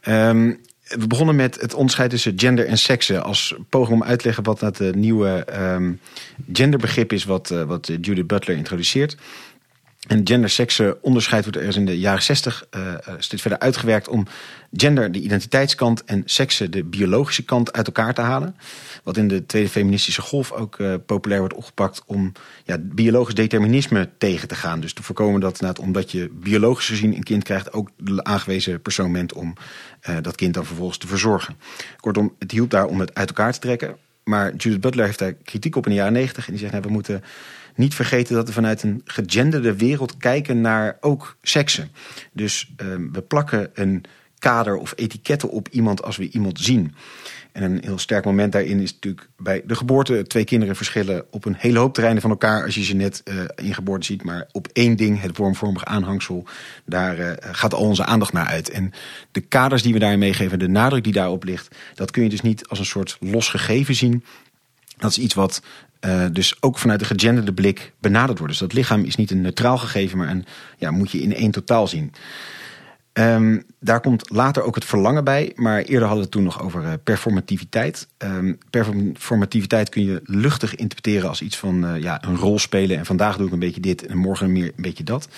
Ehm, 0.00 0.52
we 0.98 1.06
begonnen 1.06 1.36
met 1.36 1.60
het 1.60 1.74
onderscheid 1.74 2.10
tussen 2.10 2.32
gender 2.36 2.66
en 2.66 2.78
seksen 2.78 3.22
als 3.22 3.54
poging 3.68 4.00
om 4.00 4.08
uit 4.08 4.18
te 4.18 4.24
leggen 4.24 4.44
wat 4.44 4.60
dat 4.60 4.80
eh, 4.80 4.92
nieuwe 4.92 5.44
ehm, 5.44 5.92
genderbegrip 6.52 7.12
is 7.12 7.24
wat, 7.24 7.50
eh, 7.50 7.62
wat 7.62 7.86
Judith 8.00 8.26
Butler 8.26 8.56
introduceert. 8.56 9.16
En 10.10 10.26
gender-seksen 10.26 11.02
onderscheid 11.02 11.42
wordt 11.42 11.58
ergens 11.58 11.76
in 11.76 11.86
de 11.86 11.98
jaren 11.98 12.22
60 12.22 12.66
eh, 12.70 12.92
eh, 12.92 12.98
steeds 13.18 13.42
verder 13.42 13.58
uitgewerkt 13.58 14.08
om 14.08 14.26
gender, 14.72 15.12
de 15.12 15.20
identiteitskant, 15.20 16.04
en 16.04 16.22
seksen, 16.24 16.70
de 16.70 16.84
biologische 16.84 17.44
kant, 17.44 17.72
uit 17.72 17.86
elkaar 17.86 18.14
te 18.14 18.20
halen. 18.20 18.56
Wat 19.04 19.16
in 19.16 19.28
de 19.28 19.46
tweede 19.46 19.68
feministische 19.68 20.22
golf 20.22 20.52
ook 20.52 20.78
eh, 20.78 20.94
populair 21.06 21.40
wordt 21.40 21.54
opgepakt 21.54 22.02
om 22.06 22.32
ja, 22.64 22.76
biologisch 22.80 23.34
determinisme 23.34 24.08
tegen 24.18 24.48
te 24.48 24.54
gaan. 24.54 24.80
Dus 24.80 24.92
te 24.92 25.02
voorkomen 25.02 25.40
dat 25.40 25.52
inderdaad, 25.52 25.84
omdat 25.84 26.10
je 26.10 26.30
biologisch 26.32 26.88
gezien 26.88 27.14
een 27.14 27.22
kind 27.22 27.44
krijgt, 27.44 27.72
ook 27.72 27.90
de 27.96 28.24
aangewezen 28.24 28.82
persoon 28.82 29.12
bent 29.12 29.32
om 29.32 29.54
eh, 30.00 30.16
dat 30.22 30.36
kind 30.36 30.54
dan 30.54 30.66
vervolgens 30.66 30.98
te 30.98 31.06
verzorgen. 31.06 31.56
Kortom, 31.96 32.34
het 32.38 32.50
hielp 32.50 32.70
daar 32.70 32.86
om 32.86 33.00
het 33.00 33.14
uit 33.14 33.28
elkaar 33.28 33.52
te 33.52 33.58
trekken. 33.58 33.96
Maar 34.24 34.54
Judith 34.56 34.80
Butler 34.80 35.04
heeft 35.04 35.18
daar 35.18 35.32
kritiek 35.32 35.76
op 35.76 35.84
in 35.84 35.90
de 35.90 35.96
jaren 35.96 36.12
90 36.12 36.46
en 36.46 36.50
die 36.52 36.60
zegt, 36.60 36.72
nou, 36.72 36.84
we 36.86 36.92
moeten 36.92 37.22
niet 37.80 37.94
vergeten 37.94 38.34
dat 38.34 38.46
we 38.46 38.52
vanuit 38.52 38.82
een 38.82 39.00
gegenderde 39.04 39.76
wereld 39.76 40.16
kijken 40.16 40.60
naar 40.60 40.96
ook 41.00 41.36
seksen. 41.42 41.90
Dus 42.32 42.72
ehm, 42.76 43.10
we 43.12 43.22
plakken 43.22 43.70
een 43.74 44.04
kader 44.38 44.76
of 44.76 44.92
etiketten 44.96 45.50
op 45.50 45.68
iemand 45.68 46.02
als 46.02 46.16
we 46.16 46.30
iemand 46.30 46.60
zien. 46.60 46.94
En 47.52 47.62
een 47.62 47.80
heel 47.84 47.98
sterk 47.98 48.24
moment 48.24 48.52
daarin 48.52 48.80
is 48.80 48.92
natuurlijk 48.92 49.28
bij 49.36 49.62
de 49.66 49.74
geboorte. 49.74 50.22
Twee 50.26 50.44
kinderen 50.44 50.76
verschillen 50.76 51.24
op 51.30 51.44
een 51.44 51.54
hele 51.58 51.78
hoop 51.78 51.92
terreinen 51.94 52.22
van 52.22 52.30
elkaar 52.30 52.64
als 52.64 52.74
je 52.74 52.84
ze 52.84 52.94
net 52.94 53.22
eh, 53.24 53.34
in 53.54 53.74
geboorte 53.74 54.06
ziet. 54.06 54.22
Maar 54.24 54.48
op 54.52 54.68
één 54.72 54.96
ding, 54.96 55.20
het 55.20 55.36
wormvormige 55.36 55.84
aanhangsel, 55.84 56.44
daar 56.84 57.18
eh, 57.18 57.54
gaat 57.54 57.74
al 57.74 57.86
onze 57.86 58.04
aandacht 58.04 58.32
naar 58.32 58.46
uit. 58.46 58.70
En 58.70 58.92
de 59.32 59.40
kaders 59.40 59.82
die 59.82 59.92
we 59.92 59.98
daarin 59.98 60.18
meegeven, 60.18 60.58
de 60.58 60.68
nadruk 60.68 61.04
die 61.04 61.12
daarop 61.12 61.44
ligt, 61.44 61.76
dat 61.94 62.10
kun 62.10 62.22
je 62.22 62.28
dus 62.28 62.40
niet 62.40 62.68
als 62.68 62.78
een 62.78 62.84
soort 62.84 63.16
los 63.20 63.48
gegeven 63.48 63.94
zien. 63.94 64.24
Dat 64.96 65.10
is 65.10 65.18
iets 65.18 65.34
wat 65.34 65.62
eh, 66.00 66.24
dus 66.32 66.56
ook 66.60 66.78
vanuit 66.78 67.00
de 67.00 67.04
gegenderde 67.04 67.52
blik 67.52 67.92
benaderd 67.98 68.38
wordt. 68.38 68.52
Dus 68.52 68.62
dat 68.62 68.72
lichaam 68.72 69.04
is 69.04 69.16
niet 69.16 69.30
een 69.30 69.40
neutraal 69.40 69.78
gegeven, 69.78 70.18
maar 70.18 70.28
een, 70.28 70.44
ja, 70.78 70.90
moet 70.90 71.10
je 71.10 71.22
in 71.22 71.34
één 71.34 71.50
totaal 71.50 71.86
zien. 71.86 72.12
Ehm, 73.20 73.60
daar 73.80 74.00
komt 74.00 74.30
later 74.30 74.62
ook 74.62 74.74
het 74.74 74.84
verlangen 74.84 75.24
bij, 75.24 75.52
maar 75.54 75.78
eerder 75.78 76.08
hadden 76.08 76.16
we 76.16 76.22
het 76.22 76.30
toen 76.30 76.42
nog 76.42 76.62
over 76.62 76.84
eh, 76.84 76.92
performativiteit. 77.04 78.08
Ehm, 78.16 78.54
performativiteit 78.70 79.88
kun 79.88 80.04
je 80.04 80.20
luchtig 80.24 80.74
interpreteren 80.74 81.28
als 81.28 81.42
iets 81.42 81.56
van 81.56 81.86
eh, 81.86 82.02
ja, 82.02 82.24
een 82.24 82.36
rol 82.36 82.58
spelen. 82.58 82.98
En 82.98 83.06
vandaag 83.06 83.36
doe 83.36 83.46
ik 83.46 83.52
een 83.52 83.58
beetje 83.58 83.80
dit 83.80 84.06
en 84.06 84.16
morgen 84.16 84.52
meer 84.52 84.66
een 84.76 84.82
beetje 84.82 85.04
dat. 85.04 85.28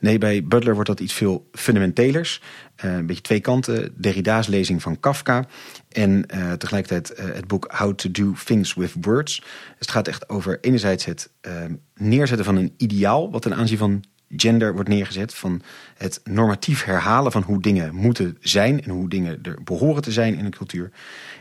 Nee, 0.00 0.18
bij 0.18 0.44
Butler 0.44 0.74
wordt 0.74 0.88
dat 0.88 1.00
iets 1.00 1.12
veel 1.12 1.48
fundamentelers. 1.52 2.42
Eh, 2.76 2.94
een 2.94 3.06
beetje 3.06 3.22
twee 3.22 3.40
kanten. 3.40 3.94
Derrida's 3.96 4.46
lezing 4.46 4.82
van 4.82 5.00
Kafka. 5.00 5.46
En 5.88 6.26
tegelijkertijd 6.58 7.12
het 7.34 7.46
boek 7.46 7.74
How 7.76 7.94
to 7.94 8.10
Do 8.10 8.32
Things 8.44 8.74
with 8.74 8.92
Words. 9.00 9.40
Dus 9.40 9.46
het 9.78 9.90
gaat 9.90 10.08
echt 10.08 10.28
over 10.28 10.58
enerzijds 10.60 11.04
het 11.04 11.30
eh, 11.40 11.52
neerzetten 11.94 12.44
van 12.44 12.56
een 12.56 12.74
ideaal, 12.76 13.30
wat 13.30 13.42
ten 13.42 13.54
aanzien 13.54 13.78
van 13.78 14.04
gender 14.36 14.72
wordt 14.74 14.88
neergezet. 14.88 15.34
Van 15.34 15.62
het 15.96 16.20
normatief 16.24 16.84
herhalen 16.84 17.32
van 17.32 17.42
hoe 17.42 17.60
dingen 17.60 17.94
moeten 17.94 18.36
zijn 18.40 18.82
en 18.82 18.90
hoe 18.90 19.08
dingen 19.08 19.38
er 19.42 19.58
behoren 19.64 20.02
te 20.02 20.12
zijn 20.12 20.38
in 20.38 20.44
een 20.44 20.50
cultuur. 20.50 20.90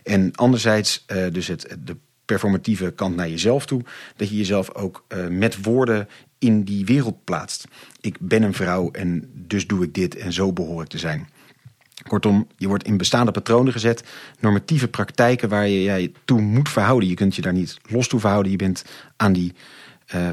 En 0.04 0.36
anderzijds 0.36 1.04
eh, 1.06 1.26
dus 1.32 1.48
het, 1.48 1.78
de 1.84 1.98
performatieve 2.26 2.92
kant 2.92 3.16
naar 3.16 3.30
jezelf 3.30 3.66
toe. 3.66 3.82
Dat 4.16 4.30
je 4.30 4.38
jezelf 4.38 4.74
ook 4.74 5.06
eh, 5.08 5.28
met 5.28 5.64
woorden 5.64 6.08
in 6.40 6.64
die 6.64 6.86
wereld 6.86 7.24
plaatst. 7.24 7.68
Ik 8.02 8.18
ben 8.20 8.44
een 8.44 8.54
vrouw 8.54 8.92
en 8.92 9.30
dus 9.34 9.68
doe 9.68 9.84
ik 9.84 9.94
dit 9.94 10.16
en 10.16 10.34
zo 10.34 10.54
behoor 10.54 10.82
ik 10.82 10.88
te 10.88 10.98
zijn. 10.98 11.28
Kortom, 12.08 12.48
je 12.58 12.68
wordt 12.68 12.84
in 12.84 12.98
bestaande 12.98 13.32
patronen 13.32 13.74
gezet, 13.74 14.04
normatieve 14.40 14.88
praktijken 14.88 15.50
waar 15.50 15.68
je 15.68 15.82
je 15.82 16.12
toe 16.26 16.42
moet 16.42 16.70
verhouden. 16.70 17.10
Je 17.10 17.16
kunt 17.16 17.36
je 17.36 17.42
daar 17.42 17.54
niet 17.54 17.78
los 17.90 18.08
toe 18.08 18.20
verhouden, 18.20 18.52
je 18.52 18.58
bent 18.58 18.86
aan 19.16 19.34
die 19.34 19.54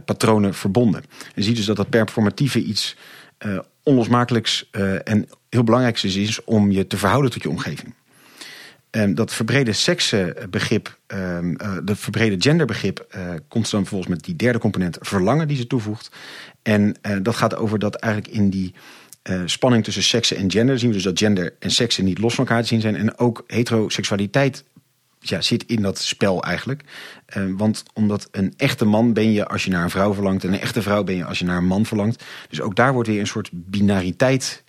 patronen 0.04 0.54
verbonden. 0.54 1.02
Je 1.34 1.42
ziet 1.42 1.56
dus 1.56 1.64
dat 1.64 1.76
dat 1.76 1.90
performatieve 1.90 2.62
iets 2.62 2.96
uh, 3.46 3.58
onlosmakelijks 3.82 4.68
uh, 4.72 5.08
en 5.08 5.28
heel 5.48 5.64
belangrijks 5.64 6.04
is, 6.04 6.16
is 6.16 6.44
om 6.44 6.70
je 6.70 6.86
te 6.86 6.96
verhouden 6.96 7.30
tot 7.30 7.42
je 7.42 7.48
omgeving. 7.48 7.94
Um, 8.90 9.14
dat 9.14 9.32
verbrede 9.32 9.72
seksenbegrip, 9.72 10.98
um, 11.06 11.56
uh, 11.62 11.76
de 11.84 11.96
verbrede 11.96 12.36
genderbegrip, 12.38 13.06
komt 13.48 13.70
dan 13.70 13.80
vervolgens 13.80 14.10
met 14.10 14.24
die 14.24 14.36
derde 14.36 14.58
component 14.58 14.98
verlangen 15.00 15.48
die 15.48 15.56
ze 15.56 15.66
toevoegt. 15.66 16.10
En 16.62 16.96
dat 17.22 17.36
gaat 17.36 17.56
over 17.56 17.78
dat 17.78 17.94
eigenlijk 17.94 18.34
in 18.34 18.50
die 18.50 18.74
spanning 19.44 19.84
tussen 19.84 20.02
seksen 20.02 20.36
en 20.36 20.50
gender 20.50 20.78
zien 20.78 20.88
we 20.88 20.94
dus 20.94 21.04
dat 21.04 21.18
gender 21.18 21.54
en 21.58 21.70
seksen 21.70 22.04
niet 22.04 22.18
los 22.18 22.34
van 22.34 22.46
elkaar 22.46 22.62
te 22.62 22.68
zien 22.68 22.80
zijn. 22.80 22.96
En 22.96 23.18
ook 23.18 23.44
heteroseksualiteit 23.46 24.64
ja, 25.20 25.40
zit 25.40 25.64
in 25.66 25.82
dat 25.82 25.98
spel 25.98 26.42
eigenlijk. 26.42 26.82
want 27.56 27.82
omdat 27.94 28.28
een 28.30 28.54
echte 28.56 28.84
man 28.84 29.12
ben 29.12 29.32
je 29.32 29.46
als 29.46 29.64
je 29.64 29.70
naar 29.70 29.82
een 29.82 29.90
vrouw 29.90 30.14
verlangt 30.14 30.44
en 30.44 30.52
een 30.52 30.60
echte 30.60 30.82
vrouw 30.82 31.04
ben 31.04 31.16
je 31.16 31.24
als 31.24 31.38
je 31.38 31.44
naar 31.44 31.56
een 31.56 31.66
man 31.66 31.86
verlangt. 31.86 32.24
Dus 32.48 32.60
ook 32.60 32.76
daar 32.76 32.92
wordt 32.92 33.08
weer 33.08 33.20
een 33.20 33.26
soort 33.26 33.50
binariteit 33.52 34.64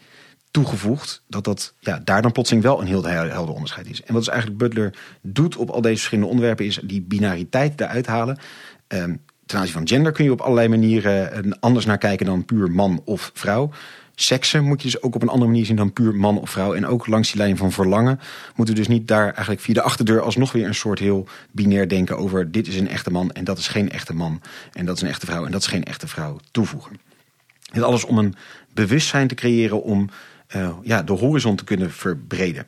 toegevoegd 0.52 1.24
dat 1.28 1.44
dat 1.44 1.74
ja, 1.80 2.02
daar 2.04 2.22
dan 2.22 2.32
plotseling 2.32 2.64
wel 2.64 2.82
een 2.82 2.88
heel 2.88 3.06
helder 3.06 3.54
onderscheid 3.54 3.90
is. 3.90 4.04
En 4.04 4.14
wat 4.14 4.24
dus 4.24 4.32
eigenlijk 4.34 4.60
Butler 4.60 4.94
doet 5.22 5.56
op 5.56 5.70
al 5.70 5.82
deze 5.82 5.96
verschillende 5.96 6.30
onderwerpen 6.30 6.66
is 6.66 6.80
die 6.84 7.02
binariteit 7.02 7.82
eruit 7.82 8.08
halen. 8.08 8.38
Um, 8.88 9.22
ten 9.46 9.60
aanzien 9.60 9.74
van 9.74 9.88
gender 9.88 10.12
kun 10.12 10.24
je 10.24 10.32
op 10.32 10.42
allerlei 10.42 10.68
manieren 10.68 11.46
uh, 11.46 11.52
anders 11.60 11.86
naar 11.86 11.98
kijken 11.98 12.26
dan 12.26 12.46
puur 12.46 12.72
man 12.72 13.02
of 13.06 13.32
vrouw. 13.34 13.70
Seksen 14.22 14.64
moet 14.64 14.82
je 14.82 14.90
dus 14.90 15.02
ook 15.02 15.16
op 15.16 15.22
een 15.22 15.30
andere 15.30 15.52
manier 15.52 15.66
zien 15.66 15.76
dan 15.76 15.94
puur 15.94 16.16
man 16.16 16.40
of 16.40 16.50
vrouw. 16.50 16.74
En 16.74 16.86
ook 16.86 17.08
langs 17.08 17.32
die 17.32 17.42
lijn 17.42 17.58
van 17.58 17.72
verlangen 17.72 18.20
moeten 18.56 18.76
we 18.76 18.82
dus 18.82 18.90
niet 18.90 19.08
daar 19.08 19.26
eigenlijk 19.26 19.62
via 19.62 19.74
de 19.74 19.82
achterdeur 19.82 20.22
alsnog 20.22 20.52
weer 20.52 20.68
een 20.68 20.76
soort 20.76 21.00
heel 21.00 21.28
binair 21.52 21.88
denken 21.88 22.18
over 22.18 22.52
dit 22.52 22.68
is 22.68 22.76
een 22.76 22.88
echte 22.88 23.12
man 23.12 23.32
en 23.32 23.44
dat 23.44 23.58
is 23.58 23.68
geen 23.68 23.92
echte 23.92 24.14
man. 24.14 24.42
En 24.74 24.86
dat 24.86 24.96
is 24.96 25.02
een 25.02 25.08
echte 25.08 25.26
vrouw 25.26 25.46
en 25.46 25.52
dat 25.52 25.62
is 25.62 25.68
geen 25.68 25.84
echte 25.84 26.08
vrouw 26.08 26.40
toevoegen. 26.52 27.00
Dit 27.72 27.84
alles 27.84 28.06
om 28.06 28.18
een 28.18 28.36
bewustzijn 28.74 29.28
te 29.28 29.36
creëren 29.36 29.84
om 29.84 30.10
uh, 30.56 30.70
ja, 30.82 31.04
de 31.04 31.14
horizon 31.14 31.56
te 31.56 31.64
kunnen 31.64 31.92
verbreden. 31.92 32.68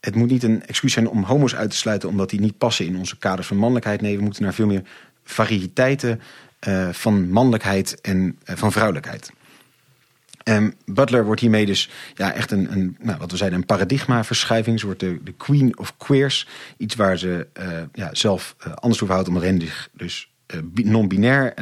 Het 0.00 0.14
moet 0.14 0.30
niet 0.30 0.42
een 0.42 0.66
excuus 0.66 0.92
zijn 0.92 1.08
om 1.08 1.22
homo's 1.22 1.54
uit 1.54 1.70
te 1.70 1.76
sluiten 1.76 2.08
omdat 2.08 2.30
die 2.30 2.40
niet 2.40 2.58
passen 2.58 2.86
in 2.86 2.96
onze 2.96 3.18
kaders 3.18 3.46
van 3.46 3.56
mannelijkheid. 3.56 4.00
Nee, 4.00 4.16
we 4.16 4.22
moeten 4.22 4.42
naar 4.42 4.54
veel 4.54 4.66
meer 4.66 4.82
variëteiten 5.24 6.20
uh, 6.68 6.88
van 6.88 7.30
mannelijkheid 7.30 8.00
en 8.00 8.38
uh, 8.44 8.56
van 8.56 8.72
vrouwelijkheid. 8.72 9.30
Um, 10.48 10.74
Butler 10.84 11.24
wordt 11.24 11.40
hiermee 11.40 11.66
dus 11.66 11.90
ja, 12.14 12.32
echt 12.32 12.50
een, 12.50 12.72
een 12.72 12.96
nou, 13.00 13.18
wat 13.18 13.30
we 13.30 13.36
zeiden, 13.36 13.58
een 13.58 13.66
paradigmaverschuiving. 13.66 14.80
Ze 14.80 14.86
wordt 14.86 15.00
de, 15.00 15.20
de 15.24 15.32
queen 15.32 15.78
of 15.78 15.96
queers. 15.96 16.48
Iets 16.76 16.94
waar 16.94 17.18
ze 17.18 17.46
uh, 17.60 17.80
ja, 17.92 18.08
zelf 18.12 18.56
uh, 18.66 18.72
anders 18.72 19.02
over 19.02 19.14
houdt, 19.14 19.28
omdat 19.28 19.42
hen 19.42 19.62
dus 19.92 20.32
uh, 20.54 20.60
non-binair 20.84 21.54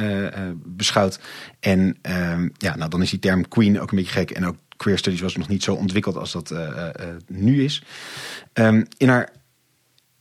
beschouwt. 0.55 1.19
En 1.59 1.79
um, 2.01 2.51
ja, 2.57 2.75
nou, 2.75 2.89
dan 2.89 3.01
is 3.01 3.09
die 3.09 3.19
term 3.19 3.47
queen 3.47 3.79
ook 3.79 3.91
een 3.91 3.97
beetje 3.97 4.11
gek. 4.11 4.31
En 4.31 4.45
ook 4.45 4.55
queer 4.77 4.97
studies 4.97 5.21
was 5.21 5.35
nog 5.35 5.47
niet 5.47 5.63
zo 5.63 5.73
ontwikkeld 5.73 6.15
als 6.15 6.31
dat 6.31 6.53
nu 7.27 7.63
is. 7.63 7.83
Um, 8.53 8.85
in 8.97 9.09
haar 9.09 9.29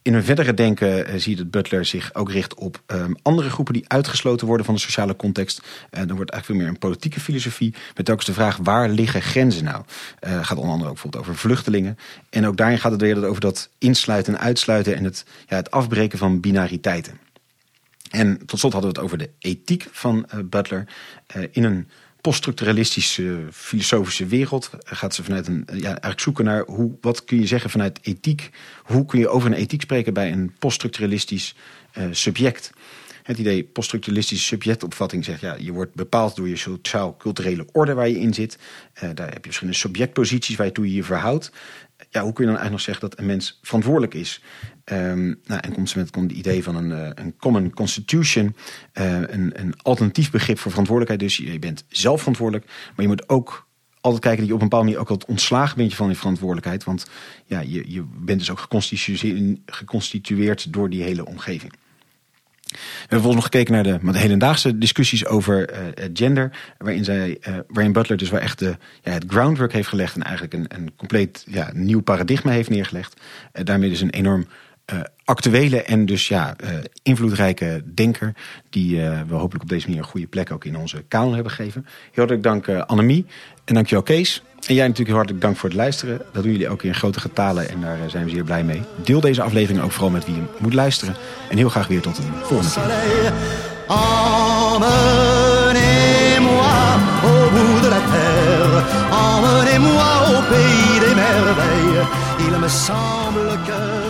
in 0.07 0.15
een 0.15 0.25
verdere 0.25 0.55
denken 0.55 1.11
uh, 1.11 1.21
zie 1.21 1.31
je 1.31 1.37
dat 1.37 1.51
Butler 1.51 1.85
zich 1.85 2.15
ook 2.15 2.31
richt 2.31 2.55
op 2.55 2.83
um, 2.87 3.17
andere 3.23 3.51
groepen 3.51 3.75
die 3.75 3.89
uitgesloten 3.89 4.47
worden 4.47 4.67
van 4.67 4.75
de 4.75 4.81
sociale 4.81 5.17
context. 5.17 5.59
Uh, 5.59 5.67
dan 5.91 6.17
wordt 6.17 6.31
eigenlijk 6.31 6.45
veel 6.45 6.55
meer 6.55 6.67
een 6.67 6.79
politieke 6.79 7.21
filosofie. 7.21 7.75
Met 7.95 8.11
ook 8.11 8.25
de 8.25 8.33
vraag 8.33 8.57
waar 8.57 8.89
liggen 8.89 9.23
grenzen 9.23 9.65
nou? 9.65 9.85
Uh, 10.21 10.45
gaat 10.45 10.57
onder 10.57 10.71
andere 10.71 10.89
ook 10.89 10.95
bijvoorbeeld 10.95 11.23
over 11.23 11.37
vluchtelingen. 11.37 11.99
En 12.31 12.47
ook 12.47 12.57
daarin 12.57 12.79
gaat 12.79 12.93
het 12.93 13.01
weer 13.01 13.25
over 13.25 13.41
dat 13.41 13.69
insluiten 13.79 14.35
en 14.35 14.41
uitsluiten 14.41 14.97
en 14.97 15.05
het, 15.05 15.25
ja, 15.49 15.57
het 15.57 15.71
afbreken 15.71 16.19
van 16.19 16.41
binariteiten. 16.41 17.19
En 18.11 18.47
tot 18.47 18.59
slot 18.59 18.73
hadden 18.73 18.93
we 18.93 18.97
het 18.97 19.05
over 19.07 19.19
de 19.19 19.31
ethiek 19.39 19.87
van 19.91 20.27
Butler. 20.45 20.89
in 21.51 21.65
een 21.65 21.89
poststructuralistische 22.27 23.39
filosofische 23.53 24.27
wereld 24.27 24.71
gaat 24.85 25.15
ze 25.15 25.25
vanuit 25.25 25.47
een 25.47 25.65
ja, 25.73 25.89
eigenlijk 25.89 26.21
zoeken 26.21 26.45
naar 26.45 26.65
hoe, 26.67 26.97
wat 27.01 27.25
kun 27.25 27.41
je 27.41 27.47
zeggen 27.47 27.71
vanuit 27.71 27.99
ethiek. 28.03 28.51
Hoe 28.83 29.07
kun 29.07 29.19
je 29.19 29.29
over 29.29 29.51
een 29.51 29.57
ethiek 29.57 29.83
spreken 29.83 30.15
bij 30.15 30.33
een 30.33 30.53
poststructuralistisch 30.59 31.55
uh, 31.99 32.05
subject? 32.11 32.73
Het 33.27 33.39
idee 33.39 33.65
poststructuralistische 33.65 34.45
subjectopvatting 34.45 35.25
zegt 35.25 35.41
ja, 35.41 35.57
je 35.59 35.73
wordt 35.73 35.95
bepaald 35.95 36.37
door 36.37 36.49
je 36.49 36.57
sociaal-culturele 36.57 37.67
orde 37.73 37.95
waar 37.95 38.09
je 38.09 38.21
in 38.21 38.35
zit. 38.35 38.59
Uh, 38.95 39.11
daar 39.15 39.27
heb 39.27 39.37
je 39.37 39.43
verschillende 39.43 39.79
subjectposities 39.79 40.57
waar 40.57 40.71
je 40.73 40.95
je 40.95 41.05
verhoudt 41.05 41.53
ja, 42.11 42.23
hoe 42.23 42.33
kun 42.33 42.45
je 42.45 42.51
dan 42.51 42.61
eigenlijk 42.61 42.71
nog 42.71 42.81
zeggen 42.81 43.09
dat 43.09 43.19
een 43.19 43.27
mens 43.27 43.59
verantwoordelijk 43.63 44.15
is? 44.15 44.43
Um, 44.85 45.41
nou, 45.45 45.61
en 45.61 45.73
komt 45.73 45.91
ze 45.91 45.99
met 45.99 46.15
het 46.15 46.33
idee 46.33 46.63
van 46.63 46.77
een, 46.77 46.91
uh, 46.91 47.11
een 47.15 47.37
common 47.37 47.71
constitution, 47.71 48.57
uh, 48.95 49.21
een, 49.21 49.61
een 49.61 49.75
alternatief 49.83 50.31
begrip 50.31 50.59
voor 50.59 50.71
verantwoordelijkheid. 50.71 51.31
Dus 51.31 51.53
je 51.53 51.59
bent 51.59 51.85
zelf 51.89 52.19
verantwoordelijk, 52.19 52.67
maar 52.67 53.05
je 53.05 53.07
moet 53.07 53.29
ook 53.29 53.67
altijd 54.01 54.23
kijken 54.23 54.41
dat 54.41 54.49
je 54.49 54.55
op 54.55 54.61
een 54.61 54.69
bepaalde 54.69 54.91
manier 54.91 55.01
ook 55.03 55.09
wat 55.09 55.25
ontslagen 55.25 55.77
bent 55.77 55.95
van 55.95 56.09
je 56.09 56.17
verantwoordelijkheid. 56.17 56.85
Want 56.85 57.07
ja, 57.45 57.61
je, 57.61 57.91
je 57.93 58.05
bent 58.19 58.39
dus 58.39 58.51
ook 58.51 58.67
geconstitueerd 59.67 60.73
door 60.73 60.91
die 60.91 61.03
hele 61.03 61.27
omgeving. 61.27 61.73
We 62.67 62.77
hebben 62.99 63.21
volgens 63.21 63.35
nog 63.35 63.45
gekeken 63.45 63.73
naar 63.73 63.83
de, 63.83 64.13
de 64.13 64.19
hedendaagse 64.19 64.79
discussies 64.79 65.27
over 65.27 65.71
uh, 65.71 66.05
gender. 66.13 66.51
Waarin, 66.79 67.05
zij, 67.05 67.39
uh, 67.49 67.55
waarin 67.69 67.93
Butler 67.93 68.19
dus 68.19 68.31
wel 68.31 68.41
echt 68.41 68.59
de, 68.59 68.77
ja, 69.03 69.13
het 69.13 69.25
groundwork 69.27 69.73
heeft 69.73 69.89
gelegd. 69.89 70.15
En 70.15 70.23
eigenlijk 70.23 70.55
een, 70.55 70.67
een 70.69 70.91
compleet 70.97 71.45
ja, 71.49 71.71
nieuw 71.73 72.01
paradigma 72.01 72.51
heeft 72.51 72.71
neergelegd. 72.71 73.21
Uh, 73.53 73.65
daarmee 73.65 73.91
dus 73.91 74.01
een 74.01 74.11
enorm 74.11 74.47
actuele 75.25 75.83
en 75.83 76.07
dus 76.07 76.29
ja, 76.29 76.57
invloedrijke 77.03 77.83
denker. 77.95 78.35
Die 78.71 78.97
we 79.01 79.35
hopelijk 79.35 79.63
op 79.63 79.69
deze 79.69 79.87
manier 79.87 80.03
een 80.03 80.09
goede 80.09 80.27
plek 80.27 80.51
ook 80.51 80.65
in 80.65 80.77
onze 80.77 81.05
kanon 81.09 81.35
hebben 81.35 81.53
gegeven. 81.53 81.87
Heel 81.87 82.27
hartelijk 82.27 82.43
dank 82.43 82.69
Annemie. 82.69 83.27
En 83.65 83.75
dankjewel 83.75 84.05
Kees. 84.05 84.43
En 84.67 84.75
jij 84.75 84.83
natuurlijk 84.83 85.09
heel 85.09 85.17
hartelijk 85.17 85.45
dank 85.45 85.57
voor 85.57 85.69
het 85.69 85.79
luisteren. 85.79 86.21
Dat 86.33 86.43
doen 86.43 86.53
jullie 86.53 86.69
ook 86.69 86.83
in 86.83 86.95
grote 86.95 87.21
getalen 87.21 87.69
en 87.69 87.81
daar 87.81 88.11
zijn 88.11 88.25
we 88.25 88.31
zeer 88.31 88.45
blij 88.45 88.65
mee. 88.65 88.83
Deel 89.05 89.21
deze 89.21 89.43
aflevering 89.43 89.85
ook 89.85 89.93
vooral 89.93 90.11
met 90.11 90.25
wie 90.25 90.35
je 90.35 90.43
moet 90.59 90.75
luisteren. 90.75 91.15
En 91.51 91.57
heel 91.57 91.69
graag 91.69 91.87
weer 91.87 92.01
tot 92.01 92.19
een 92.19 92.25
volgende 92.43 92.71
keer. 92.71 93.33
Il 102.39 102.59
me 102.59 102.69
semble 102.69 104.06